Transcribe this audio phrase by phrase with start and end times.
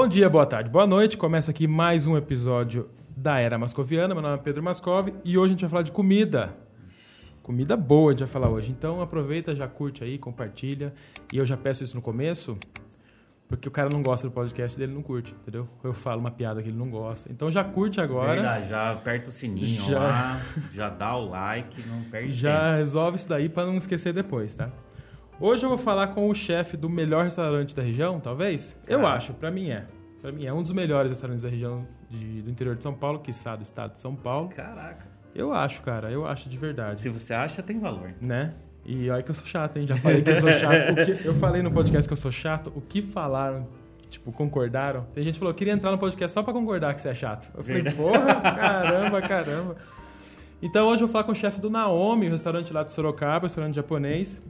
[0.00, 1.16] Bom dia, boa tarde, boa noite.
[1.16, 4.14] Começa aqui mais um episódio da Era Mascoviana.
[4.14, 6.54] Meu nome é Pedro Mascov e hoje a gente vai falar de comida.
[7.42, 8.70] Comida boa a gente vai falar hoje.
[8.70, 10.94] Então aproveita, já curte aí, compartilha.
[11.34, 12.56] E eu já peço isso no começo,
[13.48, 15.68] porque o cara não gosta do podcast dele, não curte, entendeu?
[15.82, 17.32] Eu falo uma piada que ele não gosta.
[17.32, 18.34] Então já curte agora.
[18.34, 19.98] Verdade, já aperta o sininho Já.
[19.98, 22.76] lá, já dá o like, não perde Já tempo.
[22.76, 24.70] resolve isso daí pra não esquecer depois, tá?
[25.40, 28.78] Hoje eu vou falar com o chefe do melhor restaurante da região, talvez?
[28.86, 29.84] Eu acho, pra mim é.
[30.20, 33.20] Pra mim é um dos melhores restaurantes da região de- do interior de São Paulo,
[33.20, 34.48] quiçá do estado de São Paulo.
[34.48, 35.06] Caraca.
[35.34, 37.00] Eu acho, cara, eu acho de verdade.
[37.00, 38.12] Se você acha, tem valor.
[38.20, 38.50] Né?
[38.84, 39.86] E olha que eu sou chato, hein?
[39.86, 40.90] Já falei que eu sou chato.
[40.90, 42.72] O que- eu falei no podcast que eu sou chato.
[42.74, 43.68] O que falaram,
[44.10, 45.04] tipo, concordaram?
[45.14, 47.14] Tem gente que falou, eu queria entrar no podcast só pra concordar que você é
[47.14, 47.48] chato.
[47.56, 47.96] Eu falei, Verdade.
[47.96, 49.76] porra, caramba, caramba.
[50.60, 53.46] Então hoje eu vou falar com o chefe do Naomi, o restaurante lá de Sorocaba,
[53.46, 54.42] restaurante japonês.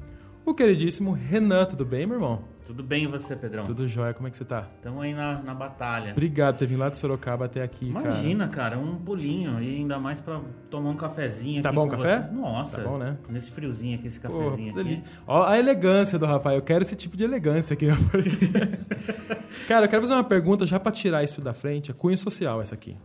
[0.49, 2.43] O queridíssimo Renan, tudo bem, meu irmão?
[2.65, 3.65] Tudo bem e você, Pedrão?
[3.65, 4.67] Tudo jóia, como é que você tá?
[4.77, 6.13] Estamos aí na, na batalha.
[6.13, 8.79] Obrigado por ter vindo lá de Sorocaba até aqui, Imagina, cara.
[8.79, 9.63] um pulinho.
[9.63, 12.23] E ainda mais pra tomar um cafezinho Tá aqui bom o café?
[12.23, 12.35] você.
[12.35, 12.83] Nossa.
[12.83, 13.19] Tá bom, né?
[13.29, 15.05] Nesse friozinho aqui, esse Porra, cafezinho que aqui.
[15.27, 16.57] Ó a elegância do rapaz.
[16.57, 17.89] Eu quero esse tipo de elegância aqui.
[19.69, 21.91] Cara, eu quero fazer uma pergunta já pra tirar isso da frente.
[21.91, 22.97] É cunho social essa aqui.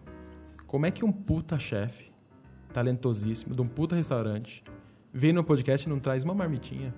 [0.65, 2.05] Como é que um puta chefe,
[2.71, 4.63] talentosíssimo, de um puta restaurante,
[5.11, 6.93] vem no podcast e não traz uma marmitinha?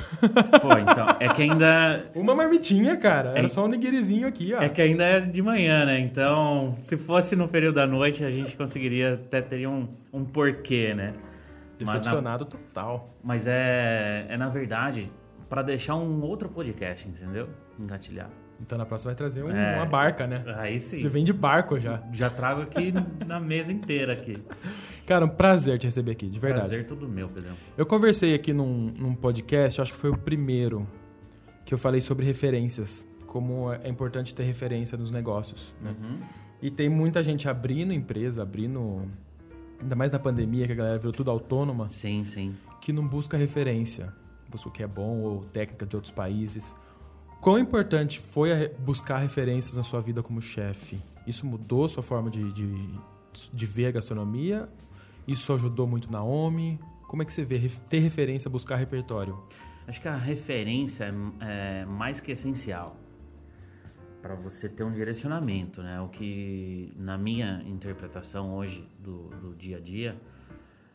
[0.60, 2.04] Pô, então, é que ainda...
[2.14, 3.30] Uma marmitinha, cara.
[3.30, 4.60] Era É- só um nigirizinho aqui, ó.
[4.62, 5.98] É que ainda é de manhã, né?
[6.00, 10.94] Então, se fosse no período da noite, a gente conseguiria até teria um, um porquê,
[10.94, 11.14] né?
[11.80, 13.08] Mas, na, Decepcionado total.
[13.24, 15.10] mas é, é, na verdade,
[15.48, 17.48] pra deixar um outro podcast, entendeu?
[17.78, 18.30] Engatilhado.
[18.60, 19.76] Então na próxima vai trazer um- É.
[19.76, 20.44] uma barca, né?
[20.58, 20.98] Aí sim.
[20.98, 22.02] Você vem de barco já.
[22.12, 22.92] Já trago aqui
[23.26, 24.36] na mesa inteira aqui.
[25.10, 26.68] Cara, um prazer te receber aqui, de verdade.
[26.68, 27.56] Prazer tudo meu, Pedrão.
[27.76, 30.86] Eu conversei aqui num, num podcast, acho que foi o primeiro,
[31.64, 33.04] que eu falei sobre referências.
[33.26, 35.74] Como é importante ter referência nos negócios.
[35.82, 35.96] Né?
[36.00, 36.16] Uhum.
[36.62, 39.02] E tem muita gente abrindo empresa, abrindo.
[39.80, 42.54] Ainda mais na pandemia, que a galera virou tudo autônoma, Sim, sim.
[42.80, 44.12] que não busca referência.
[44.48, 46.76] Busca o que é bom ou técnica de outros países.
[47.40, 51.00] Quão importante foi buscar referências na sua vida como chefe?
[51.26, 52.90] Isso mudou sua forma de, de,
[53.52, 54.68] de ver a gastronomia?
[55.26, 56.78] Isso ajudou muito na OMI?
[57.08, 57.58] Como é que você vê
[57.88, 59.42] ter referência, buscar repertório?
[59.86, 62.96] Acho que a referência é, é mais que essencial
[64.22, 66.00] para você ter um direcionamento, né?
[66.00, 70.20] O que, na minha interpretação hoje do, do dia a dia,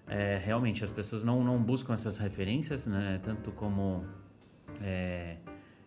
[0.08, 3.19] é realmente as pessoas não, não buscam essas referências, né?
[3.24, 4.06] Tanto como
[4.81, 5.38] é,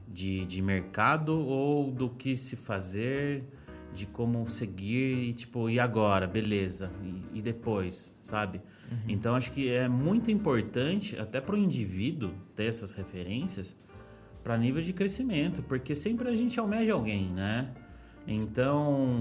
[0.06, 3.44] de, de mercado ou do que se fazer,
[3.92, 6.26] de como seguir e tipo, e agora?
[6.26, 6.90] Beleza.
[7.02, 8.60] E, e depois, sabe?
[9.06, 13.76] Então acho que é muito importante, até para o indivíduo, ter essas referências
[14.42, 17.70] para nível de crescimento, porque sempre a gente almeja alguém, né?
[18.26, 19.18] Então,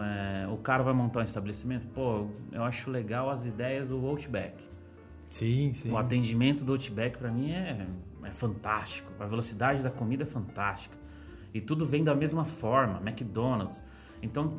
[0.00, 4.62] é, o cara vai montar um estabelecimento, pô, eu acho legal as ideias do Outback.
[5.28, 5.90] Sim, sim.
[5.90, 7.86] O atendimento do Outback para mim é,
[8.22, 9.12] é fantástico.
[9.18, 10.96] A velocidade da comida é fantástica.
[11.54, 13.82] E tudo vem da mesma forma, McDonald's.
[14.22, 14.56] Então,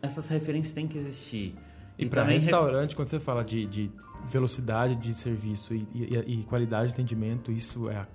[0.00, 1.54] essas referências têm que existir.
[1.98, 3.90] E para também ref- restaurante, quando você fala de, de
[4.26, 8.06] velocidade de serviço e, e- e qualidade de atendimento, isso é, a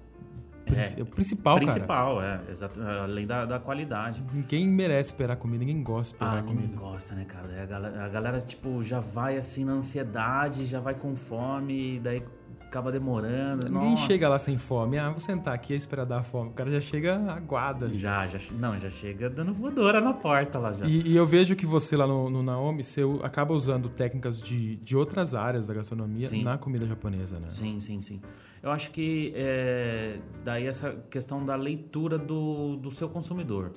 [0.74, 1.00] É.
[1.00, 1.72] é o principal, cara.
[1.72, 4.24] principal, é, exato, além da, da qualidade.
[4.34, 6.76] Ninguém merece esperar comida, ninguém gosta de esperar Ah, ninguém comida.
[6.82, 7.62] gosta, né, cara?
[7.64, 12.00] A galera, a galera, tipo, já vai assim na ansiedade, já vai com fome, e
[12.00, 12.22] daí
[12.68, 13.70] acaba demorando.
[13.70, 14.06] Ninguém Nossa.
[14.06, 14.98] chega lá sem fome.
[14.98, 16.50] Ah, vou sentar aqui e esperar dar fome.
[16.50, 17.90] O cara já chega aguada.
[17.92, 20.86] Já, já, não, já chega dando voadora na porta lá já.
[20.86, 24.76] E, e eu vejo que você lá no, no Naomi, você acaba usando técnicas de,
[24.78, 26.44] de outras áreas da gastronomia Sim.
[26.44, 27.48] na comida japonesa, né?
[27.50, 28.22] Sim, sim, sim.
[28.62, 33.72] Eu acho que é, daí essa questão da leitura do, do seu consumidor,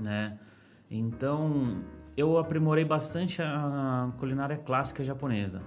[0.00, 0.38] né?
[0.88, 1.82] Então,
[2.16, 5.60] eu aprimorei bastante a culinária clássica japonesa.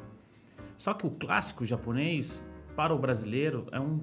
[0.79, 2.41] Só que o clássico japonês,
[2.73, 4.00] para o brasileiro, é um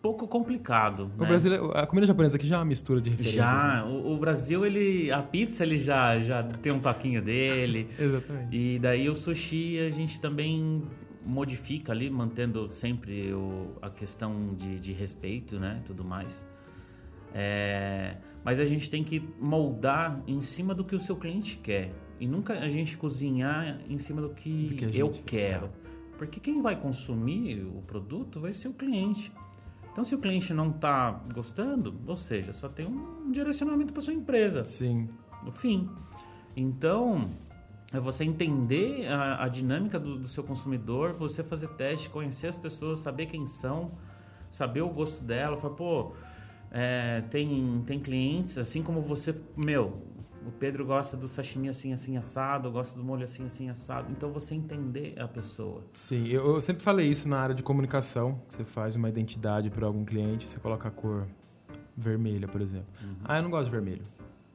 [0.00, 1.28] pouco complicado, O né?
[1.28, 3.44] brasileiro, a comida japonesa aqui já é uma mistura de referências.
[3.44, 3.92] Já, né?
[3.92, 7.90] o, o Brasil, ele, a pizza, ele já, já tem um toquinho dele.
[8.00, 8.56] Exatamente.
[8.56, 10.82] E daí o sushi a gente também
[11.26, 15.82] modifica ali, mantendo sempre o, a questão de, de respeito, né?
[15.84, 16.46] Tudo mais.
[17.34, 21.92] É, mas a gente tem que moldar em cima do que o seu cliente quer.
[22.18, 25.70] E nunca a gente cozinhar em cima do que, Do que eu quero.
[26.18, 29.32] Porque quem vai consumir o produto vai ser o cliente.
[29.90, 34.14] Então, se o cliente não está gostando, ou seja, só tem um direcionamento para sua
[34.14, 35.08] empresa Sim.
[35.44, 35.88] no fim.
[36.56, 37.28] Então,
[37.92, 42.56] é você entender a, a dinâmica do, do seu consumidor, você fazer teste, conhecer as
[42.56, 43.92] pessoas, saber quem são,
[44.50, 45.56] saber o gosto dela.
[45.56, 46.12] Falar, pô,
[46.74, 50.00] É, tem, tem clientes, assim como você, meu,
[50.46, 54.10] o Pedro gosta do sashimi assim, assim, assado, gosta do molho assim, assim, assado.
[54.10, 55.84] Então você entender a pessoa.
[55.92, 58.40] Sim, eu, eu sempre falei isso na área de comunicação.
[58.48, 61.26] Você faz uma identidade para algum cliente, você coloca a cor
[61.96, 62.88] vermelha, por exemplo.
[63.02, 63.16] Uhum.
[63.24, 64.02] Ah, eu não gosto de vermelho.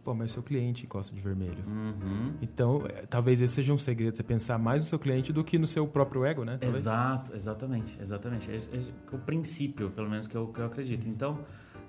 [0.03, 1.65] Pô, mas seu cliente gosta de vermelho.
[1.67, 2.33] Uhum.
[2.41, 5.59] Então, é, talvez esse seja um segredo, você pensar mais no seu cliente do que
[5.59, 6.57] no seu próprio ego, né?
[6.57, 6.77] Talvez.
[6.77, 8.49] Exato, exatamente, exatamente.
[8.49, 11.09] Esse, esse é o princípio, pelo menos, que eu, que eu acredito.
[11.09, 11.39] Então,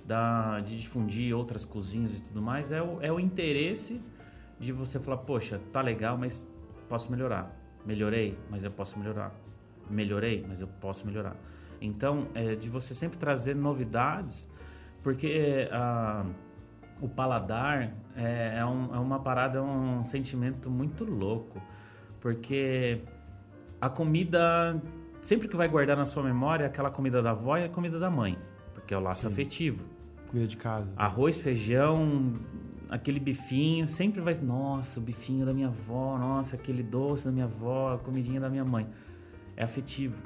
[0.09, 4.01] da, de difundir outras cozinhas e tudo mais, é o, é o interesse
[4.59, 6.47] de você falar, poxa, tá legal, mas
[6.89, 7.55] posso melhorar.
[7.85, 9.35] Melhorei, mas eu posso melhorar.
[9.91, 11.37] Melhorei, mas eu posso melhorar.
[11.81, 14.49] Então, é de você sempre trazer novidades,
[15.03, 16.25] porque a
[17.01, 21.63] o paladar é, é, um, é, uma parada, é um sentimento muito louco.
[22.21, 23.03] Porque
[23.81, 24.83] a comida,
[25.21, 28.11] sempre que vai guardar na sua memória, aquela comida da avó e a comida da
[28.11, 28.37] mãe.
[28.75, 29.29] Porque é o laço Sim.
[29.29, 29.85] afetivo.
[30.29, 30.89] Comida de casa.
[30.97, 32.35] Arroz, feijão,
[32.89, 34.35] aquele bifinho, sempre vai.
[34.35, 38.49] Nossa, o bifinho da minha avó, nossa, aquele doce da minha avó, a comidinha da
[38.49, 38.87] minha mãe.
[39.57, 40.23] É afetivo.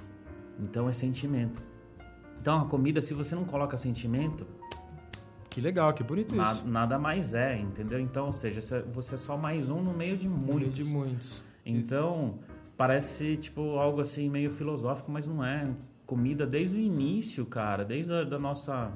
[0.60, 1.62] Então é sentimento.
[2.40, 4.46] Então a comida, se você não coloca sentimento,
[5.48, 6.66] que legal, que bonito Na, isso.
[6.66, 8.00] Nada mais é, entendeu?
[8.00, 10.46] Então, ou seja, você é só mais um no meio de muitos.
[10.46, 11.42] No meio de muitos.
[11.64, 12.38] Então,
[12.76, 15.70] parece tipo algo assim meio filosófico, mas não é.
[16.06, 18.92] Comida desde o início, cara, desde a da nossa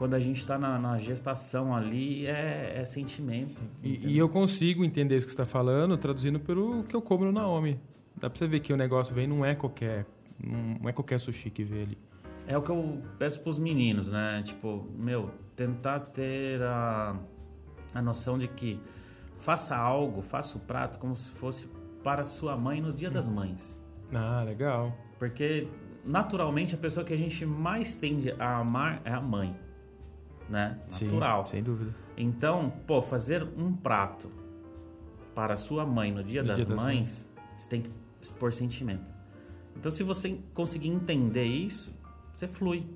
[0.00, 3.60] quando a gente está na, na, gestação ali, é, é sentimento.
[3.82, 7.26] E, e, eu consigo entender isso que você está falando, traduzindo pelo que eu como
[7.26, 7.78] no Naomi.
[8.16, 10.06] Dá para você ver que o negócio vem, não é qualquer,
[10.42, 11.98] não é qualquer sushi que vê ali.
[12.46, 14.40] É o que eu peço pros meninos, né?
[14.42, 17.14] Tipo, meu, tentar ter a,
[17.92, 18.80] a noção de que
[19.36, 21.68] faça algo, faça o prato como se fosse
[22.02, 23.34] para sua mãe no dia das hum.
[23.34, 23.78] mães.
[24.14, 24.96] Ah, legal.
[25.18, 25.68] Porque
[26.06, 29.54] naturalmente a pessoa que a gente mais tende a amar é a mãe,
[30.50, 30.78] né?
[30.90, 31.46] Natural.
[31.46, 31.94] Sim, sem dúvida.
[32.16, 34.30] Então, pô, fazer um prato
[35.34, 38.52] para sua mãe no dia, no das, dia das mães, mães, você tem que expor
[38.52, 39.10] sentimento.
[39.76, 41.94] Então, se você conseguir entender isso,
[42.32, 42.86] você flui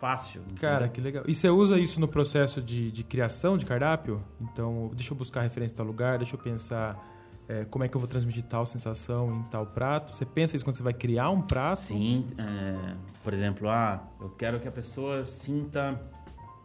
[0.00, 0.42] fácil.
[0.60, 1.24] Cara, que legal.
[1.26, 4.22] E você usa isso no processo de, de criação de cardápio?
[4.40, 6.98] Então, deixa eu buscar referência em tal lugar, deixa eu pensar
[7.50, 10.14] é, como é que eu vou transmitir tal sensação em tal prato.
[10.14, 11.78] Você pensa isso quando você vai criar um prato?
[11.78, 12.26] Sim.
[12.38, 16.00] É, por exemplo, ah, eu quero que a pessoa sinta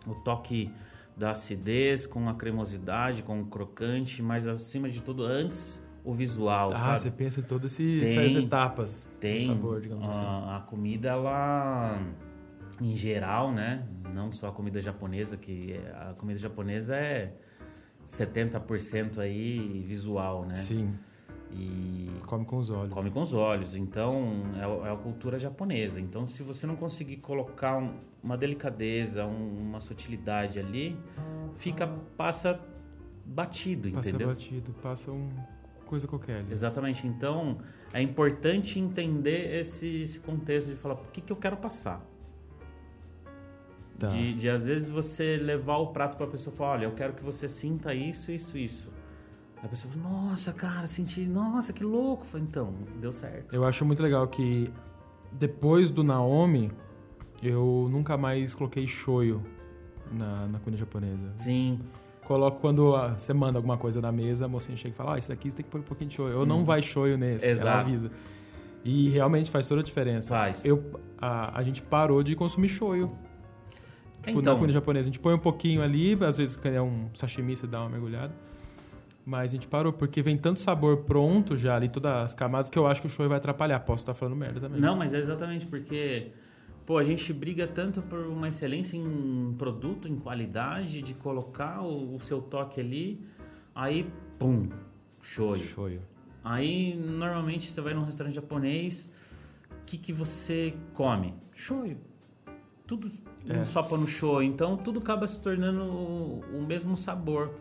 [0.07, 0.71] o toque
[1.15, 6.69] da acidez com a cremosidade, com o crocante, mas acima de tudo, antes o visual,
[6.71, 6.99] ah, sabe?
[6.99, 10.55] você pensa em todas essas etapas tem, sabor, digamos a, assim.
[10.55, 11.99] A comida, ela,
[12.79, 13.87] em geral, né?
[14.13, 17.33] Não só a comida japonesa, que é, a comida japonesa é
[18.05, 20.55] 70% aí visual, né?
[20.55, 20.93] Sim.
[21.57, 22.93] E come com os olhos.
[22.93, 23.75] Come com os olhos.
[23.75, 26.01] Então, é, é a cultura japonesa.
[26.01, 30.97] Então, se você não conseguir colocar um, uma delicadeza, um, uma sutilidade ali,
[31.55, 31.87] fica
[32.17, 32.59] passa
[33.25, 34.27] batido, passa entendeu?
[34.27, 35.29] Passa batido, passa um
[35.85, 36.51] coisa qualquer ali.
[36.51, 37.07] Exatamente.
[37.07, 37.59] Então,
[37.93, 42.03] é importante entender esse, esse contexto de falar o que, que eu quero passar.
[43.97, 44.07] Tá.
[44.07, 46.91] De, de, às vezes, você levar o prato para a pessoa e falar: olha, eu
[46.91, 48.91] quero que você sinta isso, isso, isso.
[49.65, 52.25] A pessoa fala: nossa, cara, senti, nossa, que louco.
[52.25, 53.53] Falei, então, deu certo.
[53.53, 54.71] Eu acho muito legal que
[55.31, 56.71] depois do Naomi,
[57.41, 59.41] eu nunca mais coloquei shoyu
[60.11, 61.33] na, na comida japonesa.
[61.35, 61.79] Sim
[62.25, 65.31] coloco quando você manda alguma coisa na mesa, a mocinha chega e fala: ah, isso
[65.31, 66.39] aqui você tem que pôr um pouquinho de shoyu.
[66.39, 66.65] Ou não uhum.
[66.65, 67.47] vai shoyu nesse.
[67.47, 67.67] Exato.
[67.67, 68.11] Ela avisa.
[68.83, 70.29] E realmente faz toda a diferença.
[70.29, 70.65] Faz.
[70.65, 73.07] Eu, a, a gente parou de consumir shoyu.
[74.23, 75.03] Tipo, então, na comida japonesa.
[75.03, 77.89] A gente põe um pouquinho ali, às vezes quando é um sashimi, você dá uma
[77.89, 78.33] mergulhada.
[79.25, 82.77] Mas a gente parou, porque vem tanto sabor pronto já ali, todas as camadas, que
[82.77, 83.79] eu acho que o shoyu vai atrapalhar.
[83.79, 84.79] Posso estar falando merda também.
[84.79, 86.31] Não, mas é exatamente porque
[86.85, 92.15] Pô, a gente briga tanto por uma excelência em produto, em qualidade, de colocar o,
[92.15, 93.25] o seu toque ali,
[93.73, 94.69] aí, pum,
[95.19, 95.63] shoyu.
[95.63, 96.01] Shoyu.
[96.43, 99.11] Aí, normalmente, você vai num restaurante japonês,
[99.71, 101.33] o que, que você come?
[101.51, 101.97] Shoyu.
[102.85, 103.11] Tudo
[103.49, 103.63] é.
[103.63, 104.47] sopa no shoyu.
[104.47, 107.51] Então, tudo acaba se tornando o, o mesmo sabor.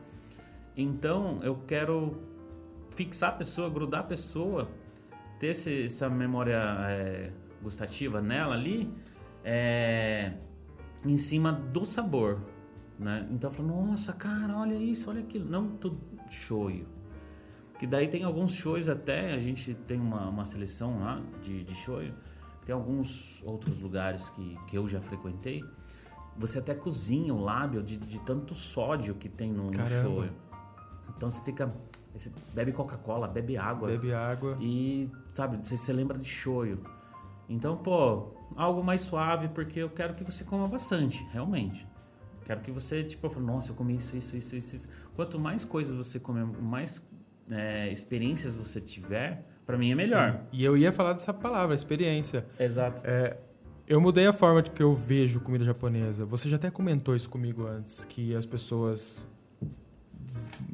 [0.77, 2.21] Então, eu quero
[2.91, 4.69] fixar a pessoa, grudar a pessoa,
[5.39, 7.31] ter esse, essa memória é,
[7.63, 8.93] gustativa nela ali,
[9.45, 10.33] é,
[11.05, 12.41] em cima do sabor.
[12.99, 13.27] Né?
[13.31, 15.49] Então eu falo, nossa, cara, olha isso, olha aquilo.
[15.49, 15.99] Não tudo
[16.31, 16.87] shoyu.
[17.79, 21.75] Que daí tem alguns shows até, a gente tem uma, uma seleção lá de, de
[21.75, 22.15] shoyu.
[22.65, 25.63] Tem alguns outros lugares que, que eu já frequentei.
[26.37, 30.33] Você até cozinha o lábio de, de tanto sódio que tem no, no shoyu.
[31.17, 31.73] Então você fica.
[32.13, 33.89] Você bebe Coca-Cola, bebe água.
[33.89, 34.57] Bebe água.
[34.61, 36.79] E, sabe, você, você lembra de shoyu.
[37.49, 41.87] Então, pô, algo mais suave, porque eu quero que você coma bastante, realmente.
[42.45, 44.77] Quero que você, tipo, nossa, eu comi isso, isso, isso, isso.
[44.77, 47.03] isso." Quanto mais coisas você comer, mais
[47.51, 50.33] é, experiências você tiver, pra mim é melhor.
[50.33, 50.39] Sim.
[50.53, 52.47] E eu ia falar dessa palavra, experiência.
[52.59, 53.03] Exato.
[53.05, 53.37] É,
[53.87, 56.25] eu mudei a forma de que eu vejo comida japonesa.
[56.25, 59.27] Você já até comentou isso comigo antes, que as pessoas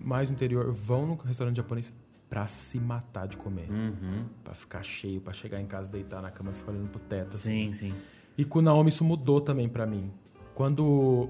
[0.02, 1.92] mais no interior vão no restaurante japonês
[2.28, 3.68] pra se matar de comer.
[3.70, 4.24] Uhum.
[4.44, 7.28] Pra ficar cheio, pra chegar em casa, deitar na cama e ficar olhando pro teto.
[7.28, 7.72] assim.
[7.72, 7.94] Sim, sim.
[8.38, 10.10] E com o Naomi isso mudou também pra mim.
[10.54, 11.28] Quando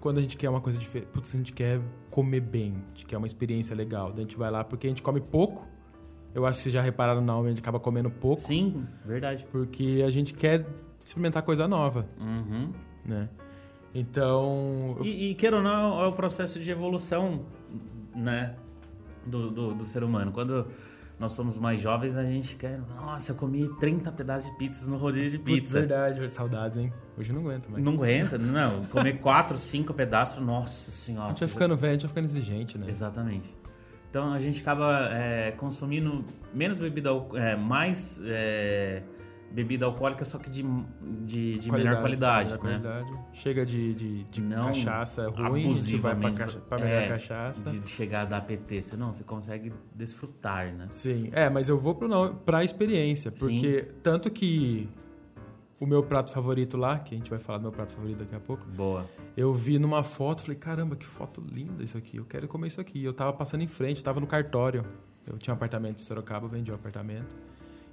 [0.00, 1.80] quando a gente quer uma coisa diferente, putz, a gente quer
[2.10, 5.00] comer bem, a gente quer uma experiência legal, a gente vai lá porque a gente
[5.00, 5.64] come pouco.
[6.34, 9.46] Eu acho que vocês já repararam no Naomi, a gente acaba comendo pouco, Sim, verdade.
[9.52, 10.66] porque a gente quer
[11.04, 12.72] experimentar coisa nova, Uhum.
[13.04, 13.28] né?
[13.94, 17.44] Então, E, e queira ou não, é o processo de evolução,
[18.14, 18.54] né?
[19.26, 20.32] Do, do, do ser humano.
[20.32, 20.66] Quando
[21.18, 22.80] nós somos mais jovens, a gente quer.
[22.96, 25.78] Nossa, eu comi 30 pedaços de pizzas no rodízio de putz, pizza.
[25.80, 26.92] verdade, saudades, hein?
[27.16, 27.84] Hoje eu não aguento mais.
[27.84, 28.84] Não aguenta, não.
[28.86, 31.28] Comer 4, 5 pedaços, nossa A senhora.
[31.28, 32.86] gente vai ficando velho, a gente vai ficando exigente, né?
[32.88, 33.56] Exatamente.
[34.10, 39.02] Então a gente acaba é, consumindo menos bebida, é, mais é,
[39.52, 40.62] bebida alcoólica, só que de,
[41.22, 42.78] de, de melhor qualidade, melhor né?
[42.80, 43.18] qualidade.
[43.34, 46.38] Chega de, de, de Não cachaça ruim, a vai pra, abusivamente.
[46.38, 47.62] cacha- pra melhor É, cachaça.
[47.70, 50.88] De chegar a dar PT, você não, você consegue desfrutar, né?
[50.90, 54.88] Sim, é, mas eu vou pro não, pra experiência, porque tanto que
[55.78, 58.34] o meu prato favorito lá, que a gente vai falar do meu prato favorito daqui
[58.36, 59.04] a pouco, Boa.
[59.36, 62.80] eu vi numa foto, falei, caramba, que foto linda isso aqui, eu quero comer isso
[62.80, 63.02] aqui.
[63.04, 64.84] Eu tava passando em frente, eu tava no cartório.
[65.26, 67.34] Eu tinha um apartamento em Sorocaba, vendi o apartamento.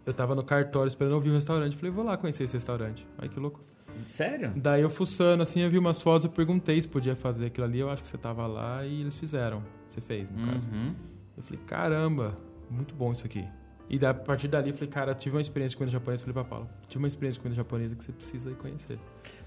[0.06, 3.06] Eu tava no cartório esperando ouvir o restaurante, falei, vou lá conhecer esse restaurante.
[3.18, 3.60] Ai, que louco.
[4.08, 4.54] Sério?
[4.56, 7.80] Daí eu fuçando, assim, eu vi umas fotos, eu perguntei se podia fazer aquilo ali,
[7.80, 9.62] eu acho que você tava lá e eles fizeram.
[9.88, 10.70] Você fez, no caso.
[10.72, 10.96] Uhum.
[11.36, 12.36] Eu falei, caramba,
[12.70, 13.46] muito bom isso aqui.
[13.90, 16.24] E da- a partir dali eu falei, cara, tive uma experiência com comida japonesa.
[16.24, 19.00] Falei pra Paula, tive uma experiência com comida japonesa que você precisa conhecer.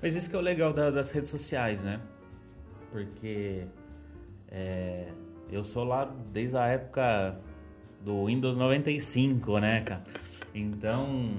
[0.03, 2.01] Mas isso que é o legal da- das redes sociais, né?
[2.91, 3.65] Porque
[4.51, 5.09] é,
[5.51, 7.39] eu sou lá desde a época
[8.05, 10.03] do Windows 95, né, cara?
[10.55, 11.31] Então,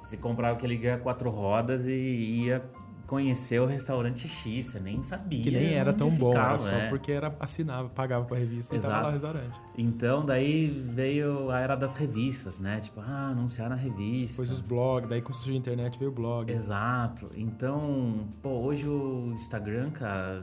[0.00, 2.62] você comprava aquele guia quatro rodas e ia
[3.06, 5.42] conhecer o restaurante X, você nem sabia.
[5.42, 6.88] Que nem era tão bom, era só é.
[6.88, 9.06] porque era assinava, pagava pra revista e tava lá Exato.
[9.06, 9.60] no restaurante.
[9.78, 12.80] Então, daí veio a era das revistas, né?
[12.80, 14.42] Tipo, ah, anunciar na revista.
[14.42, 16.50] Depois os blogs, daí quando surgiu a internet veio o blog.
[16.50, 17.30] Exato.
[17.36, 20.42] Então, pô, hoje o Instagram, cara,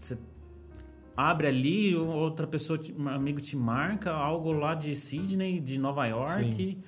[0.00, 0.16] você
[1.16, 6.78] abre ali, outra pessoa, um amigo te marca algo lá de Sydney, de Nova York,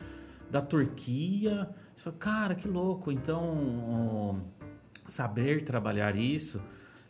[0.50, 1.68] da Turquia.
[1.94, 3.12] Você fala, cara, que louco.
[3.12, 4.42] Então,
[5.06, 6.60] saber trabalhar isso,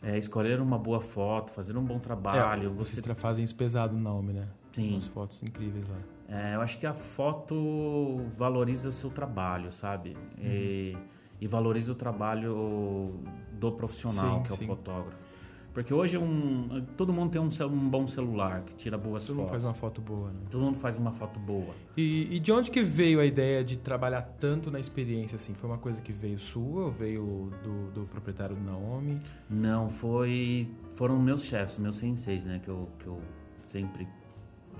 [0.01, 3.95] é, escolher uma boa foto, fazer um bom trabalho, É, você vocês fazem isso pesado
[3.95, 4.47] no nome, né?
[4.71, 4.93] Sim.
[4.93, 5.97] Umas fotos incríveis lá.
[6.29, 10.15] É, eu acho que a foto valoriza o seu trabalho, sabe?
[10.39, 10.97] E,
[11.41, 13.19] e valoriza o trabalho
[13.51, 14.65] do profissional, Sim, que é o sim.
[14.65, 15.30] fotógrafo.
[15.73, 19.47] Porque hoje um, todo mundo tem um, um bom celular que tira boas Todo mundo
[19.47, 19.63] fotos.
[19.63, 20.39] faz uma foto boa, né?
[20.49, 21.73] Todo mundo faz uma foto boa.
[21.95, 25.53] E, e de onde que veio a ideia de trabalhar tanto na experiência, assim?
[25.53, 29.17] Foi uma coisa que veio sua ou veio do, do proprietário do Naomi?
[29.49, 30.69] Não, foi.
[30.93, 32.59] Foram meus chefes, meus senseis, né?
[32.61, 33.21] Que eu, que eu
[33.65, 34.07] sempre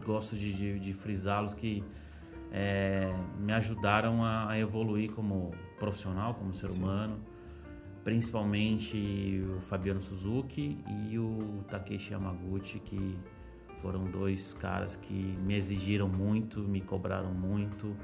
[0.06, 1.84] gosto de, de, de frisá-los que
[2.52, 7.18] é, me ajudaram a, a evoluir como profissional, como ser humano.
[8.04, 10.78] Principalmente o Fabiano Suzuki
[11.10, 13.16] e o Takeshi Yamaguchi, que
[13.82, 15.14] foram dois caras que
[15.46, 17.96] me exigiram muito, me cobraram muito.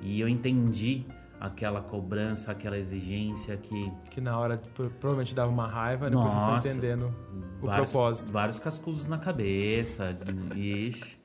[0.00, 1.04] E eu entendi
[1.40, 6.36] aquela cobrança, aquela exigência que Que na hora pro- provavelmente dava uma raiva, depois você
[6.38, 6.68] Nossa.
[6.68, 7.14] foi entendendo
[7.62, 8.32] o vários, propósito.
[8.32, 10.10] vários cascudos na cabeça.
[10.56, 11.18] Ixi,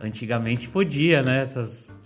[0.00, 1.40] antigamente podia, né?
[1.42, 2.00] Essas,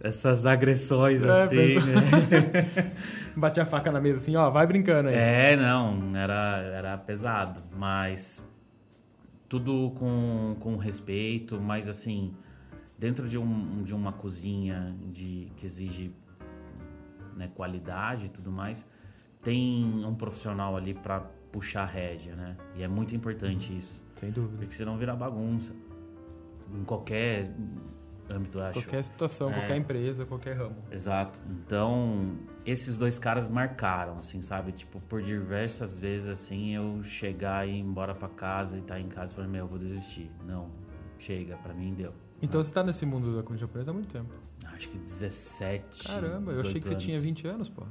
[0.00, 1.74] essas agressões É, assim.
[1.78, 2.92] né?
[3.36, 5.14] Batia a faca na mesa assim, ó, vai brincando aí.
[5.14, 8.48] É, não, era, era pesado, mas
[9.48, 12.34] tudo com, com respeito, mas assim,
[12.98, 16.14] dentro de, um, de uma cozinha de, que exige
[17.36, 18.86] né, qualidade e tudo mais,
[19.42, 21.20] tem um profissional ali para
[21.50, 22.56] puxar a rédea, né?
[22.76, 24.56] E é muito importante isso, Sem dúvida.
[24.56, 25.74] porque senão vira bagunça.
[26.72, 27.52] Em qualquer
[28.32, 28.82] âmbito, acho.
[28.82, 29.54] Qualquer situação, É.
[29.54, 30.76] qualquer empresa, qualquer ramo.
[30.90, 31.38] Exato.
[31.48, 32.32] Então,
[32.66, 34.72] esses dois caras marcaram, assim, sabe?
[34.72, 39.08] Tipo, por diversas vezes, assim, eu chegar e ir embora pra casa e estar em
[39.08, 40.30] casa e falar, meu, eu vou desistir.
[40.46, 40.68] Não,
[41.18, 42.12] chega, pra mim deu.
[42.40, 44.32] Então você tá nesse mundo da comida japonesa há muito tempo.
[44.74, 46.08] Acho que 17.
[46.08, 47.24] Caramba, eu achei que você 18 tinha anos.
[47.26, 47.82] 20 anos, pô.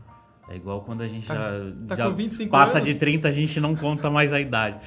[0.50, 1.50] É igual quando a gente Tá- já,
[1.88, 2.88] tá já com 25 passa anos?
[2.90, 4.80] de 30, a gente não conta mais a idade.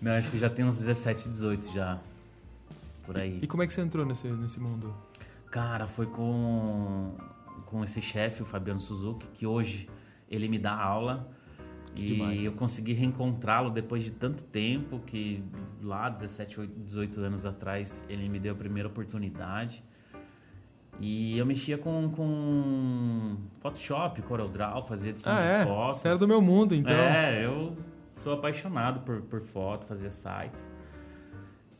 [0.00, 2.00] Não, acho que já tem uns 17, 18 já.
[3.08, 3.38] Por aí.
[3.42, 4.94] E como é que você entrou nesse, nesse mundo?
[5.50, 7.14] Cara, foi com,
[7.64, 9.88] com esse chefe, o Fabiano Suzuki, que hoje
[10.30, 11.26] ele me dá aula.
[11.94, 12.42] Que e demais.
[12.42, 15.42] eu consegui reencontrá-lo depois de tanto tempo que
[15.82, 19.82] lá 17, 18 anos atrás ele me deu a primeira oportunidade.
[21.00, 25.64] E eu mexia com, com Photoshop, CorelDRAW, fazia edição Ah, de é?
[25.64, 26.00] fotos.
[26.00, 26.92] Você era do meu mundo, então.
[26.92, 27.74] É, eu
[28.16, 30.70] sou apaixonado por, por foto, fazia sites.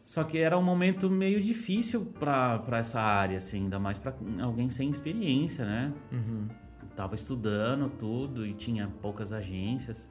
[0.09, 4.71] Só que era um momento meio difícil para essa área, assim, ainda mais para alguém
[4.71, 5.93] sem experiência, né?
[6.11, 6.49] Uhum.
[6.97, 10.09] Tava estudando tudo e tinha poucas agências.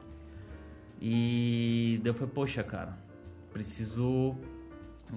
[1.02, 2.96] E daí eu falei, poxa, cara,
[3.52, 4.36] preciso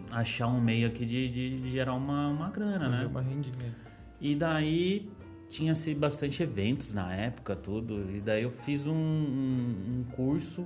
[0.09, 3.05] achar um meio aqui de, de, de gerar uma, uma grana, Fazer né?
[3.05, 3.75] uma rendinha.
[4.19, 5.11] E daí
[5.47, 8.09] tinha-se bastante eventos na época, tudo.
[8.09, 10.65] E daí eu fiz um, um, um curso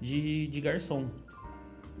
[0.00, 1.10] de, de garçom.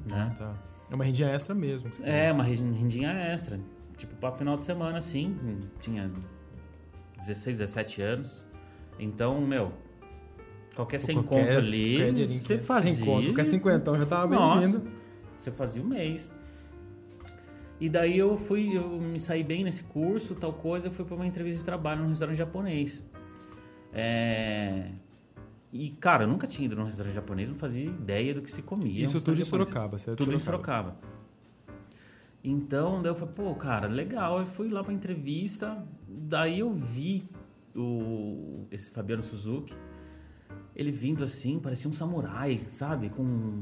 [0.08, 0.32] Né?
[0.38, 0.67] Tá.
[0.90, 1.90] É uma rendinha extra mesmo.
[2.02, 3.60] É, uma rendi- rendinha extra.
[3.96, 5.36] Tipo, para final de semana, assim.
[5.80, 6.10] Tinha
[7.16, 8.46] 16, 17 anos.
[8.98, 9.72] Então, meu,
[10.74, 12.92] qualquer sem conto ali, você fazia.
[12.92, 14.26] Sem conto, qualquer cinquentão já tava
[14.60, 14.90] bem-vindo.
[15.36, 16.32] você fazia o mês.
[17.80, 21.14] E daí eu fui, eu me saí bem nesse curso, tal coisa, eu fui para
[21.14, 23.06] uma entrevista de trabalho num restaurante japonês.
[23.92, 24.90] É...
[25.72, 28.62] E, cara, eu nunca tinha ido num restaurante japonês, não fazia ideia do que se
[28.62, 29.04] comia.
[29.04, 29.44] Isso um tudo em.
[29.44, 30.18] Sorocaba, certo?
[30.18, 30.96] Tudo em Sorocaba.
[32.42, 34.38] Então, daí eu falei, pô, cara, legal.
[34.38, 37.28] Eu fui lá pra entrevista, daí eu vi
[37.76, 39.74] o, esse Fabiano Suzuki,
[40.74, 43.10] ele vindo assim, parecia um samurai, sabe?
[43.10, 43.60] Com,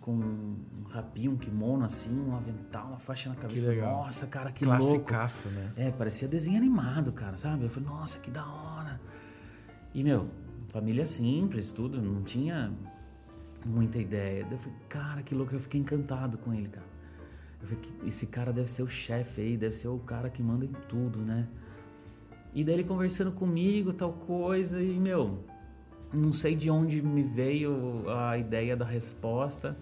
[0.00, 0.56] com um
[0.88, 3.68] rapinho, um kimono assim, um avental, uma faixa na cabeça.
[3.68, 4.04] legal.
[4.04, 4.80] Nossa, cara, que louco.
[4.80, 5.72] Classicaço, né?
[5.76, 7.64] É, parecia desenho animado, cara, sabe?
[7.64, 9.00] Eu falei, nossa, que da hora.
[9.94, 10.28] E, meu,
[10.68, 12.72] família simples, tudo, não tinha
[13.66, 14.44] muita ideia.
[14.44, 16.86] Daí eu falei, cara, que louco, eu fiquei encantado com ele, cara.
[17.60, 20.42] Eu falei, "Que- esse cara deve ser o chefe aí, deve ser o cara que
[20.42, 21.48] manda em tudo, né?
[22.54, 25.44] E daí ele conversando comigo, tal coisa, e, meu,
[26.12, 29.76] não sei de onde me veio a ideia da resposta.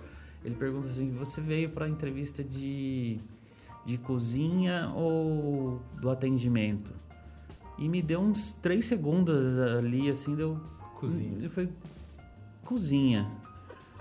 [0.45, 3.19] Ele pergunta assim: você veio para entrevista de,
[3.85, 6.93] de cozinha ou do atendimento?
[7.79, 10.59] E me deu uns três segundos ali, assim, deu.
[10.97, 11.37] Cozinha.
[11.37, 11.69] Ele foi
[12.65, 13.31] cozinha.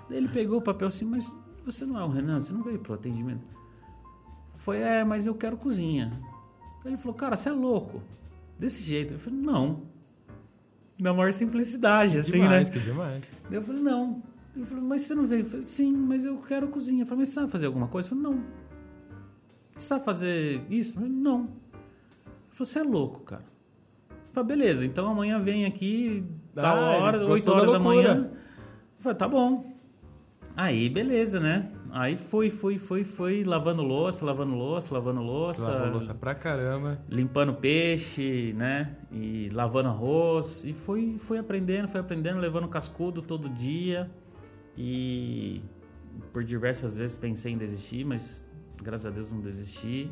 [0.10, 2.80] Daí ele pegou o papel assim, mas você não é o Renan, você não veio
[2.80, 3.44] pro atendimento.
[4.56, 6.12] Foi, é, mas eu quero cozinha.
[6.84, 8.02] Daí ele falou, cara, você é louco.
[8.58, 9.16] Desse jeito.
[9.16, 9.84] Eu falei, não.
[10.98, 12.74] Na maior simplicidade, assim, demais, né?
[12.74, 13.30] que demais.
[13.44, 14.24] Daí eu falei, não.
[14.56, 15.42] Ele falou, mas você não veio?
[15.42, 17.02] Eu falei, sim, mas eu quero cozinha.
[17.04, 18.08] Eu falei, mas você sabe fazer alguma coisa?
[18.08, 18.44] Eu falei, não.
[19.76, 20.92] Você sabe fazer isso?
[20.92, 21.40] Eu falei, não.
[21.42, 21.50] Ele
[22.52, 23.44] falou, você é louco, cara.
[24.10, 26.26] Eu falei, beleza, então amanhã vem aqui,
[26.56, 27.96] tal Ah, hora, gostou 8 da horas da, loucura.
[28.16, 28.30] manhã.
[28.98, 29.76] Eu falei, tá bom.
[30.58, 31.70] Aí, beleza, né?
[31.92, 35.70] Aí fui, fui, fui, fui, lavando louça, lavando louça, lavando louça.
[35.70, 37.00] Lavou louça pra caramba.
[37.10, 38.96] limpando peixe, né?
[39.12, 40.64] E lavando arroz.
[40.66, 44.10] E fui, fui aprendendo, fui aprendendo, levando cascudo todo dia.
[44.78, 45.62] E
[46.32, 48.46] por diversas vezes pensei em desistir, mas
[48.82, 50.10] graças a Deus não desisti.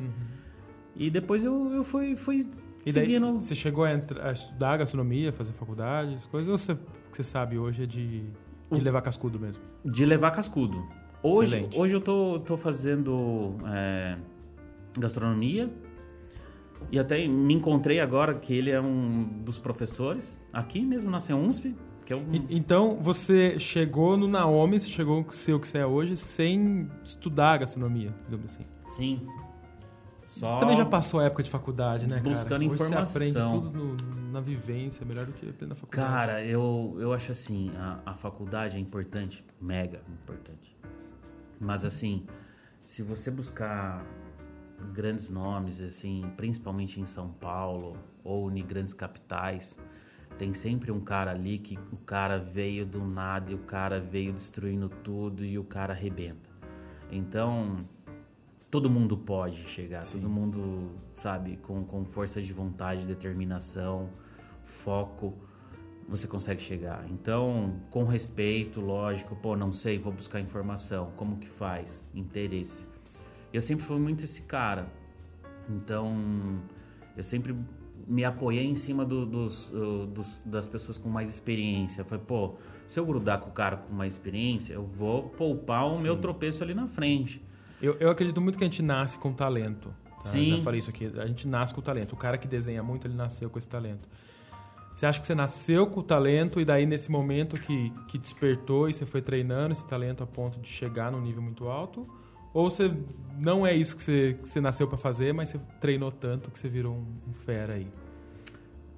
[0.96, 2.50] E depois eu, eu fui, fui Uhum.
[2.86, 3.42] E daí, seguindo.
[3.42, 7.16] você chegou a, entra- a estudar gastronomia, fazer faculdade, as coisas, ou você, o que
[7.16, 8.24] você sabe hoje é de,
[8.70, 9.62] de levar cascudo mesmo?
[9.84, 10.86] De levar cascudo.
[11.22, 11.78] Hoje, Excelente.
[11.80, 14.16] hoje eu tô, tô fazendo é,
[14.98, 15.72] gastronomia.
[16.92, 21.74] E até me encontrei agora que ele é um dos professores, aqui mesmo na CEUNSP,
[22.04, 25.78] que é um, então, você chegou no Naomi, você chegou a ser o que você
[25.78, 28.64] é hoje, sem estudar gastronomia, digamos assim.
[28.84, 29.26] Sim.
[30.34, 32.28] Só Também já passou a época de faculdade, né, cara?
[32.28, 33.06] Buscando Hoje informação.
[33.06, 36.08] Você aprende tudo no- na vivência, melhor do que aprender na faculdade.
[36.12, 40.76] Cara, eu, eu acho assim, a, a faculdade é importante, mega importante.
[41.60, 42.26] Mas assim,
[42.84, 44.04] se você buscar
[44.92, 49.78] grandes nomes, assim, principalmente em São Paulo ou em grandes capitais,
[50.36, 54.32] tem sempre um cara ali que o cara veio do nada e o cara veio
[54.32, 56.50] destruindo tudo e o cara arrebenta.
[57.08, 57.88] Então,
[58.74, 60.18] todo mundo pode chegar, Sim.
[60.18, 64.08] todo mundo, sabe, com, com força de vontade, determinação,
[64.64, 65.32] foco,
[66.08, 67.06] você consegue chegar.
[67.08, 72.84] Então, com respeito, lógico, pô, não sei, vou buscar informação, como que faz, interesse.
[73.52, 74.88] Eu sempre fui muito esse cara.
[75.70, 76.12] Então,
[77.16, 77.54] eu sempre
[78.08, 79.72] me apoiei em cima do- dos,
[80.12, 82.00] dos- das pessoas com mais experiência.
[82.00, 82.54] Eu falei, pô,
[82.88, 86.64] se eu grudar com o cara com mais experiência, eu vou poupar o meu tropeço
[86.64, 87.40] ali na frente.
[87.84, 89.94] Eu, eu acredito muito que a gente nasce com talento.
[90.18, 90.24] tá?
[90.24, 90.50] Sim.
[90.50, 91.12] Eu já falei isso aqui.
[91.18, 92.12] A gente nasce com talento.
[92.12, 94.08] O cara que desenha muito, ele nasceu com esse talento.
[94.94, 98.88] Você acha que você nasceu com o talento e daí nesse momento que, que despertou
[98.88, 102.08] e você foi treinando esse talento a ponto de chegar num nível muito alto?
[102.54, 102.90] Ou você
[103.36, 106.58] não é isso que você, que você nasceu pra fazer, mas você treinou tanto que
[106.58, 107.88] você virou um, um fera aí?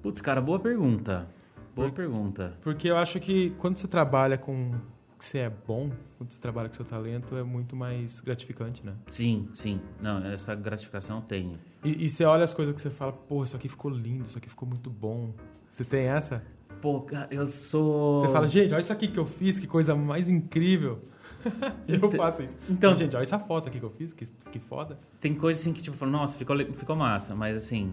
[0.03, 1.27] Putz, cara, boa pergunta.
[1.75, 2.55] Boa pergunta.
[2.61, 4.71] Porque eu acho que quando você trabalha com
[5.17, 8.93] que você é bom, quando você trabalha com seu talento, é muito mais gratificante, né?
[9.07, 9.81] Sim, sim.
[10.01, 11.57] Não, essa gratificação eu tenho.
[11.83, 14.37] E, e você olha as coisas que você fala, pô, isso aqui ficou lindo, isso
[14.37, 15.33] aqui ficou muito bom.
[15.67, 16.43] Você tem essa?
[16.81, 18.25] Pô, eu sou.
[18.25, 20.99] Você fala, gente, olha isso aqui que eu fiz, que coisa mais incrível.
[21.87, 22.57] eu Então- faço isso.
[22.69, 24.99] então- gente, olha essa foto aqui que eu fiz, que, que foda.
[25.19, 27.91] Tem coisa assim que, tipo, nossa, ficou, ficou massa, mas assim,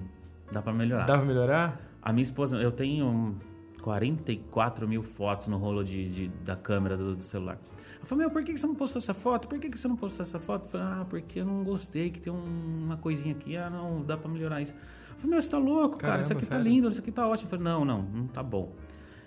[0.52, 1.06] dá pra melhorar.
[1.06, 1.80] Dá pra melhorar?
[2.02, 3.36] A minha esposa, eu tenho
[3.84, 7.58] 44 mil fotos no rolo de, de- da câmera do, do celular.
[8.00, 9.46] Eu falei, meu, por que você não postou essa foto?
[9.48, 10.66] Por que você não postou essa foto?
[10.66, 14.02] Eu falei, ah, porque eu não gostei, que tem um- uma coisinha aqui, ah, não,
[14.02, 14.72] dá pra melhorar isso.
[14.74, 16.72] Eu falei, meu, você tá louco, cara, isso Caramba, aqui tá sério?
[16.72, 17.46] lindo, isso aqui tá ótimo.
[17.46, 18.72] Eu falei, não, não, não tá bom.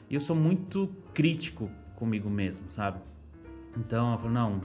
[0.10, 3.00] E eu sou muito crítico comigo mesmo, sabe?
[3.78, 4.62] Então, eu falei, não,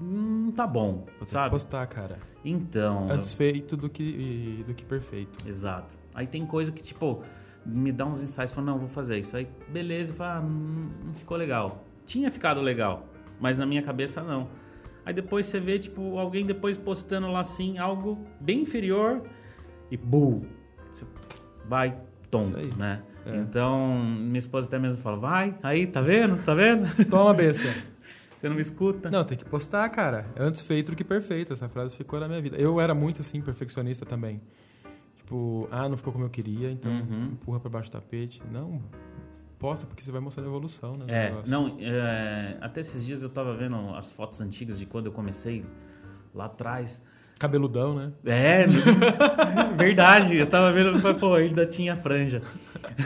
[0.00, 1.50] não tá bom, Vou sabe?
[1.50, 2.18] postar, cara.
[2.44, 5.46] Então, eu- Antes feito do que, do que perfeito.
[5.46, 5.94] Exato.
[6.14, 7.22] Aí tem coisa que, tipo,
[7.70, 9.36] me dá uns insights, fala, não, vou fazer isso.
[9.36, 10.48] Aí, beleza, eu falo, ah,
[11.06, 11.84] não, ficou legal.
[12.04, 13.06] Tinha ficado legal,
[13.40, 14.48] mas na minha cabeça não.
[15.04, 19.22] Aí depois você vê, tipo, alguém depois postando lá assim, algo bem inferior
[19.90, 20.44] e bull.
[20.90, 21.04] Você
[21.66, 21.96] vai
[22.30, 23.02] tonto, né?
[23.26, 23.36] É.
[23.36, 26.42] Então, minha esposa até mesmo fala, vai, aí, tá vendo?
[26.44, 26.86] Tá vendo?
[27.08, 27.68] Toma, besta.
[28.34, 29.10] Você não me escuta?
[29.10, 30.26] Não, tem que postar, cara.
[30.38, 31.52] Antes feito do que perfeito.
[31.52, 32.56] Essa frase ficou na minha vida.
[32.56, 34.40] Eu era muito, assim, perfeccionista também.
[35.30, 37.28] Tipo, ah, não ficou como eu queria, então Uhum.
[37.34, 38.42] empurra pra baixo do tapete.
[38.50, 38.82] Não,
[39.60, 41.04] posta, porque você vai mostrando a evolução, né?
[41.06, 45.12] É, não, é, até esses dias eu tava vendo as fotos antigas de quando eu
[45.12, 45.64] comecei
[46.34, 47.00] lá atrás.
[47.38, 48.12] Cabeludão, né?
[48.24, 48.64] É,
[49.78, 50.34] verdade.
[50.36, 52.42] Eu tava vendo, pô, ainda tinha franja.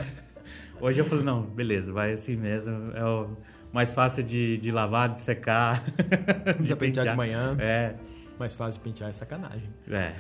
[0.80, 2.88] Hoje eu falei, não, beleza, vai assim mesmo.
[2.94, 3.37] É o
[3.70, 5.82] mais fácil de, de lavar, de secar,
[6.58, 7.54] de pentear de manhã.
[7.60, 7.96] É,
[8.38, 9.68] Mais fácil de pentear é sacanagem.
[9.90, 10.14] é.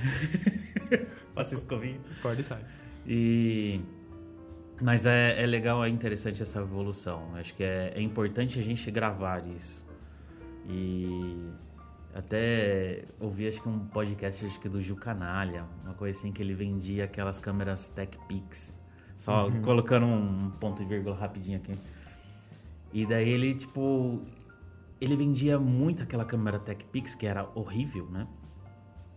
[1.34, 2.00] Passa escovinha.
[2.18, 2.64] Acorda e sai.
[3.06, 3.80] E...
[4.80, 7.34] Mas é, é legal, é interessante essa evolução.
[7.34, 9.84] Acho que é, é importante a gente gravar isso.
[10.68, 11.50] E
[12.14, 16.42] até ouvi acho que um podcast acho que do Gil Canalha, uma coisa assim que
[16.42, 18.76] ele vendia aquelas câmeras Tech Pix.
[19.16, 21.76] Só colocando um ponto e vírgula rapidinho aqui.
[22.92, 24.22] E daí ele, tipo,
[25.00, 28.26] ele vendia muito aquela câmera Tech Pix, que era horrível, né?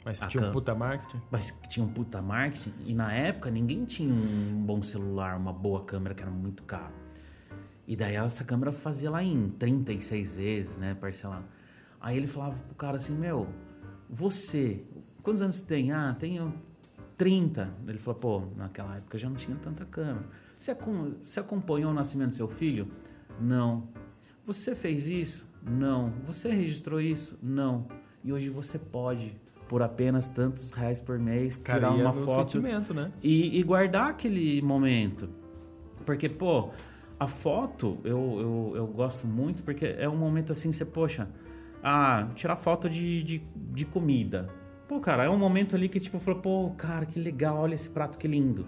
[0.08, 1.22] Mas tinha um puta marketing.
[1.30, 2.74] mas que tinha um puta marketing.
[2.86, 6.94] E na época ninguém tinha um bom celular, uma boa câmera, que era muito caro.
[7.86, 11.46] E daí essa câmera fazia lá em 36 vezes, né, parcelado.
[12.00, 13.48] Aí ele falava pro cara assim, meu,
[14.10, 14.86] você,
[15.22, 15.92] quantos anos você tem?
[15.92, 16.54] Ah, tenho
[17.18, 17.74] 30.
[17.88, 20.26] Ele falou, pô, naquela época já não tinha tanta câmera.
[20.58, 20.76] Você,
[21.22, 22.88] você acompanhou o nascimento do seu filho?
[23.40, 23.90] Não.
[24.46, 25.48] Você fez isso?
[25.62, 26.14] Não.
[26.24, 27.38] Você registrou isso?
[27.42, 27.88] Não.
[28.24, 32.60] E hoje você pode, por apenas tantos reais por mês, Cara, tirar ia uma foto
[32.60, 33.12] né?
[33.22, 35.30] e, e guardar aquele momento.
[36.06, 36.70] Porque, pô,
[37.20, 41.28] a foto eu, eu, eu gosto muito porque é um momento assim, você, poxa,
[41.84, 44.50] ah, tirar foto de, de, de comida.
[44.88, 47.90] Pô, cara, é um momento ali que tipo, falou, pô, cara, que legal, olha esse
[47.90, 48.66] prato que lindo.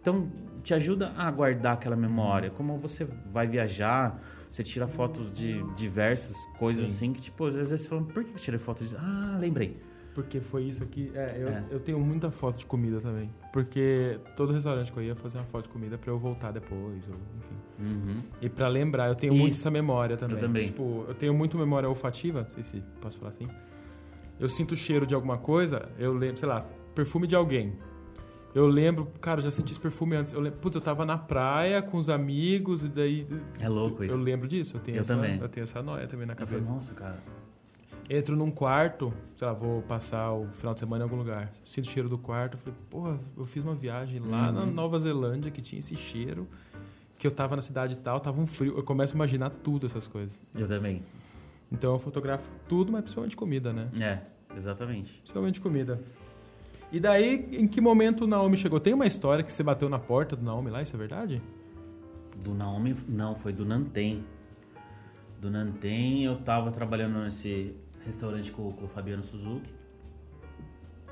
[0.00, 0.30] Então,
[0.62, 2.50] te ajuda a guardar aquela memória.
[2.50, 6.96] Como você vai viajar, você tira fotos de diversas coisas Sim.
[6.96, 8.96] assim, que tipo, às vezes você fala, por que eu tirei foto de.
[8.96, 9.76] Ah, lembrei.
[10.18, 11.12] Porque foi isso aqui.
[11.14, 11.64] É, eu, É.
[11.70, 13.30] eu tenho muita foto de comida também.
[13.52, 17.04] Porque todo restaurante que eu ia fazer uma foto de comida pra eu voltar depois,
[17.08, 17.56] ou enfim.
[17.78, 18.16] Uhum.
[18.42, 19.60] E pra lembrar, eu tenho muito Isso.
[19.60, 20.34] essa memória também.
[20.36, 20.66] Eu também.
[20.66, 23.46] Tipo, eu tenho muito memória olfativa, não sei se posso falar assim.
[24.40, 27.74] Eu sinto o cheiro de alguma coisa, eu lembro, sei lá, perfume de alguém.
[28.52, 30.32] Eu lembro, cara, eu já senti esse perfume antes.
[30.32, 33.24] Eu lembro, putz, eu tava na praia com os amigos e daí.
[33.60, 34.16] É louco isso.
[34.16, 35.38] Eu lembro disso, eu tenho, Eu essa, também.
[35.40, 36.72] eu tenho essa noia também na Eu falei, cabeça.
[36.72, 37.18] nossa, cara.
[38.10, 41.52] Entro num quarto, sei lá, vou passar o final de semana em algum lugar.
[41.62, 44.72] Sinto o cheiro do quarto, falei, porra, eu fiz uma viagem lá na Uhum.
[44.72, 46.48] Nova Zelândia que tinha esse cheiro,
[47.18, 48.74] que eu tava na cidade e tal, tava um frio.
[48.78, 50.40] Eu começo a imaginar tudo essas coisas.
[50.54, 51.02] Eu também.
[51.70, 53.90] Então eu fotografo tudo, mas principalmente comida, né?
[54.00, 54.20] É,
[54.56, 55.18] exatamente.
[55.18, 56.00] Principalmente comida.
[56.90, 58.80] E daí, em que momento o Naomi chegou?
[58.80, 61.42] Tem uma história que você bateu na porta do Naomi lá, isso é verdade?
[62.42, 64.24] Do Naomi, não, foi do Nanten.
[65.38, 69.72] Do Nanten, eu tava trabalhando nesse restaurante com, com o Fabiano Suzuki.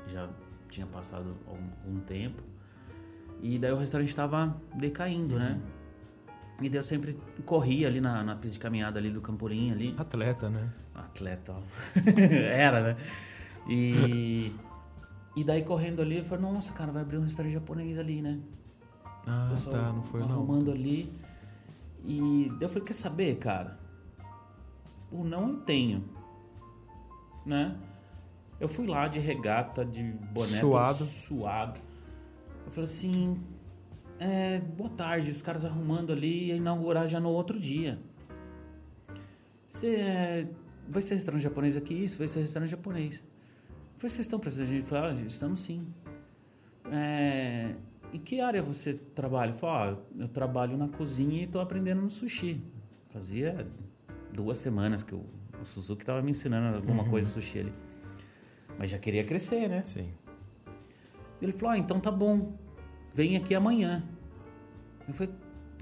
[0.07, 0.29] Já
[0.69, 2.41] tinha passado algum, um tempo.
[3.41, 5.59] E daí o restaurante tava decaindo, né?
[6.61, 9.95] E daí eu sempre corria ali na, na pista de caminhada ali do Camporim ali.
[9.97, 10.73] Atleta, né?
[10.95, 11.61] Atleta, ó.
[12.19, 12.97] Era, né?
[13.69, 14.51] E,
[15.35, 18.39] e daí correndo ali, eu falei, nossa, cara, vai abrir um restaurante japonês ali, né?
[19.27, 20.31] Ah, tá, não foi não.
[20.31, 21.13] arrumando ali.
[22.03, 23.77] E daí eu falei, quer saber, cara?
[25.11, 26.16] O não eu tenho.
[27.47, 27.75] Né?
[28.59, 31.03] Eu fui lá de regata, de boné Suado.
[31.05, 31.79] suado.
[32.65, 33.41] Eu falei assim,
[34.19, 37.97] é, boa tarde, os caras arrumando ali, ia inaugurar já no outro dia.
[39.69, 40.47] Você é,
[40.89, 41.93] vai ser restaurante japonês aqui?
[41.93, 43.19] Isso, vai ser restaurante japonês.
[43.21, 44.81] Eu falei, vocês estão precisando de...
[44.81, 45.87] Falei, ah, estamos sim.
[46.91, 47.75] É,
[48.11, 49.51] em que área você trabalha?
[49.51, 52.63] Eu falei, ah, eu trabalho na cozinha e estou aprendendo no sushi.
[53.09, 53.67] Fazia
[54.33, 55.23] duas semanas que o,
[55.61, 57.09] o Suzuki estava me ensinando alguma Uhum.
[57.09, 57.73] coisa de sushi ali.
[58.77, 59.81] Mas já queria crescer, né?
[59.83, 60.07] Sim.
[61.41, 62.53] Ele falou, ah, então tá bom.
[63.13, 64.03] Vem aqui amanhã.
[65.07, 65.33] Eu falei,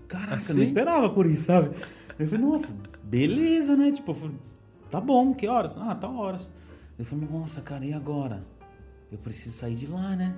[0.08, 0.54] caraca, Assim?
[0.54, 1.76] não esperava por isso, sabe?
[2.18, 3.92] Eu falei, nossa, beleza, né?
[3.92, 4.36] Tipo, falei,
[4.90, 5.78] tá bom, que horas?
[5.78, 6.50] Ah, tá horas.
[6.98, 8.44] Eu falei, nossa, cara, e agora?
[9.12, 10.34] Eu preciso sair de lá, né?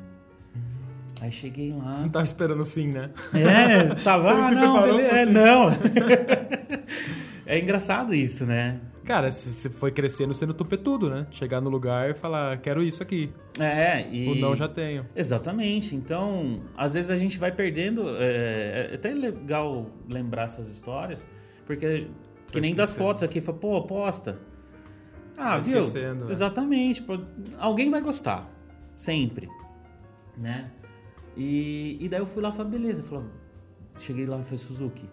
[1.22, 2.00] Aí cheguei lá.
[2.00, 3.12] Não tava esperando sim, né?
[3.34, 3.88] É?
[3.96, 5.16] Você Ah, não, beleza.
[5.16, 5.68] É, não.
[7.46, 8.80] é engraçado isso, né?
[9.08, 11.26] Cara, você foi crescendo sendo tupetudo, né?
[11.32, 13.32] Chegar no lugar e falar, quero isso aqui.
[13.58, 14.28] É, e...
[14.28, 15.08] O não já tenho.
[15.16, 15.96] Exatamente.
[15.96, 18.10] Então, às vezes a gente vai perdendo.
[18.18, 21.26] É, é até legal lembrar essas histórias,
[21.66, 22.08] porque
[22.52, 24.42] que nem das fotos aqui, fala, pô, posta.
[25.38, 25.80] Ah, Vai viu?
[25.80, 26.32] esquecendo, né?
[26.32, 27.02] Exatamente.
[27.02, 27.18] pô,
[27.58, 28.52] alguém vai gostar.
[28.94, 29.48] Sempre.
[30.38, 30.70] Né?
[31.38, 33.04] E, e daí eu fui lá e falei, beleza.
[33.04, 33.24] Falei,
[33.98, 35.10] cheguei lá e falei, Suzuki,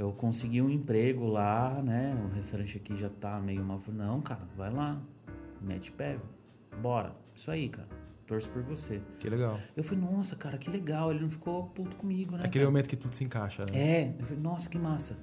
[0.00, 2.16] eu consegui um emprego lá, né?
[2.24, 3.78] O restaurante aqui já tá meio mal.
[3.88, 4.98] Não, cara, vai lá.
[5.60, 6.18] Mete pé.
[6.80, 7.14] Bora.
[7.34, 7.86] Isso aí, cara.
[8.26, 9.02] Torço por você.
[9.18, 9.60] Que legal.
[9.76, 11.10] Eu falei, nossa, cara, que legal.
[11.10, 12.44] Ele não ficou puto comigo, né?
[12.44, 12.66] Aquele cara?
[12.66, 13.72] momento que tudo se encaixa, né?
[13.74, 14.14] É.
[14.18, 15.18] Eu falei, nossa, que massa.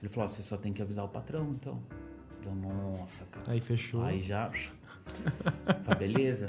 [0.00, 1.78] Ele falou, você só tem que avisar o patrão, então.
[2.46, 3.52] Eu, nossa, cara.
[3.52, 4.02] Aí fechou.
[4.02, 4.50] Aí já.
[5.84, 6.48] Falei, beleza.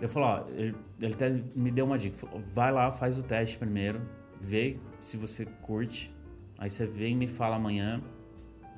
[0.00, 2.16] Eu falei, ó, ele, ele até me deu uma dica.
[2.16, 4.00] Falou, vai lá, faz o teste primeiro,
[4.40, 6.13] vê se você curte.
[6.64, 8.02] Aí você vem e me fala amanhã,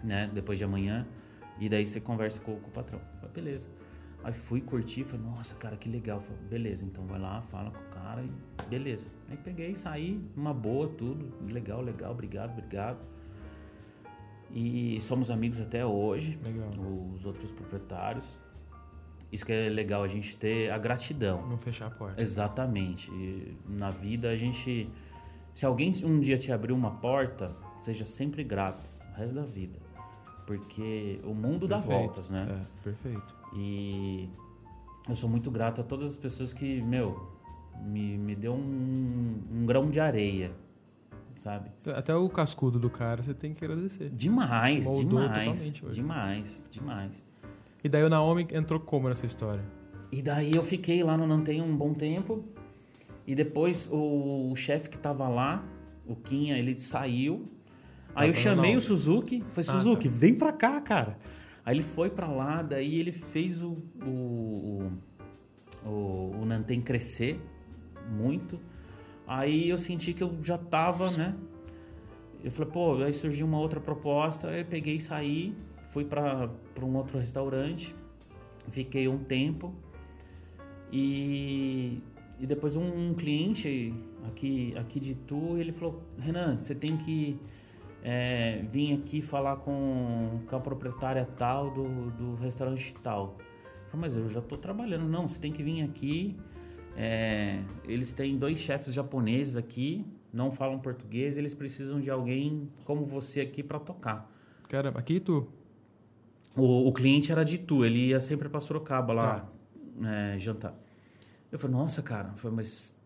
[0.03, 0.29] né?
[0.35, 1.07] Depois de amanhã.
[1.61, 3.01] E daí você conversa com, com o patrão.
[3.21, 3.71] Falei, beleza.
[4.25, 6.21] Aí fui curtir, falei, nossa, cara, que legal.
[6.21, 9.09] Falei, beleza, então vai lá, fala com o cara e beleza.
[9.29, 11.33] Aí peguei, saí, uma boa, tudo.
[11.49, 13.07] Legal, legal, obrigado, obrigado.
[14.51, 16.71] E somos amigos até hoje Legal.
[17.15, 18.37] os outros proprietários.
[19.31, 21.47] Isso que é legal, a gente ter a gratidão.
[21.49, 22.21] Não fechar a porta.
[22.21, 23.13] Exatamente.
[23.13, 24.91] E na vida a gente.
[25.53, 29.79] Se alguém um dia te abrir uma porta, seja sempre grato, o resto da vida.
[30.47, 31.99] Porque o mundo dá Perfeito.
[31.99, 32.47] voltas, né?
[32.49, 33.35] É, perfeito.
[33.55, 34.29] E
[35.09, 37.33] eu sou muito grato a todas as pessoas que, meu,
[37.83, 40.53] me, me deu um, um grão de areia,
[41.37, 41.71] sabe?
[41.95, 44.11] Até o cascudo do cara você tem que agradecer.
[44.11, 47.27] Demais, moldou demais, demais, demais.
[47.83, 49.65] E daí o Naomi entrou como nessa história?
[50.11, 52.45] E daí eu fiquei lá no Nantenho um bom tempo.
[53.27, 55.65] E depois o, o chefe que tava lá,
[56.07, 57.49] o Quinha, ele saiu.
[58.17, 59.45] Aí eu chamei o Suzuki.
[59.49, 60.15] Falei, Ah, Suzuki, tá.
[60.17, 61.19] vem pra cá, cara.
[61.65, 64.91] Aí ele foi pra lá, daí ele fez o, o,
[65.85, 65.89] o,
[66.41, 67.41] o, Nanten crescer
[68.11, 68.59] muito.
[69.27, 71.35] Aí eu senti que eu já tava, né?
[72.43, 74.49] Eu falei, pô, aí surgiu uma outra proposta.
[74.49, 75.55] Aí eu peguei e saí,
[75.93, 77.95] fui pra pra um outro restaurante.
[78.71, 79.75] Fiquei um tempo.
[80.93, 82.01] E,
[82.39, 83.93] e depois um, um cliente
[84.29, 87.39] aqui, aqui de Itu, ele falou, Renan, você tem que
[88.09, 93.37] é, vir aqui falar com, com a proprietária tal do, do restaurante tal.
[93.37, 95.09] Eu falei, mas eu já estou trabalhando.
[95.09, 96.37] Não, você tem que vir aqui.
[96.97, 103.05] é, eles têm dois chefes japoneses aqui, não falam português, eles precisam de alguém como
[103.05, 104.31] você aqui para tocar.
[104.69, 105.49] Caramba, aqui tu.
[106.57, 109.41] O, o cliente era de Itu, ele ia sempre para Sorocaba lá
[110.01, 110.09] Tá.
[110.09, 110.75] é, jantar.
[111.51, 112.97] Eu falei, nossa, cara, eu falei, mas.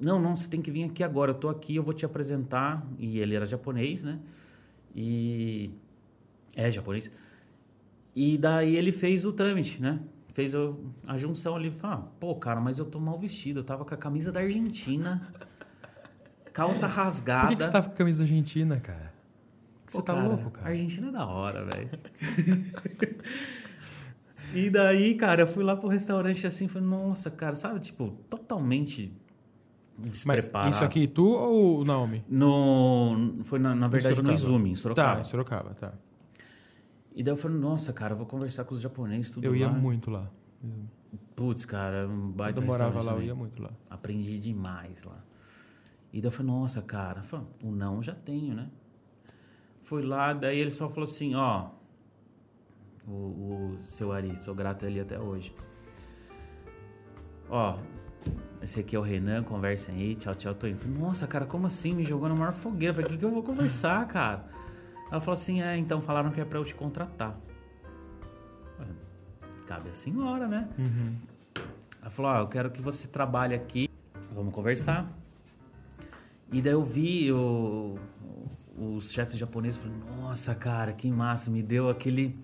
[0.00, 1.30] Não, não, você tem que vir aqui agora.
[1.32, 2.86] Eu tô aqui, eu vou te apresentar.
[2.98, 4.18] E ele era japonês, né?
[4.96, 5.70] E.
[6.56, 7.10] É, japonês.
[8.14, 10.00] E daí ele fez o trâmite, né?
[10.32, 11.70] Fez o- a junção ali.
[11.70, 13.60] Falei, ah, pô, cara, mas eu tô mal vestido.
[13.60, 15.30] Eu tava com a camisa da Argentina,
[16.52, 17.48] calça rasgada.
[17.48, 19.12] Por que, que você tava com a camisa da Argentina, cara?
[19.86, 20.70] Você Pô, tá louco, A cara?
[20.70, 21.90] Argentina é da hora, velho.
[24.54, 29.12] e daí, cara, eu fui lá pro restaurante assim, falei, nossa, cara, sabe, tipo, totalmente
[29.98, 30.70] Mas despreparado.
[30.74, 32.22] isso aqui tu ou o Naomi?
[32.28, 34.32] No, foi, na, na verdade, no.
[34.32, 35.14] Izumi, em Sorocaba.
[35.16, 35.92] Tá, em Sorocaba, tá.
[37.14, 39.68] E daí eu falei, nossa, cara, eu vou conversar com os japoneses, tudo Eu ia
[39.68, 39.72] lá.
[39.72, 40.30] muito lá.
[41.34, 43.26] Putz, cara, um baita Quando eu morava lá, eu também.
[43.28, 43.70] ia muito lá.
[43.88, 45.24] Aprendi demais lá.
[46.12, 48.68] E daí eu falei, nossa, cara, eu falei, o não eu já tenho, né?
[49.82, 51.70] Fui lá, daí ele só falou assim, ó,
[53.06, 55.54] o, o seu Ari, sou grato a ele até hoje.
[57.48, 57.78] Ó,
[58.62, 60.78] esse aqui é o Renan, conversem aí, tchau, tchau, tô indo.
[60.78, 61.94] Falei, nossa, cara, como assim?
[61.94, 62.90] Me jogou na maior fogueira.
[62.90, 64.44] Eu Falei, o que, que eu vou conversar, cara?
[65.10, 67.38] Ela falou assim, é, então falaram que é pra eu te contratar.
[68.76, 68.92] Falei,
[69.66, 70.68] Cabe a senhora, né?
[72.00, 73.90] Ela falou: Ó, eu quero que você trabalhe aqui,
[74.32, 75.10] vamos conversar.
[76.52, 77.98] E daí eu vi o,
[78.78, 82.38] os chefes japoneses, falei, nossa, cara, que massa, me deu aquele,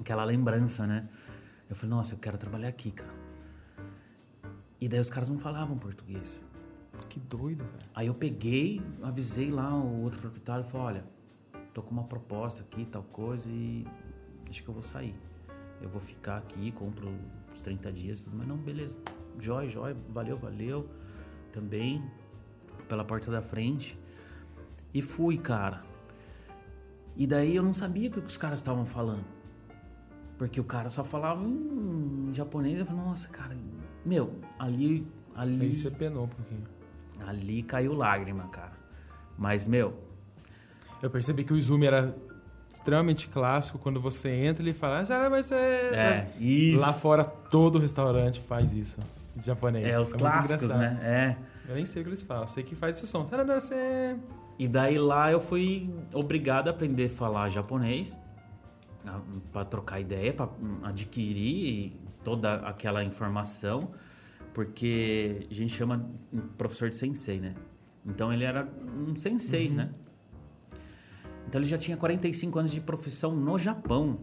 [0.00, 1.08] aquela lembrança, né?
[1.70, 3.15] Eu falei, nossa, eu quero trabalhar aqui, cara.
[4.80, 6.42] E daí os caras não falavam português.
[7.08, 7.90] Que doido, velho.
[7.94, 11.04] Aí eu peguei, avisei lá o outro proprietário e falei, olha,
[11.72, 13.86] tô com uma proposta aqui, tal coisa, e
[14.48, 15.14] acho que eu vou sair.
[15.80, 17.12] Eu vou ficar aqui, compro
[17.52, 18.98] os 30 dias, tudo, mas não, beleza.
[19.38, 20.88] Jóia, jóia, valeu, valeu.
[21.52, 22.02] Também
[22.88, 23.98] pela porta da frente.
[24.92, 25.84] E fui, cara.
[27.16, 29.24] E daí eu não sabia o que os caras estavam falando.
[30.38, 32.78] Porque o cara só falava em japonês.
[32.78, 33.54] Eu falei, nossa, cara,
[34.06, 35.06] meu, ali.
[35.34, 36.64] ali Aí você penou um pouquinho.
[37.26, 38.72] Ali caiu lágrima, cara.
[39.36, 39.94] Mas, meu,
[41.02, 42.16] Eu percebi que o Izumi era
[42.70, 43.78] extremamente clássico.
[43.78, 45.56] Quando você entra, ele fala, ah, vai ser...
[45.94, 46.78] é, isso.
[46.78, 48.98] Lá fora, todo restaurante faz isso.
[49.38, 49.86] Japonês.
[49.86, 50.98] é, os muito clássicos, né?
[51.02, 51.36] É.
[51.68, 52.46] Eu nem sei o que eles falam.
[52.46, 53.26] Sei que faz esse som.
[54.58, 58.18] E daí lá eu fui obrigado a aprender a falar japonês
[59.52, 60.48] para trocar ideia, para
[60.82, 61.92] adquirir
[62.26, 63.92] toda aquela informação,
[64.52, 66.10] porque a gente chama
[66.58, 67.54] professor de sensei, né?
[68.04, 69.90] Então ele era um sensei, né?
[71.46, 74.18] Então ele já tinha 45 anos de profissão no Japão.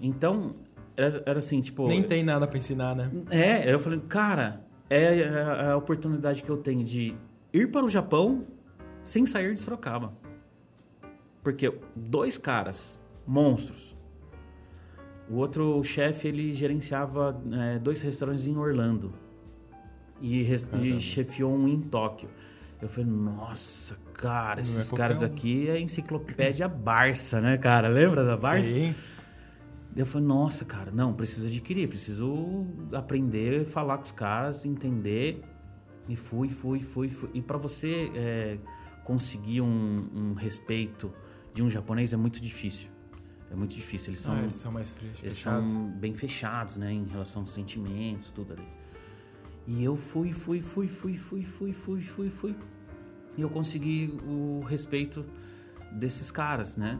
[0.00, 0.54] Então
[0.96, 3.10] era, era assim, tipo, Nem tem nada pra ensinar, né?
[3.30, 7.16] é, eu falei, cara, é a, a oportunidade que eu tenho de
[7.52, 8.46] ir para o Japão
[9.02, 10.12] sem sair de Sorocaba.
[11.42, 13.87] Porque dois caras, monstros.
[15.30, 19.12] O outro chefe, ele gerenciava é, dois restaurantes em Orlando.
[20.20, 22.28] E, e chefiou um em Tóquio.
[22.80, 25.26] Eu falei, nossa, cara, é esses qualquer caras um.
[25.26, 27.88] aqui é enciclopédia Barça, né, cara?
[27.88, 28.72] Lembra da Barça?
[28.72, 28.94] Sim.
[29.96, 35.42] Eu falei, nossa, cara, não, preciso adquirir, preciso aprender, falar com os caras, entender.
[36.08, 37.30] E fui, fui, fui, fui.
[37.34, 38.58] E para você é,
[39.04, 41.12] conseguir um, um respeito
[41.52, 42.90] de um japonês é muito difícil.
[43.50, 44.10] É muito difícil.
[44.10, 45.70] Eles são, Ah, eles são mais eles fechados.
[45.70, 48.66] são bem fechados, né, em relação aos sentimentos, tudo ali.
[49.66, 52.56] E eu fui, fui, fui, fui, fui, fui, fui, fui, fui.
[53.36, 55.24] E eu consegui o respeito
[55.92, 56.98] desses caras, né?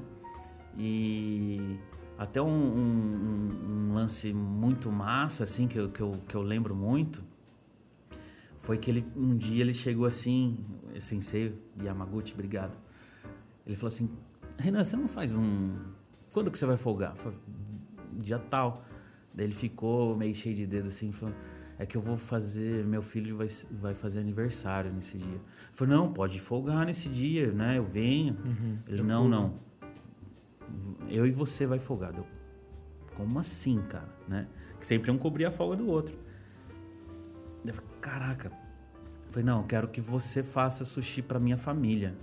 [0.76, 1.78] E
[2.16, 6.74] até um, um- um lance muito massa, assim, que eu, que, eu, que eu lembro
[6.74, 7.22] muito,
[8.58, 10.58] foi que ele, um dia ele chegou assim,
[10.98, 12.76] sensei Yamaguchi, obrigado.
[13.66, 14.11] Ele falou assim,
[14.58, 15.74] Renan, você não faz um...
[16.33, 17.17] Quando que você vai folgar?
[17.17, 17.38] Falei,
[18.12, 18.85] dia tal.
[19.35, 21.35] Daí ele ficou meio cheio de dedo assim, falou,
[21.79, 25.37] é que eu vou fazer, meu filho vai, vai fazer aniversário nesse dia.
[25.37, 25.41] Eu
[25.73, 27.79] falei, não, pode folgar nesse dia, né?
[27.79, 28.37] Eu venho.
[28.45, 28.77] Uhum.
[28.88, 29.55] Ele, não, não.
[31.09, 32.12] Eu e você vai folgar.
[32.17, 32.27] Eu,
[33.14, 34.09] como assim, cara?
[34.27, 34.49] Né?
[34.79, 36.19] Que sempre um cobria a folga do outro.
[37.64, 38.49] Eu falei, caraca.
[38.49, 42.17] Eu falei, não, eu quero que você faça sushi pra minha família.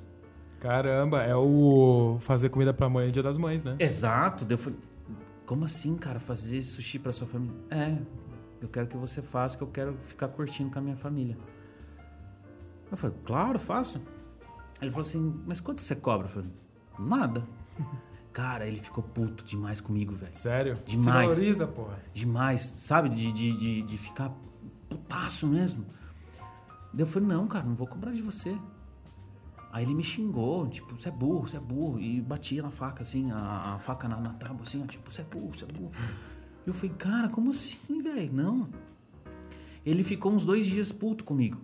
[0.65, 3.75] Caramba, é o fazer comida pra mãe no dia das mães, né?
[3.77, 4.47] Exato.
[4.49, 4.79] Eu falei,
[5.45, 7.55] como assim, cara, fazer sushi pra sua família?
[7.69, 7.95] É,
[8.59, 11.37] eu quero que você faça, que eu quero ficar curtindo com a minha família.
[12.89, 14.01] Eu falei, claro, faço.
[14.81, 16.25] Ele falou assim, mas quanto você cobra?
[16.25, 16.49] Eu falei,
[16.97, 17.47] nada.
[18.33, 20.35] Cara, ele ficou puto demais comigo, velho.
[20.35, 20.79] Sério?
[20.83, 21.29] Demais.
[21.29, 21.99] Se valoriza, porra.
[22.11, 23.09] Demais, sabe?
[23.09, 24.31] De, de, de, de ficar
[24.89, 25.85] putaço mesmo.
[26.91, 28.57] Daí eu falei, não, cara, não vou cobrar de você.
[29.75, 31.99] Aí ele me xingou, tipo, você é burro, você é burro.
[31.99, 35.19] E batia na faca, assim, a, a faca na, na tábua, assim, ó, tipo, você
[35.19, 35.91] é burro, você é burro.
[36.65, 38.31] E eu falei, cara, como assim, velho?
[38.31, 38.69] Não.
[39.85, 41.59] Ele ficou uns dois dias puto comigo.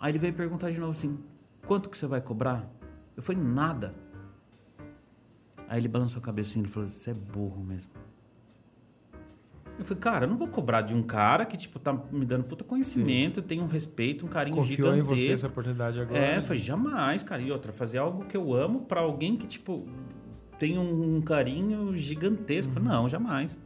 [0.00, 1.18] Aí ele veio perguntar de novo assim,
[1.66, 2.66] quanto que você vai cobrar?
[3.14, 3.94] Eu falei, nada.
[5.68, 7.92] Aí ele balançou a cabeça e falou, você é burro mesmo.
[9.82, 12.44] Eu falei, cara, eu não vou cobrar de um cara que, tipo, tá me dando
[12.44, 15.26] puta conhecimento, tem um respeito, um carinho Confiou em gigantesco.
[15.26, 16.18] você essa oportunidade agora.
[16.18, 17.42] É, eu falei, jamais, cara.
[17.42, 19.84] E outra, fazer algo que eu amo pra alguém que, tipo,
[20.56, 22.72] tem um, um carinho gigantesco.
[22.72, 23.60] Falei, Não, jamais.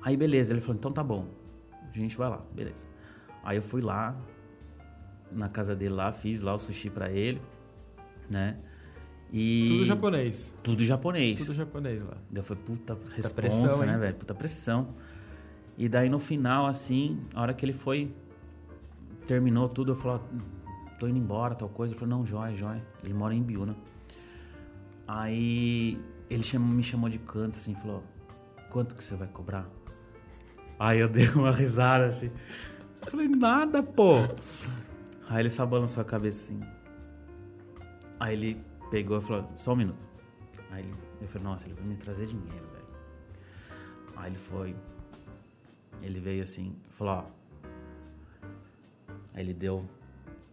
[0.00, 0.54] Aí, beleza.
[0.54, 1.26] Ele falou, então tá bom.
[1.70, 2.88] A gente vai lá, beleza.
[3.42, 4.16] Aí eu fui lá,
[5.30, 7.42] na casa dele lá, fiz lá o sushi pra ele,
[8.30, 8.56] né?
[9.36, 9.66] E...
[9.68, 10.54] Tudo japonês.
[10.62, 11.44] Tudo japonês.
[11.44, 12.16] Tudo japonês lá.
[12.30, 14.14] Daí eu falei, puta responsa, pressão, né, velho?
[14.14, 14.94] Puta pressão.
[15.76, 18.14] E daí no final, assim, a hora que ele foi,
[19.26, 21.92] terminou tudo, eu falei, ó, tô indo embora, tal coisa.
[21.92, 22.86] Ele falou, não, jóia, jóia.
[23.02, 23.74] Ele mora em Biúna.
[25.08, 25.98] Aí
[26.30, 28.04] ele chamou- me chamou de canto, assim, falou,
[28.70, 29.68] quanto que você vai cobrar?
[30.78, 32.30] Aí eu dei uma risada, assim.
[33.04, 34.14] Eu falei, nada, pô.
[35.28, 36.60] Aí ele só balançou a cabeça, assim.
[38.20, 40.06] Aí ele pegou e falou, só um minuto.
[40.70, 42.86] Aí ele, eu falei, nossa, ele vai me trazer dinheiro, velho.
[44.14, 44.76] Aí ele foi.
[46.00, 47.24] Ele veio assim, falou, ó.
[49.34, 49.84] Aí ele deu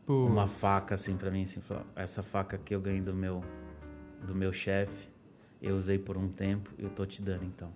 [0.07, 0.31] Putz.
[0.31, 3.43] uma faca assim pra mim, assim, falou, essa faca que eu ganhei do meu
[4.23, 5.09] do meu chefe,
[5.61, 7.71] eu usei por um tempo, eu tô te dando então.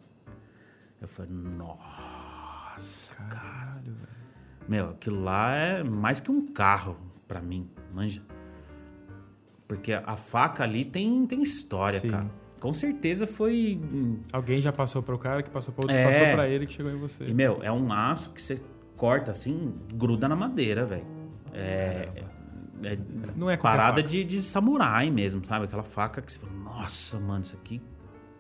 [1.00, 3.30] Eu falei, nossa, cara.
[3.30, 4.26] Caralho, velho.
[4.68, 6.98] Meu, aquilo lá é mais que um carro
[7.28, 8.24] pra mim, manja.
[9.68, 12.10] Porque a faca ali tem, tem história, Sim.
[12.10, 12.30] cara.
[12.60, 13.80] Com certeza foi.
[14.32, 16.06] Alguém já passou pro cara que passou pro outro, É.
[16.06, 17.26] que passou pra ele que chegou em você.
[17.26, 18.60] E, meu, é um aço que você
[18.96, 21.06] corta assim, gruda na madeira, velho.
[21.54, 22.10] É.
[22.84, 22.98] é
[23.36, 25.66] Não é parada de, de samurai mesmo, sabe?
[25.66, 27.82] Aquela faca que você fala, nossa, mano, isso aqui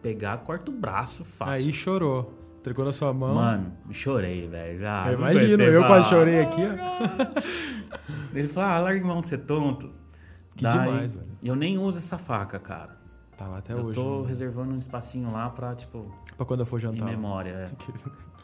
[0.01, 1.65] pegar, corta o braço fácil.
[1.65, 2.31] Aí chorou.
[2.59, 3.35] Entregou na sua mão.
[3.35, 4.79] Mano, chorei, velho.
[4.79, 5.11] já.
[5.11, 8.33] Eu imagino, eu quase chorei aqui, ó.
[8.33, 9.91] Ele falou, ah, larga mão de ser tonto.
[10.55, 11.27] Que demais, velho.
[11.43, 12.95] Eu nem uso essa faca, cara.
[13.37, 13.95] Tá lá até eu hoje.
[13.95, 14.27] tô né?
[14.29, 17.05] reservando um espacinho lá pra, tipo, Pra quando eu for em jantar.
[17.05, 17.49] memória.
[17.51, 17.67] é.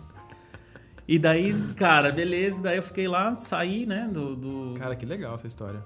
[1.08, 2.62] E daí, cara, beleza.
[2.62, 4.36] Daí eu fiquei lá, saí, né, do...
[4.36, 5.84] do- Cara, que legal essa história.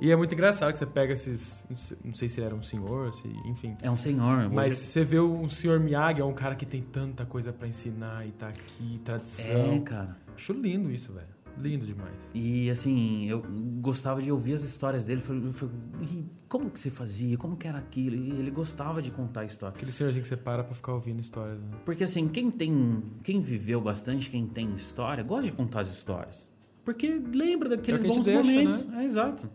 [0.00, 1.64] E é muito engraçado que você pega esses.
[2.04, 3.76] não sei- se ele era um senhor, se, enfim.
[3.82, 4.50] É um senhor.
[4.50, 7.68] Mas hoje- você vê um senhor Miyagi, é um cara que tem tanta coisa pra
[7.68, 9.74] ensinar e tá aqui, tradição.
[9.74, 10.16] É, cara.
[10.34, 11.26] Acho lindo isso, velho.
[11.60, 12.14] Lindo demais.
[12.34, 13.42] E assim, eu
[13.80, 15.20] gostava de ouvir as histórias dele.
[15.20, 17.36] Falei, eu falei, "E como que você fazia?
[17.36, 18.16] Como que era aquilo?
[18.16, 19.74] E ele gostava de contar a história.
[19.76, 21.76] Aquele senhorzinho que você para pra ficar ouvindo histórias, né?
[21.84, 23.02] Porque assim, quem tem.
[23.22, 26.48] Quem viveu bastante, quem tem história, gosta de contar as histórias.
[26.84, 28.84] Porque lembra daqueles É bons deixa, momentos.
[28.86, 29.02] né?
[29.02, 29.50] É, exato.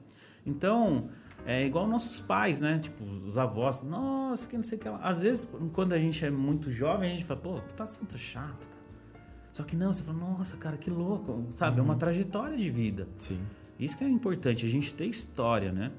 [0.45, 1.09] Então,
[1.45, 2.77] é igual nossos pais, né?
[2.77, 3.81] Tipo, os avós.
[3.81, 4.99] Nossa, que não sei o que lá.
[5.01, 8.67] Às vezes, quando a gente é muito jovem, a gente fala, pô, tá assunto chato,
[8.67, 8.84] cara.
[9.55, 11.45] Só que não, você fala, nossa, cara, que louco.
[11.49, 11.77] Sabe?
[11.77, 11.87] É Uhum.
[11.87, 13.07] uma trajetória de vida.
[13.17, 13.39] Sim.
[13.79, 15.93] Isso que é importante, a gente ter história, né?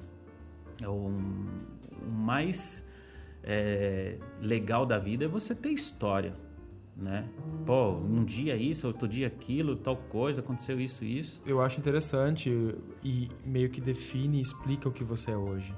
[0.78, 2.84] É o, o mais
[3.42, 6.36] é, legal da vida é você ter história,
[6.94, 7.26] né?
[7.64, 11.40] Pô, um dia isso, outro dia aquilo, tal coisa, aconteceu isso, isso.
[11.46, 12.50] Eu acho interessante
[13.02, 15.74] e meio que define e explica o que você é hoje.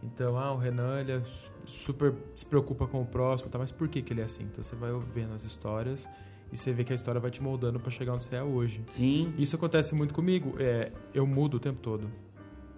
[0.00, 1.22] Então, ah, o Renan, ele é
[1.66, 3.58] super se preocupa com o próximo, tá?
[3.58, 4.44] mas por que, que ele é assim?
[4.44, 6.08] Então você vai vendo as histórias
[6.52, 8.82] e você vê que a história vai te moldando pra chegar onde você é hoje.
[8.90, 10.54] Sim, Isso acontece muito comigo.
[10.58, 12.08] É, eu mudo o tempo todo.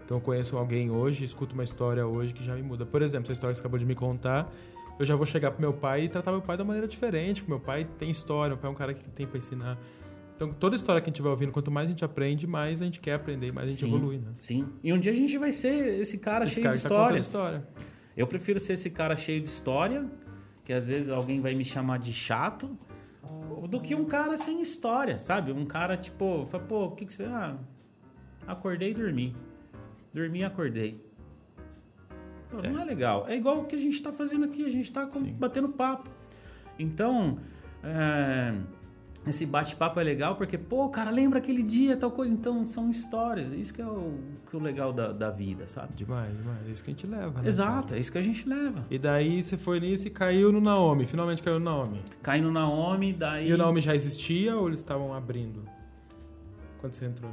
[0.05, 2.87] Então eu conheço alguém hoje, escuto uma história hoje que já me muda.
[2.87, 4.51] Por exemplo, essa história que você acabou de me contar,
[4.99, 7.43] eu já vou chegar pro meu pai e tratar meu pai de uma maneira diferente.
[7.43, 9.79] Porque meu pai tem história, meu pai é um cara que tem pra ensinar.
[10.35, 12.85] Então toda história que a gente vai ouvindo, quanto mais a gente aprende, mais a
[12.87, 14.29] gente quer aprender, mais a gente sim, evolui, né?
[14.39, 14.66] sim.
[14.83, 17.19] E um dia a gente vai ser esse cara Esse cheio cara de tá história.
[17.19, 17.69] história.
[18.16, 20.07] Eu prefiro ser esse cara cheio de história,
[20.64, 22.79] que às vezes alguém vai me chamar de chato,
[23.69, 25.53] do que um cara sem história, sabe?
[25.53, 27.25] Um cara tipo, fala, pô, o que, que você.
[27.25, 27.57] Ah,
[28.47, 29.37] acordei e dormi.
[30.12, 31.05] Dormi e acordei.
[32.51, 33.27] Pô, Não é legal.
[33.29, 35.35] É igual o que a gente tá fazendo aqui, a gente tá com- Sim.
[35.39, 36.09] batendo papo.
[36.79, 37.39] Então,
[37.83, 38.55] é,
[39.27, 42.33] esse bate-papo é legal porque, pô, cara, lembra aquele dia, tal coisa.
[42.33, 43.53] Então, são histórias.
[43.53, 45.95] Isso que é o, que é o legal da, da vida, sabe?
[45.95, 46.66] Demais, demais.
[46.66, 47.49] É isso que a gente leva, né?
[47.49, 47.97] Exato, cara?
[47.97, 48.87] é isso que a gente leva.
[48.91, 51.07] E daí você foi nisso e caiu no Naomi.
[51.07, 52.01] Finalmente caiu no Naomi.
[52.23, 53.49] Cai no Naomi, daí.
[53.49, 55.62] E o Naomi já existia ou eles estavam abrindo?
[56.81, 57.31] Quando você entrou?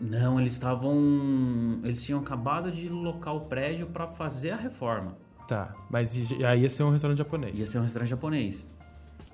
[0.00, 1.80] Não, eles estavam.
[1.84, 5.16] Eles tinham acabado de locar o prédio pra fazer a reforma.
[5.46, 6.14] Tá, mas
[6.46, 7.58] aí ia ser um restaurante japonês.
[7.58, 8.70] Ia ser um restaurante japonês.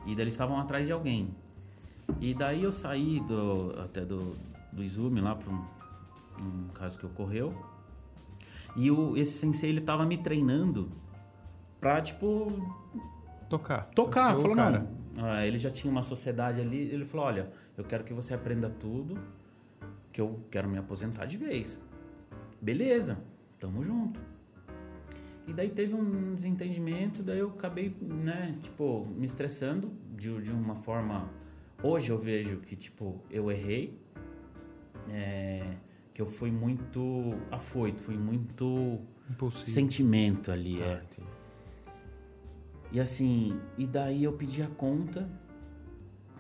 [0.07, 1.35] E daí eles estavam atrás de alguém.
[2.21, 4.37] E daí eu saí do, até do,
[4.73, 5.65] do Izumi lá para um,
[6.41, 7.55] um caso que ocorreu.
[8.77, 10.91] E o, esse sensei ele tava me treinando
[11.81, 12.53] pra, tipo,
[13.49, 13.91] Tocar.
[13.95, 14.35] tocar.
[14.37, 14.87] Falou, cara.
[15.17, 15.25] não.
[15.25, 16.79] ah, ele já tinha uma sociedade ali.
[16.79, 19.19] Ele falou: olha, eu quero que você aprenda tudo,
[20.13, 21.81] que eu quero me aposentar de vez.
[22.61, 23.19] Beleza,
[23.61, 24.19] tamo junto.
[25.47, 30.75] E daí teve um desentendimento, daí eu acabei, né, tipo, me estressando de, de uma
[30.75, 31.29] forma.
[31.87, 34.01] Hoje eu vejo que, tipo, eu errei,
[35.11, 35.77] é,
[36.15, 39.67] que eu fui muito afoito, fui muito Impulsivo.
[39.67, 41.03] sentimento ali, Tá, é.
[42.91, 45.29] E assim, e daí eu pedi a conta.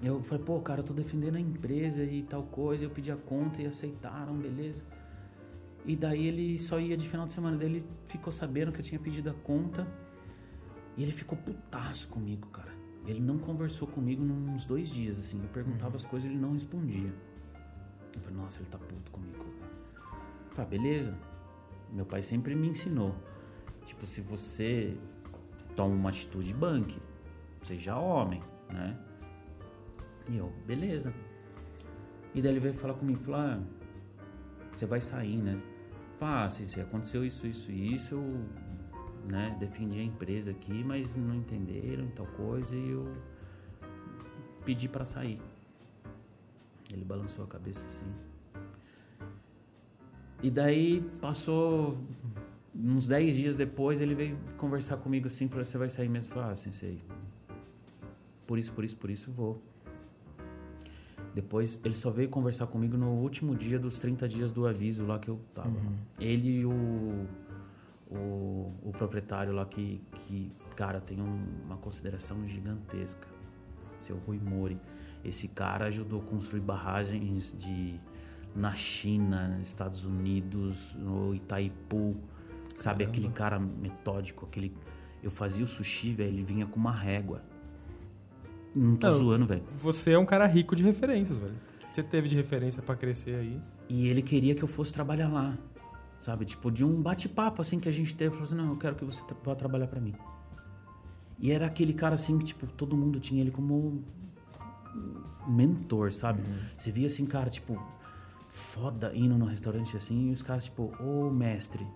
[0.03, 2.85] Eu falei, pô, cara, eu tô defendendo a empresa e tal coisa.
[2.85, 4.83] Eu pedi a conta e aceitaram, beleza.
[5.85, 7.57] E daí ele só ia de final de semana.
[7.59, 9.87] Daí ele ficou sabendo que eu tinha pedido a conta.
[10.97, 12.73] E ele ficou putaço comigo, cara.
[13.07, 15.41] Ele não conversou comigo uns dois dias, assim.
[15.43, 17.13] Eu perguntava as coisas e ele não respondia.
[18.15, 19.45] Eu falei, nossa, ele tá puto comigo.
[19.95, 21.19] Eu falei, ah, beleza.
[21.93, 23.15] Meu pai sempre me ensinou.
[23.85, 24.97] Tipo, se você
[25.77, 27.01] toma uma atitude, banque.
[27.61, 28.99] Seja homem, né?
[30.31, 31.13] E eu, beleza.
[32.35, 33.61] E daí ele veio falar comigo, falou, ah,
[34.73, 35.61] você vai sair, né?
[36.17, 38.45] Falei, ah, se, se aconteceu isso, isso e isso, eu
[39.27, 43.13] né, defendi a empresa aqui, mas não entenderam tal coisa, e eu
[44.65, 45.41] pedi pra sair.
[46.93, 48.07] Ele balançou a cabeça assim.
[50.43, 51.97] E daí passou
[52.75, 56.31] uns 10 dias depois, ele veio conversar comigo assim, falou, você vai sair mesmo?
[56.31, 57.01] Eu falei, ah, sensei,
[58.47, 59.61] por isso, por isso, por isso, vou.
[61.35, 65.19] Depois, ele só veio conversar comigo no último dia dos 30 dias do aviso lá
[65.19, 65.69] que eu tava.
[65.69, 65.97] Uhum.
[66.21, 67.27] Ele e o,
[68.17, 73.27] o, o proprietário lá que, que cara, tem um- uma consideração gigantesca.
[74.01, 74.79] Seu Rui Mori.
[75.25, 77.99] Esse cara ajudou a construir barragens de
[78.55, 82.15] na China, nos Estados Unidos, no Itaipu.
[82.75, 83.19] Sabe, Caramba.
[83.19, 84.73] aquele cara metódico, aquele...
[85.23, 87.43] Eu fazia o sushi, velho, ele vinha com uma régua.
[88.75, 89.15] Não tô Não.
[89.15, 89.63] zoando, velho.
[89.81, 91.55] Você é um cara rico de referências, velho.
[91.91, 93.61] Você teve de referência pra crescer aí.
[93.89, 95.57] E ele queria que eu fosse trabalhar lá.
[96.25, 96.47] Sabe?
[96.47, 98.31] Tipo, de um bate-papo assim que a gente teve.
[98.31, 100.15] Falou assim: não, eu quero que você vá trabalhar pra mim.
[101.39, 104.03] E era aquele cara assim que, tipo, todo mundo tinha ele como
[105.47, 106.43] mentor, sabe?
[106.79, 107.79] Você via assim, cara, tipo,
[108.49, 111.87] foda indo no restaurante assim, e os caras, tipo, ô mestre.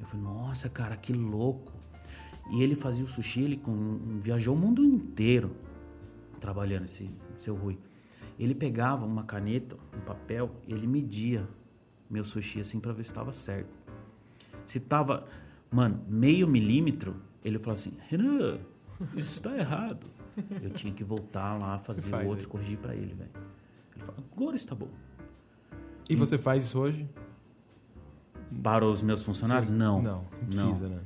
[0.00, 1.70] Eu falei, nossa, cara, que louco.
[2.52, 5.54] E ele fazia o sushi, ele com- viajou o mundo inteiro
[6.40, 7.78] trabalhando, esse seu Rui.
[8.38, 11.46] Ele pegava uma caneta, um papel, ele media
[12.08, 13.78] meu sushi assim pra ver se estava certo.
[14.66, 15.26] Se tava,
[15.70, 18.58] mano, meio milímetro, ele falou assim: Renan,
[19.14, 20.06] isso está errado.
[20.62, 23.30] Eu tinha que voltar lá, fazer faz o outro, corrigir pra ele, velho.
[23.94, 24.88] Ele falou: agora está bom.
[26.08, 27.08] E você faz isso hoje?
[28.62, 29.68] Para os meus funcionários?
[29.68, 29.76] Sim.
[29.76, 30.02] Não.
[30.02, 31.00] Não, não precisa, né?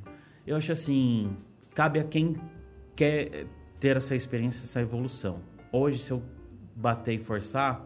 [0.45, 1.35] Eu acho assim,
[1.73, 2.35] cabe a quem
[2.95, 3.45] quer
[3.79, 5.39] ter essa experiência, essa evolução.
[5.71, 6.21] Hoje, se eu
[6.75, 7.85] bater e forçar,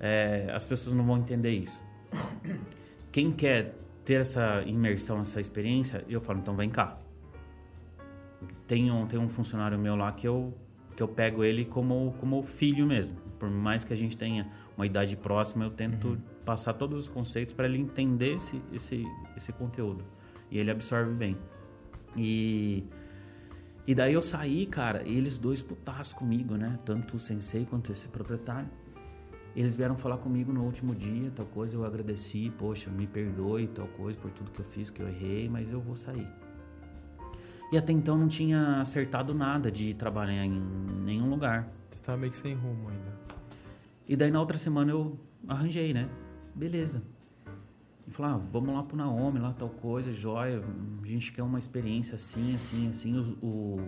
[0.00, 1.83] é, as pessoas não vão entender isso.
[3.10, 6.98] Quem quer ter essa imersão, essa experiência, eu falo, então vem cá.
[8.66, 10.54] Tem um, tem um funcionário meu lá que eu,
[10.96, 13.16] que eu pego ele como, como filho mesmo.
[13.38, 17.52] Por mais que a gente tenha uma idade próxima, eu tento passar todos os conceitos
[17.52, 19.04] para ele entender esse, esse,
[19.36, 20.04] esse conteúdo.
[20.50, 21.36] E ele absorve bem.
[22.16, 22.84] E,
[23.86, 26.78] e daí eu saí, cara, e eles dois putaços comigo, né?
[26.84, 28.68] Tanto o sensei quanto esse proprietário.
[29.56, 33.86] Eles vieram falar comigo no último dia, tal coisa, eu agradeci, poxa, me perdoe, tal
[33.88, 36.26] coisa, por tudo que eu fiz, que eu errei, mas eu vou sair.
[37.70, 40.60] E até então não tinha acertado nada de trabalhar em
[41.04, 41.68] nenhum lugar.
[41.88, 43.14] Você tá meio que sem rumo ainda.
[44.08, 46.08] E daí na outra semana eu arranjei, né?
[46.54, 47.02] Beleza.
[48.06, 50.62] E falei, ah, vamos lá pro Naomi, lá tal coisa, joia.
[51.02, 53.16] A gente quer uma experiência assim, assim, assim.
[53.16, 53.78] Os- o,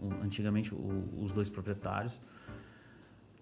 [0.00, 2.20] o- antigamente o- os dois proprietários.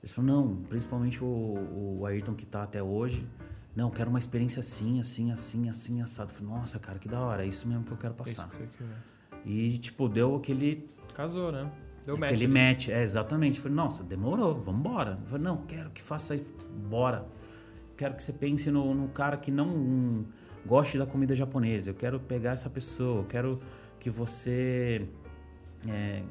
[0.03, 3.27] Eles falaram, não, principalmente o, o Ayrton que tá até hoje.
[3.75, 6.31] Não, quero uma experiência assim, assim, assim, assim, assado.
[6.31, 8.37] Eu falei, nossa, cara, que da hora, é isso mesmo que eu quero É isso
[8.37, 8.49] passar.
[8.49, 8.69] que.
[9.45, 11.73] E, tipo, deu aquele Casou, né?
[12.05, 12.33] Deu match.
[12.35, 13.57] Aquele match, é, exatamente.
[13.57, 14.57] Eu Falei, nossa, demorou.
[14.57, 16.53] Eu Falei, não, quero que faça isso,
[16.91, 17.27] bora.
[17.97, 20.27] Quero que você pense no, no cara que não hum,
[20.67, 21.89] goste da comida japonesa.
[21.91, 23.59] Eu quero pegar essa pessoa, eu quero
[23.99, 25.09] que você
[25.89, 26.23] é,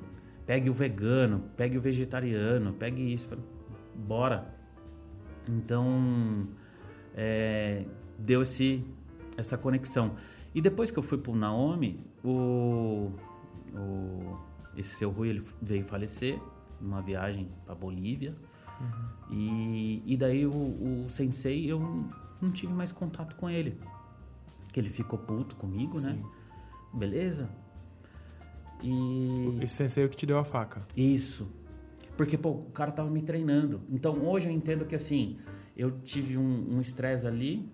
[0.45, 3.25] pegue o vegano, pegue o vegetariano, pegue isso.
[3.25, 3.45] Eu Falei,
[3.95, 4.53] bora.
[5.49, 6.47] Então,
[7.15, 7.85] é,
[8.17, 8.83] deu esse,
[9.37, 10.15] essa conexão.
[10.53, 13.11] E depois que eu fui pro Naomi, o,
[13.73, 14.37] o,
[14.77, 16.39] esse seu Rui ele veio falecer
[16.79, 18.35] numa viagem para Bolívia.
[19.31, 21.79] E, e daí o, o sensei, eu
[22.41, 23.79] não tive mais contato com ele.
[24.71, 26.21] Que ele ficou puto comigo, né?
[26.93, 27.49] Beleza?
[28.81, 29.57] E...
[29.61, 30.85] Esse sensei é o que te deu a faca.
[30.95, 31.47] Isso.
[32.17, 33.81] Porque, pô, o cara tava me treinando.
[33.89, 35.37] Então, hoje eu entendo que, assim,
[35.75, 37.69] eu tive um um estresse ali.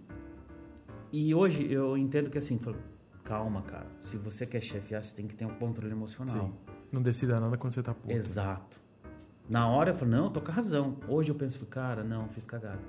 [1.11, 2.77] E hoje eu entendo que, assim, falo,
[3.23, 3.87] calma, cara.
[3.99, 6.47] Se você quer chefiar, você tem que ter um controle emocional.
[6.47, 6.53] Sim.
[6.91, 8.13] Não decida nada quando você tá puto.
[8.13, 8.81] Exato.
[9.49, 10.97] Na hora eu falo, não, eu tô com a razão.
[11.07, 12.79] Hoje eu penso, cara, não, fiz cagada.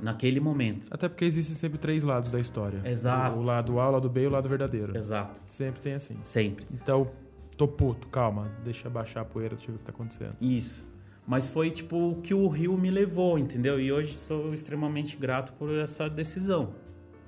[0.00, 0.86] Naquele momento.
[0.90, 2.80] Até porque existem sempre três lados da história.
[2.84, 3.36] Exato.
[3.36, 4.96] O, o lado A, o lado B e o lado verdadeiro.
[4.96, 5.40] Exato.
[5.46, 6.16] Sempre tem assim.
[6.22, 6.66] Sempre.
[6.72, 7.10] Então,
[7.58, 8.50] tô puto, calma.
[8.64, 10.36] Deixa baixar a poeira, deixa eu ver o que tá acontecendo.
[10.40, 10.86] Isso.
[11.26, 13.78] Mas foi, tipo, o que o Rio me levou, entendeu?
[13.78, 16.72] E hoje sou extremamente grato por essa decisão.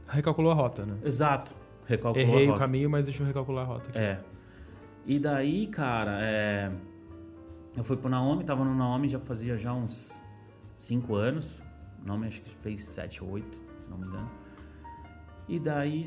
[0.09, 0.97] Recalculou a rota, né?
[1.05, 1.55] Exato.
[1.85, 2.65] Recalculou Errei a o rota.
[2.65, 3.91] caminho, mas deixa eu recalcular a rota.
[3.91, 3.99] aqui.
[3.99, 4.21] É.
[5.05, 6.71] E daí, cara, é...
[7.77, 10.21] eu fui pro Naomi, tava no Naomi já fazia já uns
[10.77, 11.63] 5 anos.
[12.03, 14.31] O Naomi acho que fez 7 ou 8, se não me engano.
[15.49, 16.05] E daí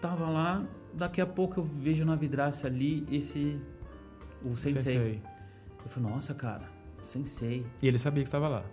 [0.00, 3.60] tava lá, daqui a pouco eu vejo na vidraça ali esse
[4.44, 5.22] o sensei.
[5.84, 6.68] Eu falei, nossa, cara,
[7.02, 7.66] sensei.
[7.82, 8.64] E ele sabia que estava lá.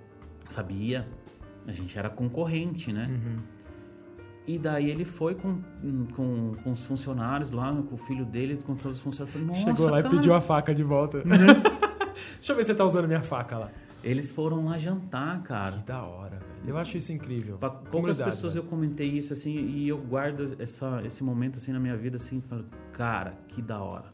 [0.48, 1.08] Sabia?
[1.68, 3.08] A gente era concorrente, né?
[3.10, 3.38] Uhum.
[4.48, 5.62] E daí ele foi com,
[6.16, 9.36] com, com os funcionários lá, com o filho dele, com todos os funcionários.
[9.36, 10.14] Eu falei, nossa, Chegou lá cara.
[10.14, 11.24] e pediu a faca de volta.
[12.36, 13.72] Deixa eu ver se você tá usando minha faca lá.
[14.04, 15.78] Eles foram lá jantar, cara.
[15.78, 16.40] Que da hora.
[16.66, 17.58] Eu acho isso incrível.
[17.58, 18.66] Pra poucas pessoas velho.
[18.66, 22.42] eu comentei isso assim e eu guardo essa, esse momento assim na minha vida assim,
[22.42, 24.14] falo, cara, que da hora.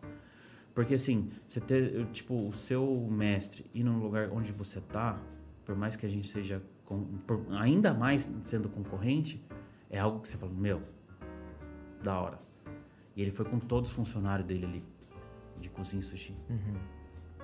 [0.73, 5.19] Porque assim, você ter, tipo, o seu mestre ir num lugar onde você tá,
[5.63, 9.43] por mais que a gente seja com- por- ainda mais sendo concorrente,
[9.89, 10.81] é algo que você fala, meu,
[12.03, 12.39] da hora.
[13.15, 14.83] E ele foi com todos os funcionários dele ali
[15.59, 16.35] de cozinha e sushi.
[16.49, 16.75] Uhum.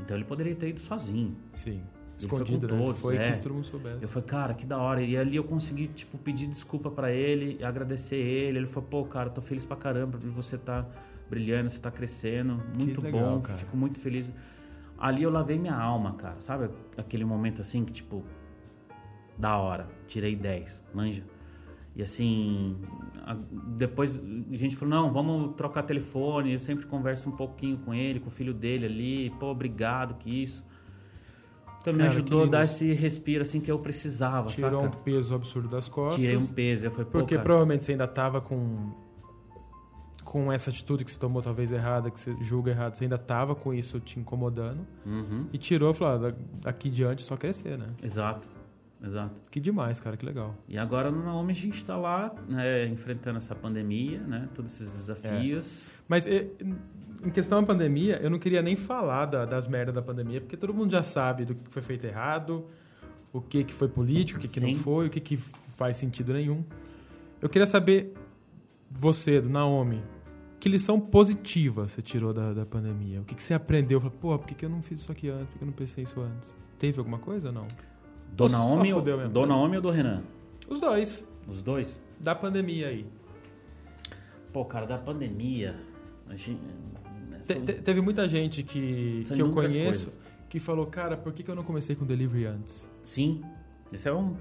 [0.02, 1.36] Então ele poderia ter ido sozinho.
[1.54, 1.82] Sim.
[2.22, 2.82] Ele foi Escondido, com né?
[2.82, 3.32] todos, Foi é.
[3.32, 4.02] que todo mundo soubesse.
[4.02, 5.02] Eu falei, cara, que da hora.
[5.02, 8.60] E ali eu consegui, tipo, pedir desculpa pra ele, agradecer ele.
[8.60, 10.86] Ele falou, pô, cara, tô feliz pra caramba você tá
[11.30, 12.62] brilhando, você tá crescendo.
[12.78, 13.58] Muito legal, bom, cara.
[13.58, 14.32] fico muito feliz.
[14.98, 16.40] Ali eu lavei minha alma, cara.
[16.40, 18.24] Sabe aquele momento assim que, tipo,
[19.38, 21.24] da hora, tirei 10, manja.
[21.96, 22.80] E assim,
[23.76, 26.54] depois a gente falou, não, vamos trocar telefone.
[26.54, 29.30] Eu sempre converso um pouquinho com ele, com o filho dele ali.
[29.40, 30.66] Pô, obrigado, que isso.
[31.88, 34.96] Me Cara, ajudou a dar esse respiro assim que eu precisava, Tirou saca?
[34.98, 36.22] um peso absurdo das costas.
[36.22, 36.86] Tirei um peso.
[36.86, 38.92] Eu falei, pô, Porque cara, provavelmente você ainda tava com
[40.24, 43.54] com essa atitude que você tomou talvez errada, que você julga errado, você ainda tava
[43.54, 45.48] com isso te incomodando Uhum.
[45.52, 47.88] e tirou, falou, ah, da- daqui diante só crescer, né?
[48.02, 48.48] Exato,
[49.04, 49.42] exato.
[49.50, 50.56] Que demais, cara, que legal.
[50.68, 54.48] E agora no Naomi a gente tá lá, né, enfrentando essa pandemia, né?
[54.54, 55.92] Todos esses desafios.
[56.08, 56.52] Mas e,
[57.24, 60.58] em questão da pandemia, eu não queria nem falar da- das merdas da pandemia, porque
[60.58, 62.66] todo mundo já sabe do que foi feito errado,
[63.34, 66.34] o que, que foi político, o que, que não foi, o que, que faz sentido
[66.34, 66.64] nenhum.
[67.42, 68.14] Eu queria saber,
[68.90, 70.04] você, do Naomi,
[70.60, 73.22] que lição positiva você tirou da, da pandemia?
[73.22, 74.00] O que, que você aprendeu?
[74.00, 75.46] Falou, Pô, por que, que eu não fiz isso aqui antes?
[75.46, 76.54] Por que que eu não pensei isso antes?
[76.78, 77.66] Teve alguma coisa ou não?
[78.32, 79.34] Do Ou só Naomi, ou, fudeu mesmo?
[79.34, 80.24] do Naomi ou do Renan?
[80.68, 81.28] Os dois.
[81.48, 82.02] Os dois?
[82.20, 83.06] Da pandemia aí.
[84.54, 85.76] Pô, cara, da pandemia.
[86.28, 86.60] A gente,
[87.44, 90.20] Te- te- teve muita gente que, São que eu conheço coisas.
[90.50, 92.90] que falou, cara, por que, que eu não comecei com delivery antes?
[93.02, 93.42] Sim,
[93.92, 94.36] esse é um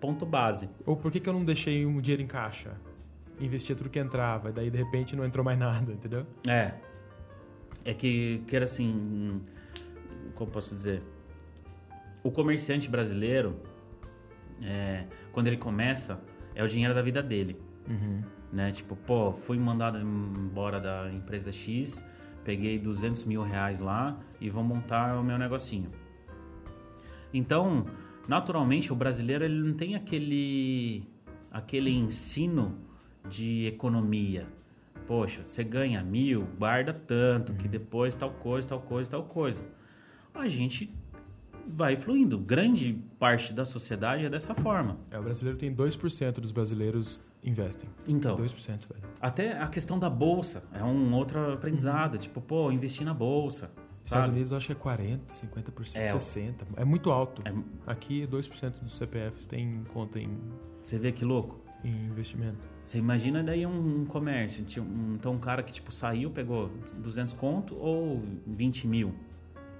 [0.00, 0.68] ponto base.
[0.84, 2.72] Ou por que, que eu não deixei um dinheiro em caixa?
[3.38, 6.26] Investia tudo que entrava, e daí de repente não entrou mais nada, entendeu?
[6.46, 6.74] É.
[7.84, 8.92] É que, que era assim.
[8.94, 9.40] hum,
[10.34, 11.02] Como posso dizer?
[12.22, 13.60] O comerciante brasileiro,
[14.62, 16.22] é, quando ele começa,
[16.54, 17.56] é o dinheiro da vida dele.
[18.52, 18.70] Né?
[18.72, 22.04] Tipo, pô, fui mandado embora da empresa X,
[22.44, 25.90] peguei 200 mil reais lá e vou montar o meu negocinho.
[27.32, 27.86] Então,
[28.28, 31.04] naturalmente, o brasileiro ele não tem aquele,
[31.50, 32.78] aquele ensino
[33.28, 34.46] de economia.
[35.06, 39.64] Poxa, você ganha mil, guarda tanto, que depois tal coisa, tal coisa, tal coisa.
[40.34, 40.92] A gente
[41.68, 42.38] vai fluindo.
[42.38, 44.96] Grande parte da sociedade é dessa forma.
[45.10, 47.88] É, o brasileiro tem 2% dos brasileiros investem.
[48.06, 49.02] Então, 2%, velho.
[49.20, 52.18] até a questão da bolsa é um outro aprendizado.
[52.18, 53.70] Tipo, pô, investir na bolsa.
[54.02, 54.34] Estados Sabe?
[54.36, 56.54] Unidos eu acho que é 40%, 50%, É, 60%.
[56.76, 57.42] É muito alto.
[57.46, 57.52] É-
[57.86, 60.30] Aqui 2% dos CPFs tem conta em,
[60.82, 61.60] Você vê que louco?
[61.84, 62.58] em investimento.
[62.84, 64.64] Você imagina daí um, um comércio.
[64.82, 69.14] um- Então, um cara que tipo saiu, pegou 200 conto ou 20 mil.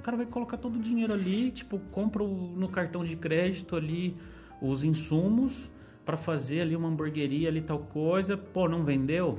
[0.00, 4.16] O cara vai colocar todo o dinheiro ali, tipo, compra no cartão de crédito ali
[4.60, 5.70] os insumos
[6.04, 8.36] para fazer ali uma hamburgueria ali tal coisa.
[8.36, 9.38] Pô, não vendeu?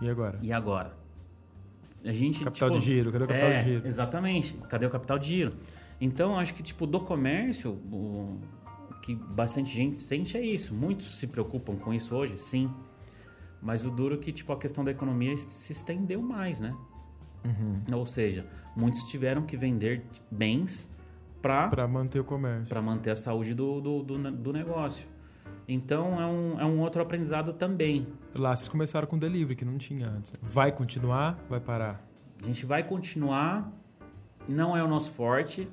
[0.00, 0.38] E agora?
[0.40, 0.96] E agora?
[2.04, 3.86] A gente Capital tipo, de giro, cadê o capital é, de giro?
[3.86, 4.54] Exatamente.
[4.68, 5.52] Cadê o capital de giro?
[6.00, 8.38] Então, acho que tipo do comércio, o
[8.90, 10.74] o que bastante gente sente é isso.
[10.74, 12.72] Muitos se preocupam com isso hoje, sim.
[13.60, 16.76] Mas o duro é que tipo a questão da economia se estendeu mais, né?
[17.44, 17.96] Uhum.
[17.98, 20.90] Ou seja, muitos tiveram que vender bens
[21.40, 22.68] para manter o comércio.
[22.68, 25.08] para manter a saúde do, do, do, do negócio.
[25.66, 28.06] Então é um, é um outro aprendizado também.
[28.36, 30.32] Lá vocês começaram com delivery, que não tinha antes.
[30.40, 31.38] Vai continuar?
[31.48, 32.04] Vai parar?
[32.42, 33.72] A gente vai continuar,
[34.48, 35.68] não é o nosso forte,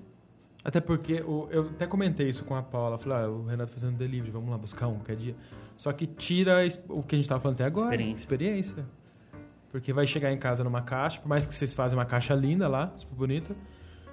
[0.64, 2.98] Até porque eu até comentei isso com a Paula.
[2.98, 5.36] Falei, ah, o Renato fazendo delivery, vamos lá buscar um qualquer dia.
[5.78, 6.58] Só que tira
[6.90, 7.86] o que a gente tava falando até agora.
[7.86, 8.24] Experiência.
[8.24, 8.86] Experiência.
[9.72, 12.68] Porque vai chegar em casa numa caixa, por mais que vocês fazem uma caixa linda
[12.68, 13.56] lá, super bonita.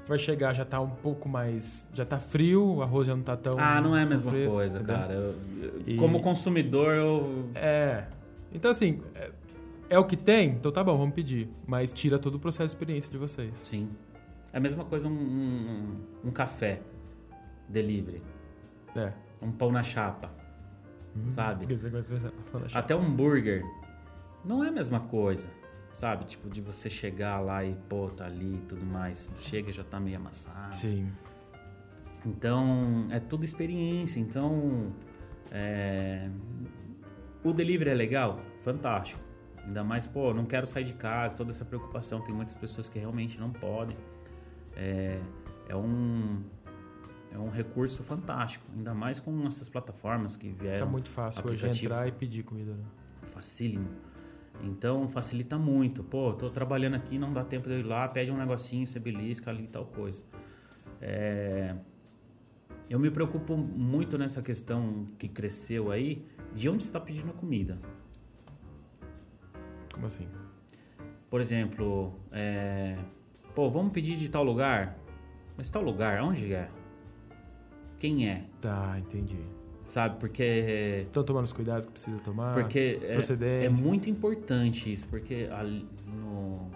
[0.06, 1.88] Vai chegar, já tá um pouco mais.
[1.92, 3.56] Já tá frio, o arroz já não tá tão.
[3.58, 4.96] Ah, não é a mesma fresco, coisa, entendeu?
[4.96, 5.12] cara.
[5.14, 7.48] Eu- eu- E- Como consumidor, eu.
[7.54, 8.04] É.
[8.52, 9.30] Então, assim, é,
[9.90, 11.48] é o que tem, então tá bom, vamos pedir.
[11.66, 13.56] Mas tira todo o processo de experiência de vocês.
[13.56, 13.88] Sim.
[14.52, 15.96] É a mesma coisa um, um,
[16.26, 16.80] um café
[17.68, 18.22] delivery.
[18.94, 19.12] É.
[19.42, 20.30] Um pão na chapa.
[21.16, 21.28] Uhum.
[21.28, 21.66] Sabe?
[22.74, 23.64] Até um burger.
[24.44, 25.48] Não é a mesma coisa.
[25.92, 26.26] Sabe?
[26.26, 29.30] Tipo, de você chegar lá e, pô, tá ali e tudo mais.
[29.38, 30.76] Chega e já tá meio amassado.
[30.76, 31.10] Sim.
[32.24, 34.20] Então, é tudo experiência.
[34.20, 34.92] Então,
[35.50, 36.28] é,
[37.42, 38.40] o delivery é legal?
[38.60, 39.22] Fantástico.
[39.64, 42.20] Ainda mais, pô, não quero sair de casa, toda essa preocupação.
[42.20, 43.96] Tem muitas pessoas que realmente não podem.
[44.76, 45.18] É,
[45.68, 46.42] é um,
[47.32, 48.66] é um recurso fantástico.
[48.76, 50.86] Ainda mais com essas plataformas que vieram.
[50.86, 52.72] Tá muito fácil hoje entrar e pedir comida.
[52.72, 52.84] Né?
[53.32, 53.88] Facílimo.
[54.62, 56.02] Então facilita muito.
[56.04, 58.98] Pô, tô trabalhando aqui, não dá tempo de eu ir lá, pede um negocinho, você
[58.98, 60.24] belisca ali tal coisa.
[61.00, 61.74] É,
[62.88, 67.78] Eu me preocupo muito nessa questão que cresceu aí, de onde está pedindo a comida.
[69.92, 70.28] Como assim?
[71.28, 72.96] Por exemplo, é,
[73.54, 74.96] pô, vamos pedir de tal lugar.
[75.56, 76.70] Mas tal lugar, onde é?
[77.96, 78.44] Quem é?
[78.60, 79.40] Tá, entendi.
[79.86, 80.18] Sabe?
[80.18, 82.52] Porque Estão tomando os cuidados que precisa tomar.
[82.52, 86.68] Porque é, é muito importante isso, porque ali no,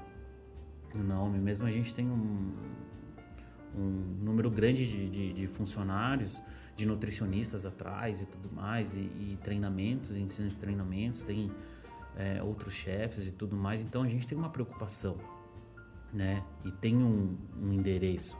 [0.94, 2.52] no Naomi mesmo a gente tem um,
[3.76, 3.90] um
[4.22, 6.40] número grande de, de, de funcionários,
[6.76, 11.50] de nutricionistas atrás e tudo mais, e, e treinamentos, ensino de treinamentos, tem
[12.16, 15.16] é, outros chefes e tudo mais, então a gente tem uma preocupação,
[16.12, 16.44] né?
[16.64, 18.38] E tem um, um endereço.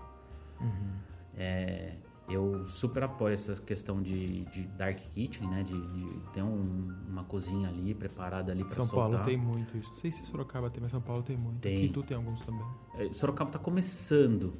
[1.36, 1.94] É,
[2.30, 5.62] eu super apoio essa questão de, de dark kitchen, né?
[5.62, 9.10] De, de ter um- uma cozinha ali preparada ali para São soltar.
[9.10, 9.88] Paulo tem muito isso.
[9.90, 11.58] Não sei se Sorocaba tem, mas São Paulo tem muito.
[11.60, 11.76] Tem.
[11.84, 12.64] Aqui tu tem alguns também.
[12.94, 14.54] É, Sorocaba tá começando.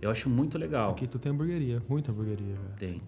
[0.00, 0.90] Eu acho muito legal.
[0.90, 2.54] Aqui tu tem hamburgueria, muita hamburgueria.
[2.56, 2.74] velho.
[2.78, 3.00] Tem.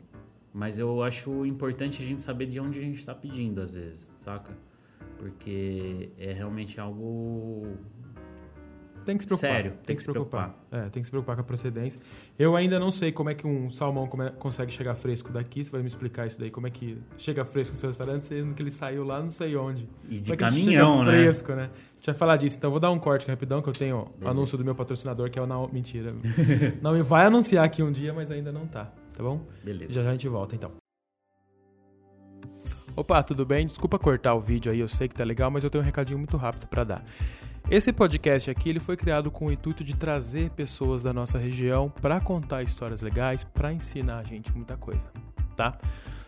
[0.52, 4.12] Mas eu acho importante a gente saber de onde a gente está pedindo às vezes,
[4.16, 4.56] saca?
[5.18, 7.76] Porque é realmente algo
[9.04, 9.50] Tem que se preocupar.
[9.56, 10.54] Sério, tem, que se preocupar.
[10.72, 12.00] É, tem que se preocupar com a procedência.
[12.38, 15.62] Eu ainda não sei como é que um salmão come- consegue chegar fresco daqui.
[15.62, 18.54] Você vai me explicar isso daí, como é que chega fresco no seu restaurante, sendo
[18.54, 19.88] que ele saiu lá não sei onde.
[20.08, 21.12] e de é caminhão, né?
[21.12, 21.64] fresco, né?
[21.72, 24.04] A gente vai falar disso, então vou dar um corte rapidão, que eu tenho o
[24.04, 24.30] Beleza.
[24.30, 25.72] anúncio do meu patrocinador, que é o Naomi.
[25.72, 26.08] Mentira.
[26.82, 29.40] Naomi vai anunciar aqui um dia, mas ainda não tá, tá bom?
[29.62, 29.92] Beleza.
[29.92, 30.70] Já já a gente volta então.
[32.96, 33.66] Opa, tudo bem?
[33.66, 36.18] Desculpa cortar o vídeo aí, eu sei que tá legal, mas eu tenho um recadinho
[36.18, 37.04] muito rápido para dar.
[37.70, 41.88] Esse podcast aqui ele foi criado com o intuito de trazer pessoas da nossa região
[41.88, 45.10] para contar histórias legais, para ensinar a gente muita coisa,
[45.56, 45.78] tá?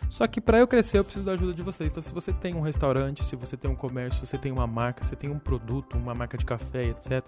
[0.09, 1.91] Só que para eu crescer eu preciso da ajuda de vocês.
[1.91, 4.65] Então se você tem um restaurante, se você tem um comércio, se você tem uma
[4.65, 7.23] marca, se você tem um produto, uma marca de café, etc,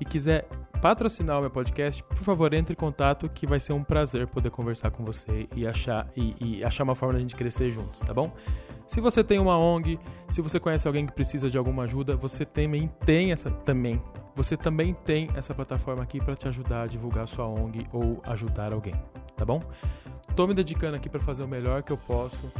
[0.00, 0.48] e quiser
[0.82, 4.50] patrocinar o meu podcast, por favor, entre em contato que vai ser um prazer poder
[4.50, 8.12] conversar com você e achar, e, e achar uma forma da gente crescer juntos, tá
[8.12, 8.34] bom?
[8.86, 12.44] Se você tem uma ONG, se você conhece alguém que precisa de alguma ajuda, você
[12.44, 14.00] também tem essa também.
[14.34, 18.72] Você também tem essa plataforma aqui para te ajudar a divulgar sua ONG ou ajudar
[18.72, 18.94] alguém,
[19.36, 19.60] tá bom?
[20.36, 22.50] Tô me dedicando aqui para fazer o melhor que eu posso.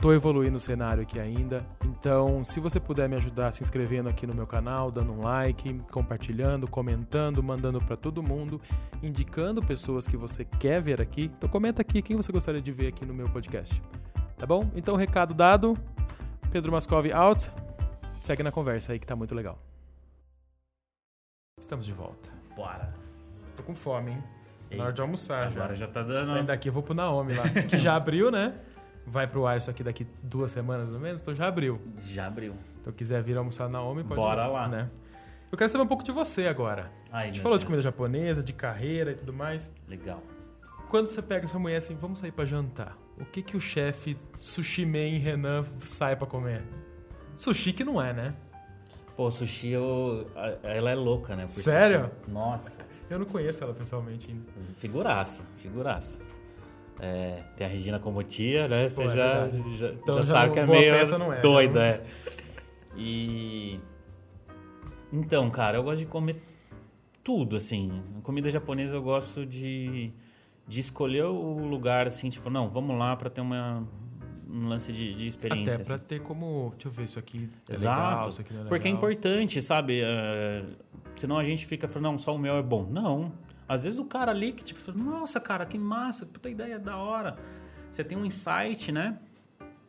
[0.00, 1.66] Tô evoluindo o cenário aqui ainda.
[1.84, 5.80] Então, se você puder me ajudar se inscrevendo aqui no meu canal, dando um like,
[5.90, 8.60] compartilhando, comentando, mandando para todo mundo,
[9.02, 11.30] indicando pessoas que você quer ver aqui.
[11.36, 13.82] Então comenta aqui quem você gostaria de ver aqui no meu podcast.
[14.36, 14.70] Tá bom?
[14.74, 15.78] Então, recado dado.
[16.50, 17.50] Pedro Mascov out.
[18.20, 19.58] Segue na conversa aí que tá muito legal.
[21.58, 22.30] Estamos de volta.
[22.56, 22.92] Bora.
[23.56, 24.24] Tô com fome, hein?
[24.70, 25.60] Ei, Na hora de almoçar já.
[25.60, 26.28] Agora já tá dando.
[26.28, 28.54] Saindo daqui eu vou pro Naomi lá, que já abriu, né?
[29.06, 31.80] Vai pro ar isso aqui daqui duas semanas pelo menos, então já abriu.
[31.98, 32.54] Já abriu.
[32.80, 34.68] Então quiser vir almoçar na Naomi, pode Bora ir, lá.
[34.68, 34.90] Né?
[35.52, 36.90] Eu quero saber um pouco de você agora.
[37.12, 37.70] Ai, A gente falou de Deus.
[37.70, 39.70] comida japonesa, de carreira e tudo mais.
[39.86, 40.22] Legal.
[40.88, 42.96] Quando você pega sua mulher assim, vamos sair pra jantar.
[43.18, 46.62] O que que o chefe Sushi Man Renan sai pra comer?
[47.36, 48.34] Sushi que não é, né?
[49.16, 50.26] Pô, sushi, eu...
[50.62, 51.44] ela é louca, né?
[51.44, 52.04] por Sério?
[52.04, 52.30] sushi.
[52.30, 52.84] Nossa.
[53.08, 54.44] Eu não conheço ela pessoalmente ainda.
[54.76, 56.20] Figuraça, figuraça.
[56.98, 58.88] É, tem a Regina como tia, né?
[58.88, 59.46] Você Pô, é já,
[59.88, 61.90] Então já já sabe que é meio é, doida, né?
[61.90, 62.02] é.
[62.96, 63.80] E.
[65.12, 66.42] Então, cara, eu gosto de comer
[67.22, 68.02] tudo, assim.
[68.22, 70.12] Comida japonesa eu gosto de,
[70.66, 73.86] de escolher o lugar, assim, tipo, não, vamos lá pra ter uma,
[74.48, 75.74] um lance de, de experiência.
[75.74, 76.04] Até pra assim.
[76.04, 76.70] ter como.
[76.72, 78.00] Deixa eu ver, isso aqui é Exato.
[78.00, 78.68] legal, isso aqui não é legal.
[78.70, 80.00] Porque é importante, sabe?
[80.02, 80.64] É,
[81.16, 82.86] senão a gente fica falando, não, só o mel é bom.
[82.90, 83.32] Não.
[83.68, 87.36] Às vezes o cara ali que tipo, nossa, cara, que massa, puta ideia da hora.
[87.90, 89.18] Você tem um insight, né?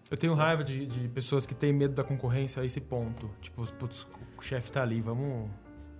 [0.09, 3.30] Eu tenho raiva de, de pessoas que têm medo da concorrência a esse ponto.
[3.41, 4.05] Tipo, putz,
[4.38, 5.49] o chefe tá ali, vamos.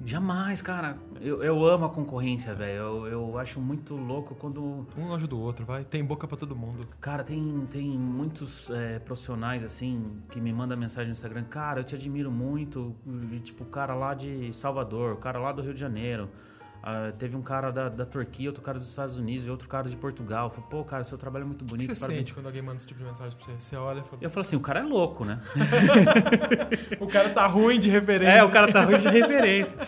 [0.04, 0.98] Jamais, cara.
[1.22, 2.78] Eu, eu amo a concorrência, velho.
[2.78, 4.86] Eu, eu acho muito louco quando.
[4.98, 5.84] Um ajuda o outro, vai.
[5.84, 6.86] Tem boca pra todo mundo.
[7.00, 11.44] Cara, tem, tem muitos é, profissionais, assim, que me mandam mensagem no Instagram.
[11.46, 12.96] Cara, eu te admiro muito.
[13.32, 16.30] E, tipo, o cara lá de Salvador, o cara lá do Rio de Janeiro.
[16.88, 19.90] Ah, teve um cara da, da Turquia, outro cara dos Estados Unidos e outro cara
[19.90, 20.46] de Portugal.
[20.46, 21.96] Eu falei, pô, cara, seu trabalho é muito O que bonito.
[21.96, 23.52] você parabéns." sente quando alguém manda esse tipo de mensagem pra você?
[23.60, 24.18] Você olha e fala.
[24.22, 25.42] Eu falo assim, o cara é louco, né?
[27.02, 28.34] O cara tá ruim de referência.
[28.34, 29.80] É, o cara tá ruim de referência.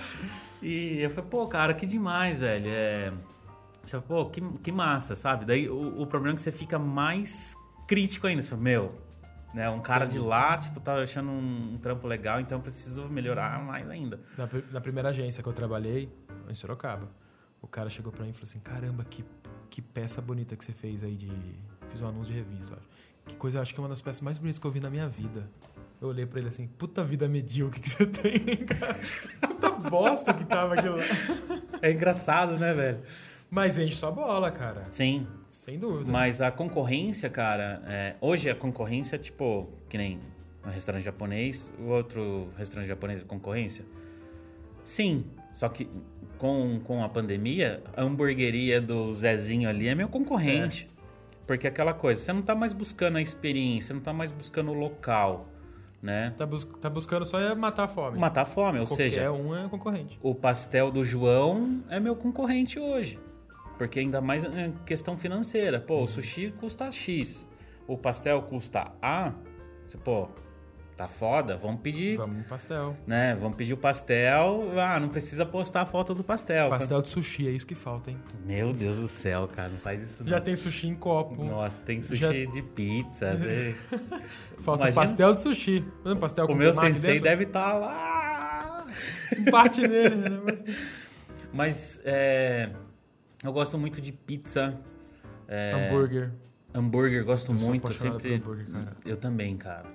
[0.62, 2.66] E eu falei, pô, cara, que demais, velho.
[2.68, 3.14] É...
[3.84, 5.46] Você fala, pô, que, que massa, sabe?
[5.46, 7.56] Daí o, o problema é que você fica mais
[7.88, 8.42] crítico ainda.
[8.42, 8.96] Você fala, meu,
[9.54, 9.70] né?
[9.70, 13.64] Um cara de lá, tipo, tá achando um, um trampo legal, então eu preciso melhorar
[13.64, 14.20] mais ainda.
[14.38, 16.10] Na, na primeira agência que eu trabalhei,
[16.52, 17.10] em Sorocaba,
[17.62, 19.24] O cara chegou pra mim e falou assim: caramba, que,
[19.70, 21.32] que peça bonita que você fez aí de.
[21.90, 22.88] Fiz um anúncio de revista, acho.
[23.26, 25.08] Que coisa, acho que é uma das peças mais bonitas que eu vi na minha
[25.08, 25.50] vida.
[26.00, 29.00] Eu olhei pra ele assim, puta vida medíocre que você tem, cara.
[29.42, 31.04] Puta bosta que tava aquilo lá.
[31.82, 33.02] É engraçado, né, velho?
[33.50, 34.86] Mas enche sua bola, cara.
[34.92, 35.28] Sim.
[35.50, 36.10] Sem dúvida.
[36.12, 40.20] Mas a concorrência, cara, é, hoje a concorrência, tipo, que nem
[40.66, 43.86] um restaurante japonês, o outro restaurante japonês é concorrência?
[44.84, 45.26] Sim.
[45.54, 45.90] Só que
[46.38, 50.90] com, com a pandemia, a hamburgueria do Zezinho ali é meu concorrente.
[51.46, 54.74] Porque aquela coisa, você não tá mais buscando a experiência, não tá mais buscando o
[54.74, 55.48] local,
[56.02, 56.34] né?
[56.38, 58.20] Tá, bus- tá buscando só é matar a fome.
[58.20, 60.20] Matar a fome, ou Qualquer seja, um é concorrente.
[60.22, 63.18] o pastel do João é meu concorrente hoje.
[63.78, 65.80] Porque ainda mais em questão financeira.
[65.80, 67.48] Pô, o sushi custa X.
[67.88, 69.32] O pastel custa A.
[69.88, 70.28] Você, pô,
[70.98, 72.96] tá foda, vamos pedir, Vamos no pastel.
[73.06, 73.36] né?
[73.40, 74.72] Vamos pedir o pastel.
[74.78, 76.70] Ah, não precisa postar a foto do pastel.
[76.70, 78.18] Pastel de sushi, é isso que falta, hein?
[78.44, 80.44] Meu Deus do céu, cara, não faz isso Já não.
[80.44, 81.44] tem sushi em copo.
[81.46, 83.32] Nossa, tem sushi Já- de pizza.
[83.38, 83.76] né?
[84.60, 85.84] Falta Imagina- pastel de sushi.
[86.04, 88.86] Um pastel o com meu temaki sensei dentro, deve estar lá.
[89.52, 90.16] Bate nele.
[90.16, 90.40] né?
[91.54, 92.72] Mas é,
[93.44, 94.78] eu gosto muito de pizza.
[95.48, 96.32] é, Hambúrguer.
[96.74, 97.94] Hambúrguer, gosto Eu muito.
[97.94, 98.36] Sempre.
[98.36, 98.98] hambúrguer, cara.
[99.06, 99.86] Eu também, cara.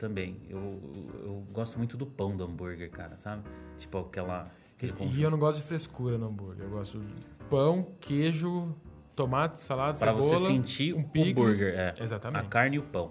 [0.00, 0.40] Também.
[0.48, 0.80] Eu,
[1.22, 3.42] eu gosto muito do pão do hambúrguer, cara, sabe?
[3.76, 4.50] Tipo aquela.
[4.74, 6.64] Aquele E eu não gosto de frescura no hambúrguer.
[6.64, 8.74] Eu gosto de pão, queijo,
[9.14, 10.22] tomate, salada, Pra cebola.
[10.38, 11.36] você sentir um picles.
[11.60, 11.94] hambúrguer, é.
[12.02, 12.46] Exatamente.
[12.46, 13.10] A carne e o pão.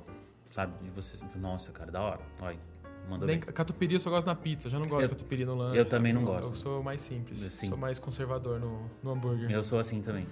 [0.50, 0.74] Sabe?
[0.84, 1.24] E você.
[1.38, 2.22] Nossa, cara, da hora.
[2.42, 2.58] Olha,
[3.08, 3.40] Nem bem.
[3.40, 4.68] catupiry eu só gosto na pizza.
[4.68, 5.78] Já não gosto Eu- de catupiry no lanche.
[5.78, 6.50] eu também não Eu- gosto.
[6.54, 7.38] Eu sou mais simples.
[7.54, 7.70] Sim.
[7.70, 9.52] Sou mais conservador no, no hambúrguer.
[9.52, 10.26] Eu sou assim também.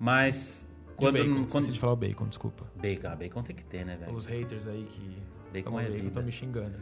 [0.00, 0.68] Mas.
[0.92, 1.14] E Quando.
[1.18, 1.46] bacon.
[1.50, 1.70] quando...
[1.72, 2.64] De falar o bacon, desculpa.
[2.76, 4.14] Bacon, ah, bacon tem que ter, né, velho?
[4.14, 5.22] Os haters aí que
[5.54, 6.08] Bacon é vida.
[6.08, 6.76] estão me xingando.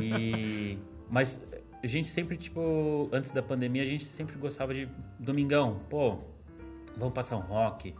[0.00, 0.78] E.
[1.08, 1.42] Mas
[1.82, 4.88] a gente sempre, tipo, antes da pandemia, a gente sempre gostava de.
[5.18, 6.18] Domingão, pô,
[6.96, 7.94] vamos pra São Roque,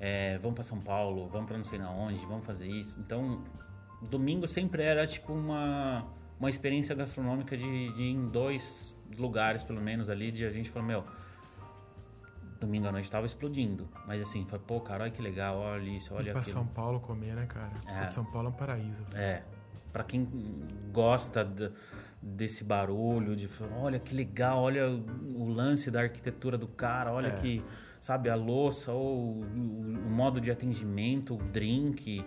[0.00, 2.98] é, vamos pra São Paulo, vamos pra não sei na onde, vamos fazer isso.
[3.00, 3.42] Então,
[4.02, 6.04] domingo sempre era, tipo, uma,
[6.38, 10.70] uma experiência gastronômica de, de ir em dois lugares, pelo menos, ali, de a gente
[10.70, 11.04] falar, meu.
[12.58, 13.86] Domingo à noite tava explodindo.
[14.06, 16.56] Mas assim, foi, pô, cara, olha que legal, olha isso, olha pra aquilo.
[16.56, 17.72] São Paulo comer, né, cara?
[17.86, 18.08] É.
[18.08, 19.04] São Paulo é um paraíso.
[19.14, 19.42] É,
[19.96, 20.28] pra quem
[20.92, 21.70] gosta d-
[22.20, 23.48] desse barulho, de
[23.80, 27.30] olha que legal, olha o, lance da arquitetura do cara, olha É.
[27.32, 27.62] que,
[27.98, 29.40] sabe, a louça, ou o,
[30.06, 32.22] o modo de atendimento, o drink,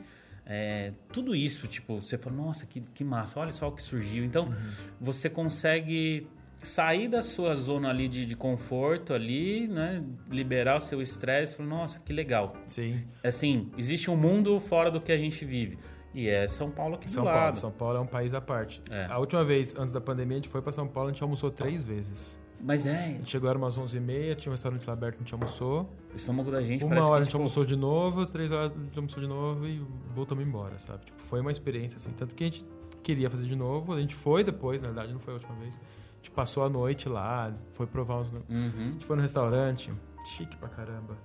[0.48, 4.26] é, tudo isso, tipo, você fala, nossa, que, que massa, olha só o que surgiu.
[4.26, 4.54] Então, Uhum.
[5.00, 6.28] você consegue
[6.64, 11.70] sair da sua zona ali de, de conforto ali, né, liberar o seu estresse, falar,
[11.70, 13.04] nossa, que legal, Sim.
[13.24, 15.78] assim, existe um mundo fora do que a gente vive.
[16.14, 17.42] E é São Paulo aqui São do Paulo.
[17.46, 17.58] lado.
[17.58, 18.82] São Paulo é um país à parte.
[18.90, 19.06] É.
[19.10, 21.52] A última vez, antes da pandemia, a gente foi pra São Paulo, a gente almoçou
[21.52, 22.40] três vezes.
[22.62, 25.34] Mas A é, gente chegou, era umas 11h30, tinha um restaurante lá aberto, a gente
[25.34, 25.90] almoçou.
[26.12, 28.80] o estômago da gente Uma hora a gente tipo, almoçou de novo, três horas a
[28.84, 29.80] gente almoçou de novo e
[30.14, 31.06] voltamos embora, sabe?
[31.06, 32.12] Tipo, foi uma experiência, assim.
[32.12, 32.66] Tanto que a gente
[33.02, 35.76] queria fazer de novo, a gente foi depois, na verdade, não foi a última vez.
[35.78, 38.34] A gente passou a noite lá, foi provar uns...
[38.34, 38.92] A Uhum.
[38.94, 39.94] gente foi no restaurante,
[40.26, 41.16] chique pra caramba.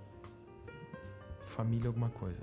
[1.41, 2.43] Família alguma coisa,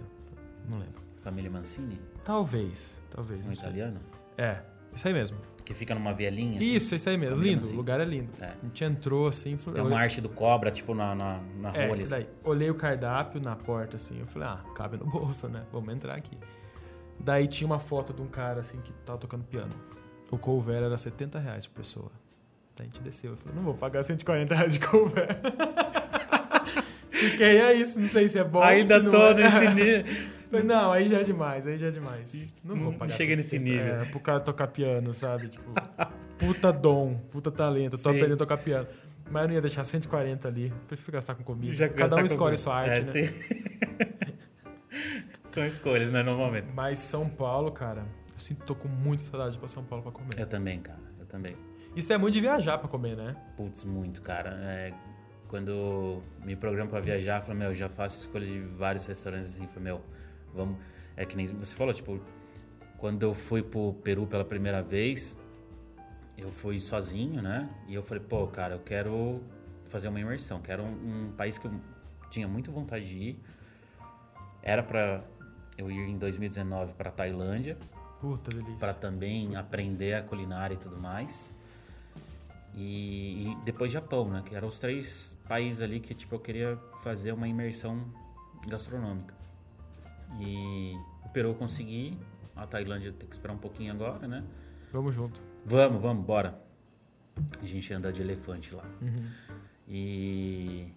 [0.67, 1.01] não lembro.
[1.23, 3.99] Família Mancini, Talvez, talvez, um italiano,
[4.37, 4.57] É,
[4.95, 5.37] isso aí mesmo.
[5.65, 6.57] que fica numa vielinha.
[6.57, 6.73] assim.
[6.75, 7.37] Isso, isso aí mesmo.
[7.37, 7.73] Lindo, Mancini.
[7.73, 8.29] o lugar é lindo.
[8.39, 8.45] É.
[8.61, 11.85] A gente entrou assim, falou, Tem uma arte do cobra, tipo, na, na, na É,
[11.85, 12.25] rua esse ali.
[12.25, 12.33] daí.
[12.43, 14.19] Olhei o cardápio na porta, assim.
[14.19, 15.63] Eu falei, ah, cabe no bolso, né?
[15.71, 16.37] Vamos entrar aqui.
[17.19, 19.71] Daí tinha uma foto de um cara, assim, que tava tocando piano.
[20.31, 22.11] O cover era 70 reais por pessoa.
[22.75, 23.31] Daí a gente desceu.
[23.31, 25.27] Eu falei, não vou pagar 140 reais de cover.
[27.09, 27.99] Fiquei, é isso.
[27.99, 29.33] Não sei se é bom Ainda se tô é.
[29.35, 30.31] nesse nível.
[30.51, 32.33] Falei, não, aí já é demais, aí já é demais.
[32.61, 34.01] Não vou Não pagar chega nesse 170, nível.
[34.01, 35.47] É, pro cara tocar piano, sabe?
[35.47, 35.71] Tipo,
[36.37, 37.91] puta dom, puta talento.
[37.91, 38.09] Tô Sim.
[38.09, 38.85] aprendendo a tocar piano.
[39.29, 40.73] Mas eu não ia deixar 140 ali.
[40.89, 41.71] Prefiro gastar com comida.
[41.73, 43.03] Já Cada um escolhe sua arte, é, né?
[43.05, 43.21] sim.
[45.45, 46.67] São escolhas, né, no momento.
[46.73, 50.11] Mas São Paulo, cara, eu sinto que tô com muita saudade pra São Paulo pra
[50.11, 50.37] comer.
[50.37, 51.55] Eu também, cara, eu também.
[51.95, 53.37] Isso é muito de viajar pra comer, né?
[53.55, 54.49] Putz, muito, cara.
[54.63, 54.93] É,
[55.47, 59.55] quando me programo pra viajar, eu falo, meu, eu já faço escolha de vários restaurantes
[59.55, 60.01] assim, falei, meu,
[60.53, 60.77] vamos.
[61.15, 62.19] É que nem você falou, tipo,
[62.97, 65.37] quando eu fui pro Peru pela primeira vez,
[66.37, 67.69] eu fui sozinho, né?
[67.87, 69.41] E eu falei, pô, cara, eu quero
[69.85, 71.71] fazer uma imersão, quero um, um país que eu
[72.29, 73.39] tinha muita vontade de ir.
[74.63, 75.23] Era pra
[75.77, 77.77] eu ir em 2019 pra Tailândia
[78.19, 78.77] Puta delícia.
[78.77, 81.53] para também aprender a culinária e tudo mais.
[82.73, 84.43] E, e depois Japão, né?
[84.45, 88.05] Que eram os três países ali que tipo eu queria fazer uma imersão
[88.67, 89.40] gastronômica.
[90.39, 90.93] E
[91.25, 92.17] o Peru consegui,
[92.55, 94.43] a Tailândia tem que esperar um pouquinho agora, né?
[94.91, 95.41] Vamos junto.
[95.65, 96.59] Vamos, vamos, bora.
[97.61, 98.85] A gente anda de elefante lá.
[99.01, 99.31] Uhum.
[99.87, 100.93] E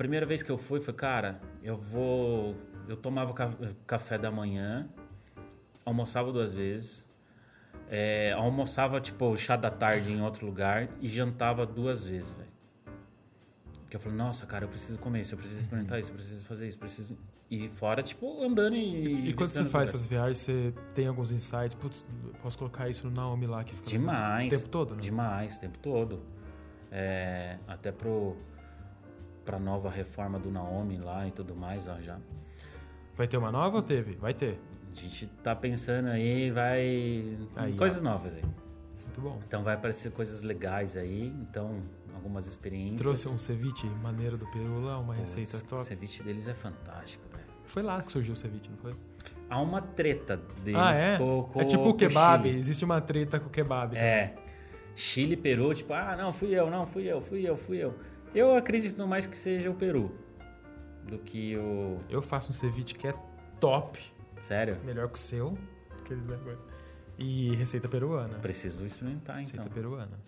[0.00, 2.56] primeira vez que eu fui, foi, cara, eu vou.
[2.88, 3.54] Eu tomava ca-
[3.86, 4.88] café da manhã,
[5.84, 7.06] almoçava duas vezes,
[7.90, 12.48] é, almoçava, tipo, chá da tarde em outro lugar e jantava duas vezes, velho.
[13.90, 16.46] Que eu falei, nossa, cara, eu preciso comer isso, eu preciso experimentar isso, eu preciso
[16.46, 17.18] fazer isso, eu preciso.
[17.50, 19.30] E fora, tipo, andando e.
[19.30, 21.74] E quando você faz essas viagens, você tem alguns insights?
[21.74, 22.06] Putz,
[22.40, 24.46] posso colocar isso no Naomi lá que fica Demais.
[24.46, 25.00] o tempo todo, né?
[25.00, 26.22] Demais, o tempo todo.
[26.92, 28.36] É, até pro,
[29.44, 32.20] pra nova reforma do Naomi lá e tudo mais, ó, já.
[33.16, 34.14] Vai ter uma nova ou teve?
[34.14, 34.60] Vai ter.
[34.92, 36.80] A gente tá pensando aí, vai.
[37.56, 38.44] Aí, coisas novas aí.
[38.44, 39.38] Muito bom.
[39.44, 41.80] Então vai aparecer coisas legais aí, então
[42.14, 43.00] algumas experiências.
[43.00, 45.84] Trouxe um ceviche maneiro do Peru lá, uma Putz, receita O top.
[45.84, 47.29] ceviche deles é fantástico.
[47.70, 48.94] Foi lá que surgiu o ceviche, não foi?
[49.48, 51.18] Há uma treta deles ah, é?
[51.18, 52.48] com, com é tipo o kebab.
[52.48, 53.96] Existe uma treta com o kebab.
[53.96, 54.34] É.
[54.96, 57.94] Chile e Peru, tipo, ah, não, fui eu, não, fui eu, fui eu, fui eu.
[58.34, 60.10] Eu acredito mais que seja o Peru
[61.04, 61.98] do que o.
[62.08, 63.14] Eu faço um ceviche que é
[63.60, 64.00] top.
[64.38, 64.76] Sério?
[64.84, 65.56] Melhor que o seu.
[66.00, 66.64] Aqueles negócios.
[67.16, 68.38] E receita peruana.
[68.38, 69.72] Preciso experimentar, Receita então.
[69.72, 70.18] peruana.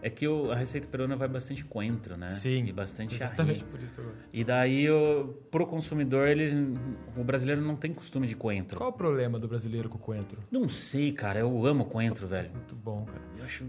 [0.00, 2.28] É que o- a receita peruana vai bastante coentro, né?
[2.28, 2.64] Sim.
[2.66, 4.28] E bastante Exatamente por isso que eu gosto.
[4.32, 6.76] E daí, o, pro consumidor, ele,
[7.16, 8.78] o brasileiro não tem costume de coentro.
[8.78, 10.40] Qual o problema do brasileiro com coentro?
[10.50, 11.38] Não sei, cara.
[11.40, 12.50] Eu amo coentro, velho.
[12.50, 13.22] Muito bom, cara.
[13.38, 13.64] Eu acho...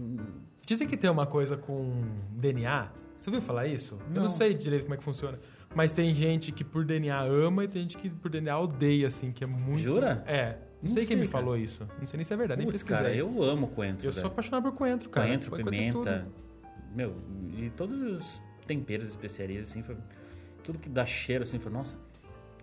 [0.66, 2.02] Dizem que tem uma coisa com
[2.32, 2.90] DNA.
[3.20, 3.94] Você ouviu falar isso?
[4.08, 4.22] Eu Não.
[4.22, 5.38] não sei direito como é que funciona.
[5.74, 9.32] Mas tem gente que por DNA ama e tem gente que por DNA odeia, assim,
[9.32, 9.78] que é muito.
[9.80, 10.22] Jura?
[10.26, 10.56] É.
[10.84, 11.88] Não, Não sei quem sei, me falou isso.
[11.98, 13.04] Não sei nem se é verdade, nem Putz, pesquisei.
[13.04, 14.32] cara, eu amo coentro, Eu sou velho.
[14.32, 15.26] apaixonado por coentro, cara.
[15.26, 16.28] Coentro, Põe em pimenta.
[16.94, 17.16] Meu,
[17.56, 19.96] e todos os temperos, especiarias, assim, foi...
[20.62, 21.72] Tudo que dá cheiro, assim, foi...
[21.72, 21.96] Nossa,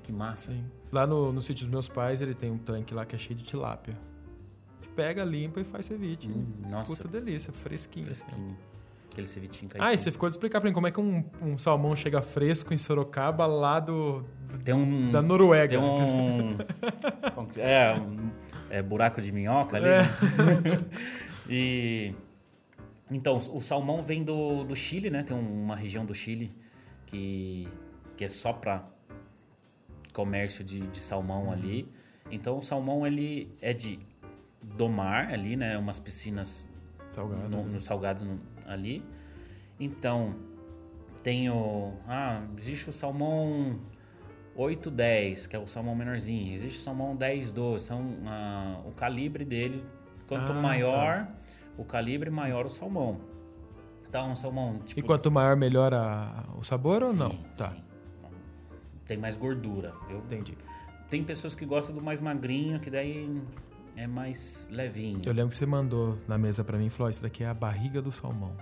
[0.04, 0.52] que massa.
[0.52, 0.64] Sim.
[0.92, 3.36] Lá no, no sítio dos meus pais, ele tem um tanque lá que é cheio
[3.36, 3.98] de tilápia.
[4.82, 6.28] Gente pega, limpa e faz ceviche.
[6.30, 8.10] Hum, nossa, Puta delícia, fresquinho.
[8.10, 8.56] assim.
[9.12, 9.98] Aquele cevitinho Ah, e caipira.
[10.04, 12.78] você ficou de explicar pra mim como é que um, um salmão chega fresco em
[12.78, 14.24] Sorocaba lá do,
[14.64, 15.12] Tem um...
[15.12, 15.78] da Noruega.
[15.78, 16.58] Tem um...
[17.52, 18.32] que- é, um
[18.70, 19.88] é, buraco de minhoca ali.
[19.88, 20.02] É.
[20.02, 20.10] né?
[21.50, 22.14] e...
[23.10, 25.24] Então, o salmão vem do, do Chile, né?
[25.24, 26.50] Tem uma região do Chile
[27.06, 27.68] que,
[28.16, 28.86] que é só para
[30.14, 31.88] comércio de, de salmão ali.
[32.32, 34.00] Então, o salmão, ele é de
[34.64, 35.78] do mar ali, né?
[35.78, 36.70] Umas piscinas
[37.10, 37.50] Salgado.
[37.50, 38.40] no, no salgado no-
[38.72, 39.04] ali.
[39.80, 40.36] Então,
[41.24, 41.94] tem o.
[42.08, 43.80] Ah, existe o salmão
[44.56, 46.54] 810, que é o salmão menorzinho.
[46.54, 47.86] Existe o salmão 1012.
[47.86, 49.84] São, ah, o calibre dele,
[50.28, 51.28] quanto Ah, maior
[51.78, 53.20] o calibre, maior o salmão.
[54.08, 55.00] Então, um salmão tipo.
[55.00, 57.30] E quanto maior, melhor a- o sabor ou Sim, não?
[57.56, 57.82] Tá, sim.
[59.06, 59.94] Tem mais gordura.
[60.10, 60.58] Eu, entendi.
[61.10, 63.42] tem pessoas que gostam do mais magrinho, que daí
[63.96, 65.22] é mais levinho.
[65.26, 67.48] Eu lembro que você mandou na mesa pra mim e falou: "Ó, isso daqui é
[67.48, 68.56] a barriga do salmão.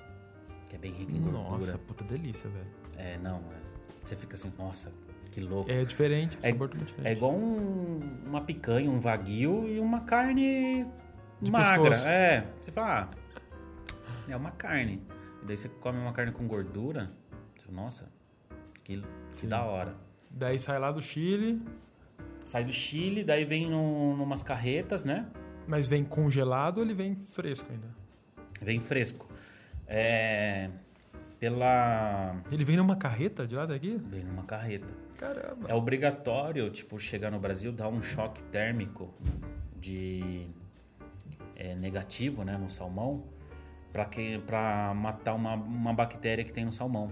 [0.67, 1.43] Que é bem rico em gordura.
[1.49, 2.67] Nossa, puta delícia, velho.
[2.97, 3.38] É, não.
[3.38, 3.59] é.
[4.03, 4.91] Você fica assim, nossa,
[5.32, 5.69] que louco.
[5.69, 7.07] É diferente, É- muito diferente.
[7.07, 10.86] É igual um- uma picanha, um vaguio e uma carne
[11.41, 11.84] De magra.
[11.89, 12.07] pescoço.
[12.07, 15.01] É, você fala, ah, é uma carne.
[15.41, 17.11] E daí você come uma carne com gordura,
[17.57, 18.11] você, nossa,
[18.84, 19.03] que,
[19.34, 19.95] que da hora.
[20.32, 21.61] Daí sai lá do Chile,
[22.50, 25.28] Sai do Chile, daí vem no, numas carretas, né?
[25.68, 27.88] mas vem congelado ou ele vem fresco ainda?
[28.60, 29.30] Vem fresco.
[29.86, 30.72] É,
[31.39, 32.41] pela...
[32.52, 34.02] Ele vem numa carreta de lá daqui?
[34.04, 34.91] Vem numa carreta.
[35.20, 35.68] Caramba.
[35.70, 39.14] É obrigatório, tipo, chegar no Brasil, dar um choque térmico
[39.80, 40.47] de
[41.56, 43.26] é, negativo, né, no salmão,
[43.93, 47.12] para que para matar uma, uma bactéria que tem no salmão,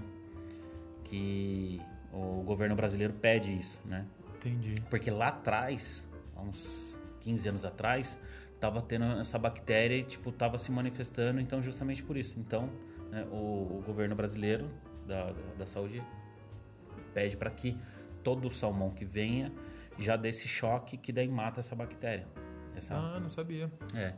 [1.04, 1.80] que
[2.12, 4.04] o governo brasileiro pede isso, né?
[4.38, 4.82] Entendi.
[4.90, 8.20] Porque lá atrás, há uns 15 anos atrás,
[8.60, 12.40] tava tendo essa bactéria e tipo tava se manifestando, então justamente por isso.
[12.40, 12.70] Então,
[13.12, 14.70] né, o, o governo brasileiro
[15.06, 16.02] da, da, da saúde
[17.14, 17.78] pede para que
[18.24, 19.52] todo salmão que venha
[19.98, 22.28] já dê esse choque que daí mata essa bactéria.
[22.76, 23.72] Essa, Ah, não sabia.
[23.96, 24.14] é.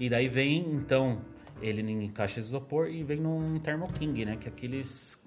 [0.00, 1.20] E daí vem, então,
[1.60, 4.36] ele em caixa de isopor e vem num Thermo King, né?
[4.36, 5.22] Que é aqueles...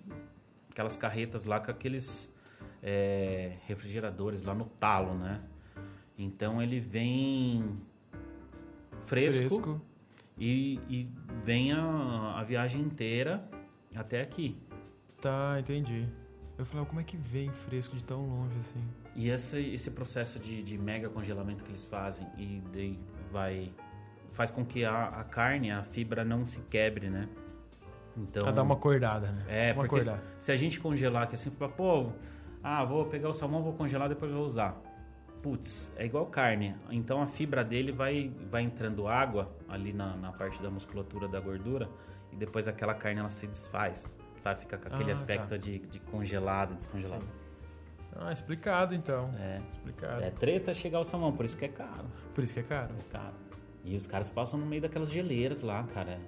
[0.72, 2.34] Aquelas carretas lá com aqueles
[2.88, 5.42] é, refrigeradores lá no talo, né?
[6.16, 7.82] Então ele vem
[9.02, 9.82] fresco, Fresco.
[10.38, 11.10] E, e
[11.44, 13.44] vem a, a viagem inteira
[13.96, 14.56] até aqui.
[15.20, 16.08] Tá, entendi.
[16.58, 18.84] Eu falei, como é que vem fresco de tão longe assim?
[19.16, 23.00] E esse, esse processo de, de mega congelamento que eles fazem e daí
[23.32, 23.74] vai
[24.32, 27.28] faz com que a, a carne, a fibra não se quebre, né?
[28.18, 29.46] Então Ah, dá uma acordada, né?
[29.48, 32.12] é uma porque se, se a gente congelar aqui assim, fala, pô,
[32.68, 34.76] ah, vou pegar o salmão, vou congelar, depois vou usar.
[35.44, 36.76] Putz, é igual carne.
[36.90, 41.40] Então a fibra dele vai vai entrando água ali na, na parte da musculatura da
[41.40, 41.88] gordura
[42.32, 44.10] e depois aquela carne ela se desfaz.
[44.40, 44.62] Sabe?
[44.62, 45.58] Fica com aquele Ah, aspecto tá.
[45.58, 47.24] de, de congelado, descongelado.
[48.16, 49.30] Ah, explicado então.
[49.38, 49.62] É.
[49.70, 50.24] Explicado.
[50.24, 52.06] É treta chegar o salmão, por isso que é caro.
[52.34, 52.96] Por isso que é caro.
[52.98, 53.36] É caro.
[53.84, 56.20] E os caras passam no meio daquelas geleiras lá, cara.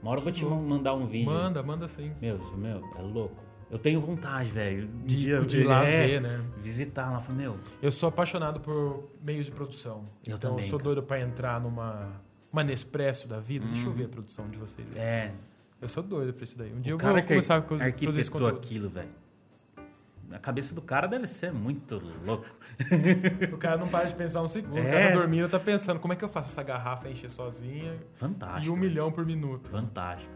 [0.00, 1.32] Uma hora eu vou te mandar um vídeo.
[1.32, 2.12] Manda, manda sim.
[2.20, 3.42] Meu, meu, é louco.
[3.74, 4.88] Eu tenho vontade, velho.
[5.04, 6.40] De, dia- de ir lá é, ver, né?
[6.56, 7.18] Visitar lá.
[7.18, 10.04] Falei, meu, Eu sou apaixonado por meios de produção.
[10.26, 10.94] Eu então também, eu sou cara.
[10.94, 12.08] doido pra entrar numa
[12.52, 13.66] uma Nespresso da vida.
[13.66, 14.88] Deixa eu ver a produção de vocês.
[14.96, 15.32] é.
[15.82, 16.72] Eu sou doido pra isso daí.
[16.72, 19.08] Um dia o eu cara vou começar a produzir arquitetou aquilo, velho.
[20.30, 22.46] A cabeça do cara deve ser muito louco.
[23.52, 24.76] O cara não para de pensar um segundo.
[24.76, 24.90] O É.
[24.90, 28.18] cara tá dormindo, tá pensando, como é que eu faço essa garrafa encher sozinha e
[28.18, 28.74] Fantástico.
[28.74, 29.68] um milhão por minuto.
[29.70, 30.32] Fantástico.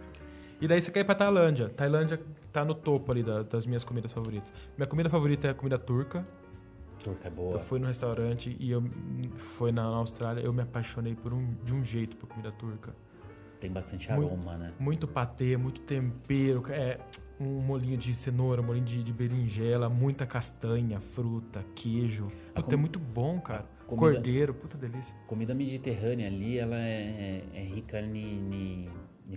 [0.60, 1.68] E daí você quer ir pra Tailândia.
[1.68, 2.20] Tailândia
[2.52, 4.52] tá no topo ali da- das minhas comidas favoritas.
[4.76, 6.26] Minha comida favorita é a comida turca.
[7.02, 7.52] Turca é boa.
[7.54, 8.82] Eu fui no restaurante e eu
[9.36, 12.94] foi na Austrália, eu me apaixonei por um, de um jeito por comida turca.
[13.60, 14.72] Tem bastante Muito- aroma, né?
[14.78, 16.98] Muito patê, muito tempero, é
[17.40, 22.24] um molinho de cenoura, um molinho de, de berinjela, muita castanha, fruta, queijo.
[22.54, 23.64] Puta, com- é muito bom, cara.
[23.86, 25.16] comida- Cordeiro, puta delícia.
[25.26, 28.88] Comida mediterrânea ali, ela é, é- é rica em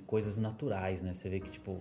[0.06, 1.14] coisas naturais, né?
[1.14, 1.80] Você vê que, tipo,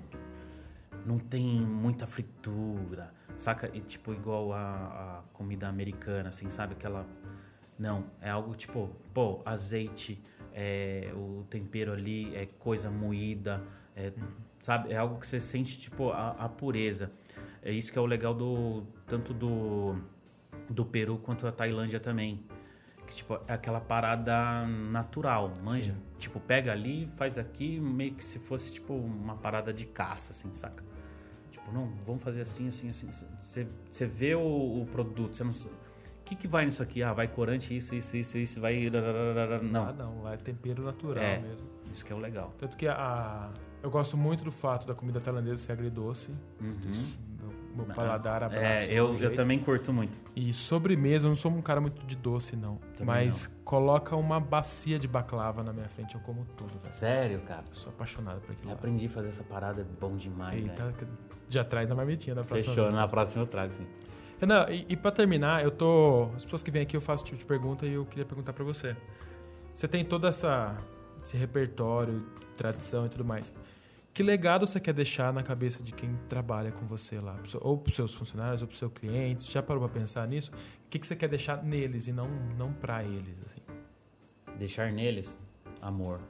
[1.04, 3.70] não tem muita fritura, saca?
[3.74, 6.74] E, tipo, igual a, a comida americana, assim, sabe?
[6.74, 7.06] Aquela...
[7.78, 10.22] Não, é algo tipo, pô, azeite,
[10.52, 13.62] é, o tempero ali é coisa moída,
[13.96, 14.12] é,
[14.60, 14.92] sabe?
[14.92, 17.10] É algo que você sente, tipo, a, a pureza.
[17.62, 18.84] É isso que é o legal do...
[19.06, 19.96] Tanto do,
[20.68, 22.44] do Peru quanto da Tailândia também.
[23.10, 25.92] Que, tipo, é aquela parada natural, manja?
[25.94, 25.98] Sim.
[26.16, 30.54] Tipo, pega ali, faz aqui, meio que se fosse, tipo, uma parada de caça, assim,
[30.54, 30.84] saca?
[31.50, 33.08] Tipo, não, vamos fazer assim, assim, assim.
[33.08, 33.26] assim.
[33.42, 34.40] Você, você vê o,
[34.82, 35.50] o produto, você não...
[35.50, 37.02] O que, que vai nisso aqui?
[37.02, 38.88] Ah, vai corante, isso, isso, isso, isso, vai...
[39.60, 41.38] Não, Ah, não, lá é tempero natural É.
[41.40, 41.66] mesmo.
[41.90, 42.54] isso que é o legal.
[42.58, 43.50] Tanto que a,
[43.82, 46.30] eu gosto muito do fato da comida tailandesa ser agridoce.
[46.60, 46.70] Meu,
[47.74, 48.52] meu paladar.
[48.52, 49.36] É, de eu, um eu jeito.
[49.36, 50.18] também curto muito.
[50.34, 52.76] E sobremesa, eu não sou um cara muito de doce, não.
[52.96, 56.92] Também Mas coloca uma bacia de baklava na minha frente, eu como tudo, velho.
[56.92, 57.64] Sério, cara.
[57.72, 58.70] Sou apaixonado por aquilo.
[58.70, 60.66] Eu aprendi a fazer essa parada, é bom demais.
[60.66, 60.94] Eita,
[61.48, 62.96] já traz a marmitinha da próxima Fechou, vez.
[62.96, 63.86] na próxima eu trago, sim.
[64.40, 66.30] Renan, e, e pra terminar, eu tô.
[66.34, 68.64] As pessoas que vêm aqui eu faço tipo de pergunta e eu queria perguntar pra
[68.64, 68.96] você.
[69.74, 70.76] Você tem todo essa,
[71.22, 72.24] esse repertório,
[72.56, 73.52] tradição e tudo mais.
[74.20, 77.40] Que legado você quer deixar na cabeça de quem trabalha com você lá?
[77.62, 79.46] Ou pros seus funcionários, ou pros seus clientes?
[79.46, 80.52] Já parou pra pensar nisso?
[80.52, 83.42] O que, que você quer deixar neles e não, não pra eles?
[83.46, 83.62] Assim?
[84.58, 85.40] Deixar neles
[85.80, 86.20] amor.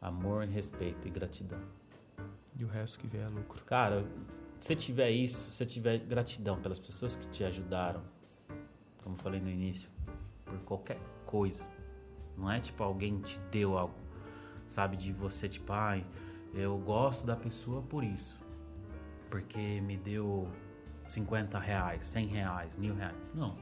[0.00, 1.58] Amor, respeito e gratidão.
[2.56, 3.64] E o resto que vier é lucro.
[3.64, 4.06] Cara,
[4.60, 8.00] se tiver isso, se tiver gratidão pelas pessoas que te ajudaram,
[9.02, 9.90] como falei no início,
[10.44, 11.68] por qualquer coisa.
[12.36, 13.98] Não é tipo alguém te deu algo,
[14.68, 14.96] sabe?
[14.96, 16.06] De você, tipo, ai,
[16.58, 18.40] eu gosto da pessoa por isso.
[19.30, 20.48] Porque me deu
[21.06, 23.16] 50 reais, 100 reais, mil reais.
[23.34, 23.56] Não.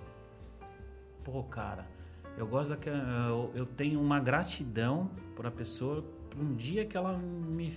[1.25, 1.89] Pô, cara,
[2.37, 2.99] eu gosto daquela.
[3.29, 7.73] Eu, eu tenho uma gratidão por a pessoa, por um dia que ela me,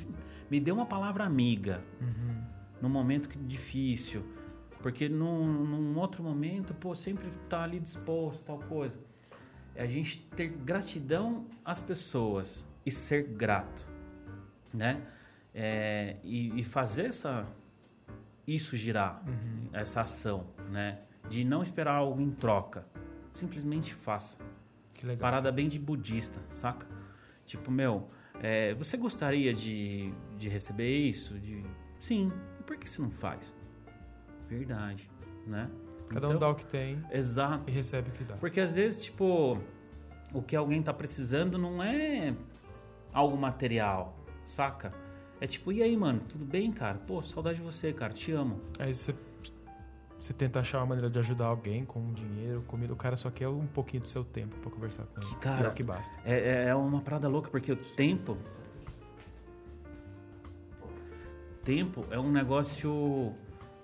[0.49, 1.83] me deu uma palavra amiga
[2.81, 4.23] num momento difícil.
[4.81, 8.99] Porque num, num outro momento, pô, sempre tá ali disposto, tal coisa.
[9.75, 13.87] É a gente ter gratidão às pessoas e ser grato,
[14.73, 15.01] né?
[15.53, 17.45] É, e, e fazer essa,
[18.47, 19.23] isso girar,
[19.73, 20.99] essa ação, né?
[21.27, 22.85] De não esperar algo em troca.
[23.31, 24.37] Simplesmente faça.
[24.93, 25.21] Que legal.
[25.21, 26.87] Parada bem de budista, saca?
[27.45, 28.09] Tipo, meu,
[28.41, 31.39] é, você gostaria de, de receber isso?
[31.39, 31.63] De...
[31.99, 32.31] Sim.
[32.59, 33.53] E por que você não faz?
[34.47, 35.09] Verdade,
[35.45, 35.69] né?
[36.09, 37.71] Cada um Então, dá o que tem Exato.
[37.71, 38.35] e recebe o que dá.
[38.37, 39.59] Porque às vezes, tipo,
[40.33, 42.35] o que alguém tá precisando não é
[43.13, 44.18] algo material,
[44.49, 44.91] saca?
[45.41, 46.97] É tipo, e aí, mano, tudo bem, cara?
[46.97, 48.59] Pô, saudade de você, cara, te amo.
[48.77, 49.15] Aí você,
[50.19, 52.91] você tenta achar uma maneira de ajudar alguém com dinheiro, comida.
[52.91, 55.35] O cara só quer um pouquinho do seu tempo pra conversar com ele.
[55.39, 56.17] cara, é o que basta.
[56.25, 58.37] É, é- é uma parada louca, porque o tempo.
[61.63, 63.33] Tempo é um negócio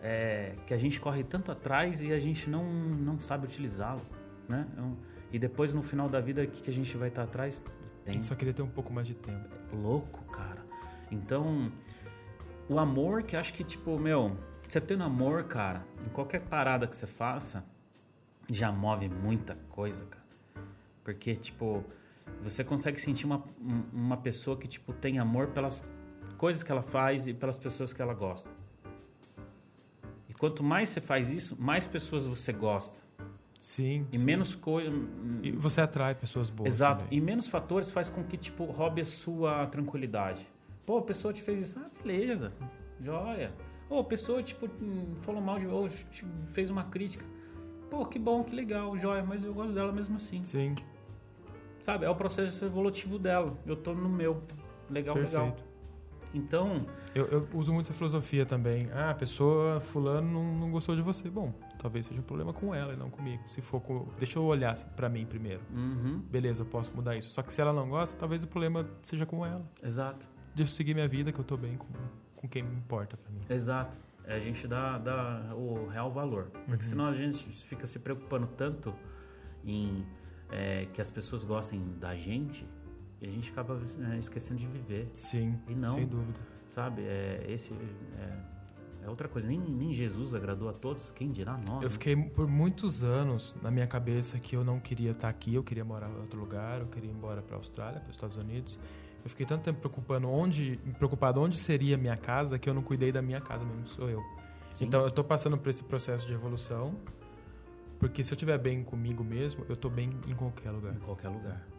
[0.01, 4.01] é, que a gente corre tanto atrás e a gente não, não sabe utilizá-lo,
[4.47, 4.67] né?
[4.77, 4.95] É um-
[5.31, 7.63] e depois no final da vida, o que, que a gente vai estar atrás?
[8.23, 9.49] Só queria ter um pouco mais de tempo.
[9.73, 10.63] louco, cara.
[11.11, 11.71] Então,
[12.69, 14.37] o amor que acho que, tipo, meu,
[14.67, 17.63] você tendo amor, cara, em qualquer parada que você faça,
[18.49, 20.23] já move muita coisa, cara.
[21.03, 21.83] Porque, tipo,
[22.41, 25.83] você consegue sentir uma, um- uma pessoa que, tipo, tem amor pelas
[26.37, 28.49] coisas que ela faz e pelas pessoas que ela gosta.
[30.27, 33.03] E quanto mais você faz isso, mais pessoas você gosta.
[33.59, 34.05] Sim.
[34.11, 34.25] E sim.
[34.25, 34.91] menos coisa.
[35.41, 36.67] E você atrai pessoas boas.
[36.69, 37.05] Exato.
[37.05, 37.17] também.
[37.17, 40.47] E menos fatores faz com que, tipo, roube a sua tranquilidade.
[40.85, 41.79] Pô, a pessoa te fez isso.
[41.79, 42.49] Ah, beleza.
[42.99, 43.53] joia.
[43.89, 47.25] Ou a pessoa, tipo, hum, falou mal de ou tipo, fez uma crítica.
[47.89, 50.43] Pô, que bom, que legal, joia, mas eu gosto dela mesmo assim.
[50.43, 50.73] Sim,
[51.81, 52.05] Sabe?
[52.05, 53.55] É o processo evolutivo dela.
[53.65, 54.41] Eu tô no meu.
[54.89, 55.51] Legal, legal.
[55.51, 55.63] perfeito.
[56.33, 58.89] Então, Eu, eu uso muito essa filosofia também.
[58.91, 61.29] Ah, a pessoa fulano não, não gostou de você.
[61.29, 61.53] Bom,
[61.85, 63.43] talvez seja um problema com ela e não comigo.
[63.45, 64.07] Se for com...
[64.17, 65.61] Deixa eu olhar pra mim primeiro.
[65.71, 67.29] uhum, Beleza, eu posso mudar isso.
[67.29, 69.63] Só que se ela não gosta, talvez o problema seja com ela.
[69.83, 70.27] exato.
[70.55, 71.87] Deixa eu seguir minha vida, que eu tô bem com,
[72.35, 73.41] com quem me importa pra mim.
[73.49, 73.97] Exato.
[74.23, 76.45] É a gente dá, dá o real valor.
[76.65, 76.81] Porque Uhum.
[76.81, 78.93] senão a gente fica se preocupando tanto
[79.63, 80.05] em
[80.51, 82.67] é, que as pessoas gostem da gente
[83.21, 83.79] e a gente acaba
[84.11, 85.91] é, esquecendo de viver, Sim, E não.
[85.91, 86.39] sem dúvida.
[86.67, 87.03] sabe?
[87.03, 88.54] É, esse é,
[89.05, 89.47] é outra coisa.
[89.47, 91.83] Nem, nem Jesus agradou a todos, quem dirá nós?
[91.83, 91.89] Eu né?
[91.89, 95.85] fiquei por muitos anos na minha cabeça que eu não queria estar aqui, eu queria
[95.85, 98.79] morar em outro lugar, eu queria ir embora para a Austrália, para os Estados Unidos.
[99.23, 102.81] Eu fiquei tanto tempo preocupando onde, preocupado onde seria a minha casa que eu não
[102.81, 104.23] cuidei da minha casa mesmo, sou eu.
[104.73, 104.85] Sim.
[104.85, 106.95] Então eu tô passando por esse processo de evolução,
[107.99, 110.93] porque se eu estiver bem comigo mesmo, eu tô bem em qualquer lugar.
[110.93, 111.74] Em qualquer lugar.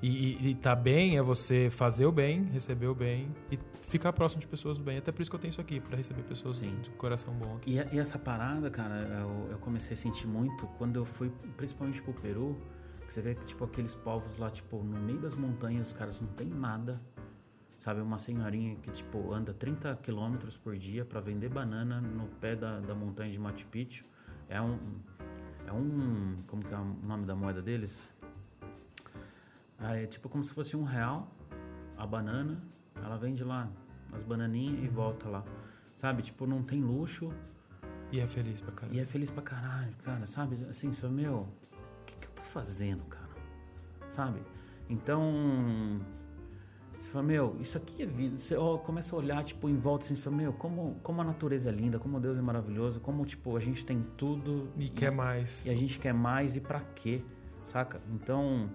[0.00, 4.12] E, e, e tá bem é você fazer o bem, receber o bem e ficar
[4.12, 4.98] próximo de pessoas do bem.
[4.98, 6.76] Até por isso que eu tenho isso aqui, para receber pessoas Sim.
[6.80, 7.72] de coração bom aqui.
[7.72, 12.00] E, e essa parada, cara, eu, eu comecei a sentir muito quando eu fui, principalmente
[12.02, 12.56] pro Peru,
[13.06, 16.20] que você vê que, tipo, aqueles povos lá, tipo, no meio das montanhas, os caras
[16.20, 17.00] não tem nada.
[17.78, 22.56] Sabe, uma senhorinha que, tipo, anda 30 quilômetros por dia para vender banana no pé
[22.56, 24.04] da, da montanha de Machu Picchu.
[24.48, 24.78] É um...
[25.66, 26.42] É um...
[26.46, 28.10] Como que é o nome da moeda deles?
[29.78, 31.30] Ah, é tipo como se fosse um real
[31.96, 32.62] a banana.
[33.02, 33.70] Ela vende lá
[34.12, 35.44] as bananinhas e volta lá.
[35.94, 37.32] Sabe, tipo, não tem luxo,
[38.12, 38.96] E é feliz pra caramba.
[38.96, 40.56] e é feliz pra caralho, cara, sabe?
[40.68, 43.28] Assim, só, meu, o que, que eu tô fazendo, cara?
[44.08, 44.40] Sabe?
[44.88, 46.00] Então,
[46.98, 48.36] você fala, meu, isso aqui é vida.
[48.38, 51.68] Você começa a olhar, tipo, em volta, assim, você fala, meu, como, como a natureza
[51.68, 54.68] é linda, como Deus é maravilhoso, como, tipo, a gente tem tudo.
[54.76, 55.64] E quer mais.
[55.66, 57.22] E a gente quer mais e pra quê,
[57.62, 58.00] saca?
[58.08, 58.70] Então,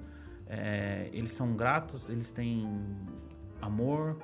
[0.48, 2.68] é, eles são gratos, eles têm
[3.62, 4.18] amor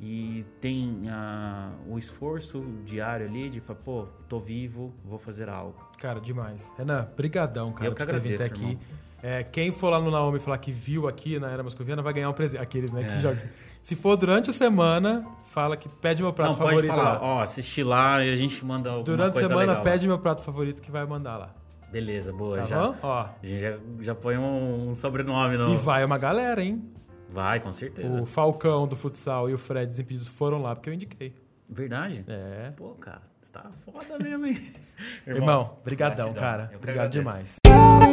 [0.00, 5.76] e tem ah, o esforço diário ali de falar, pô, tô vivo, vou fazer algo.
[5.98, 6.70] Cara, demais.
[6.76, 8.70] Renan, brigadão, cara, Eu que agradeço, até irmão.
[8.72, 8.78] aqui.
[9.22, 12.28] É, quem for lá no Naomi falar que viu aqui na Era Moscoviana vai ganhar
[12.28, 12.60] um presente.
[12.60, 13.34] Aqueles, né, É.
[13.34, 13.48] que.
[13.80, 17.22] Se for durante a semana, fala que pede meu prato Não, pode favorito falar, lá.
[17.22, 19.82] ó, assistir lá e a gente manda alguma Durante a semana, legal.
[19.82, 21.54] pede meu prato favorito que vai mandar lá.
[21.94, 22.86] Beleza, boa, Tá já.
[22.88, 22.96] bom?
[23.04, 23.20] Ó.
[23.22, 25.72] A gente já, já põe um, um sobrenome no...
[25.72, 26.82] E vai uma galera, hein?
[27.28, 28.20] Vai, com certeza.
[28.20, 31.32] O Falcão do futsal e o Fred Desimpedidos foram lá porque eu indiquei.
[31.68, 32.24] Verdade?
[32.26, 32.72] É.
[32.76, 34.58] Pô, cara, você tá foda mesmo, hein?
[35.24, 36.42] Irmão, brigadão, gratidão.
[36.42, 36.68] cara.
[36.72, 37.58] Eu Obrigado agradeço.
[37.62, 38.03] demais.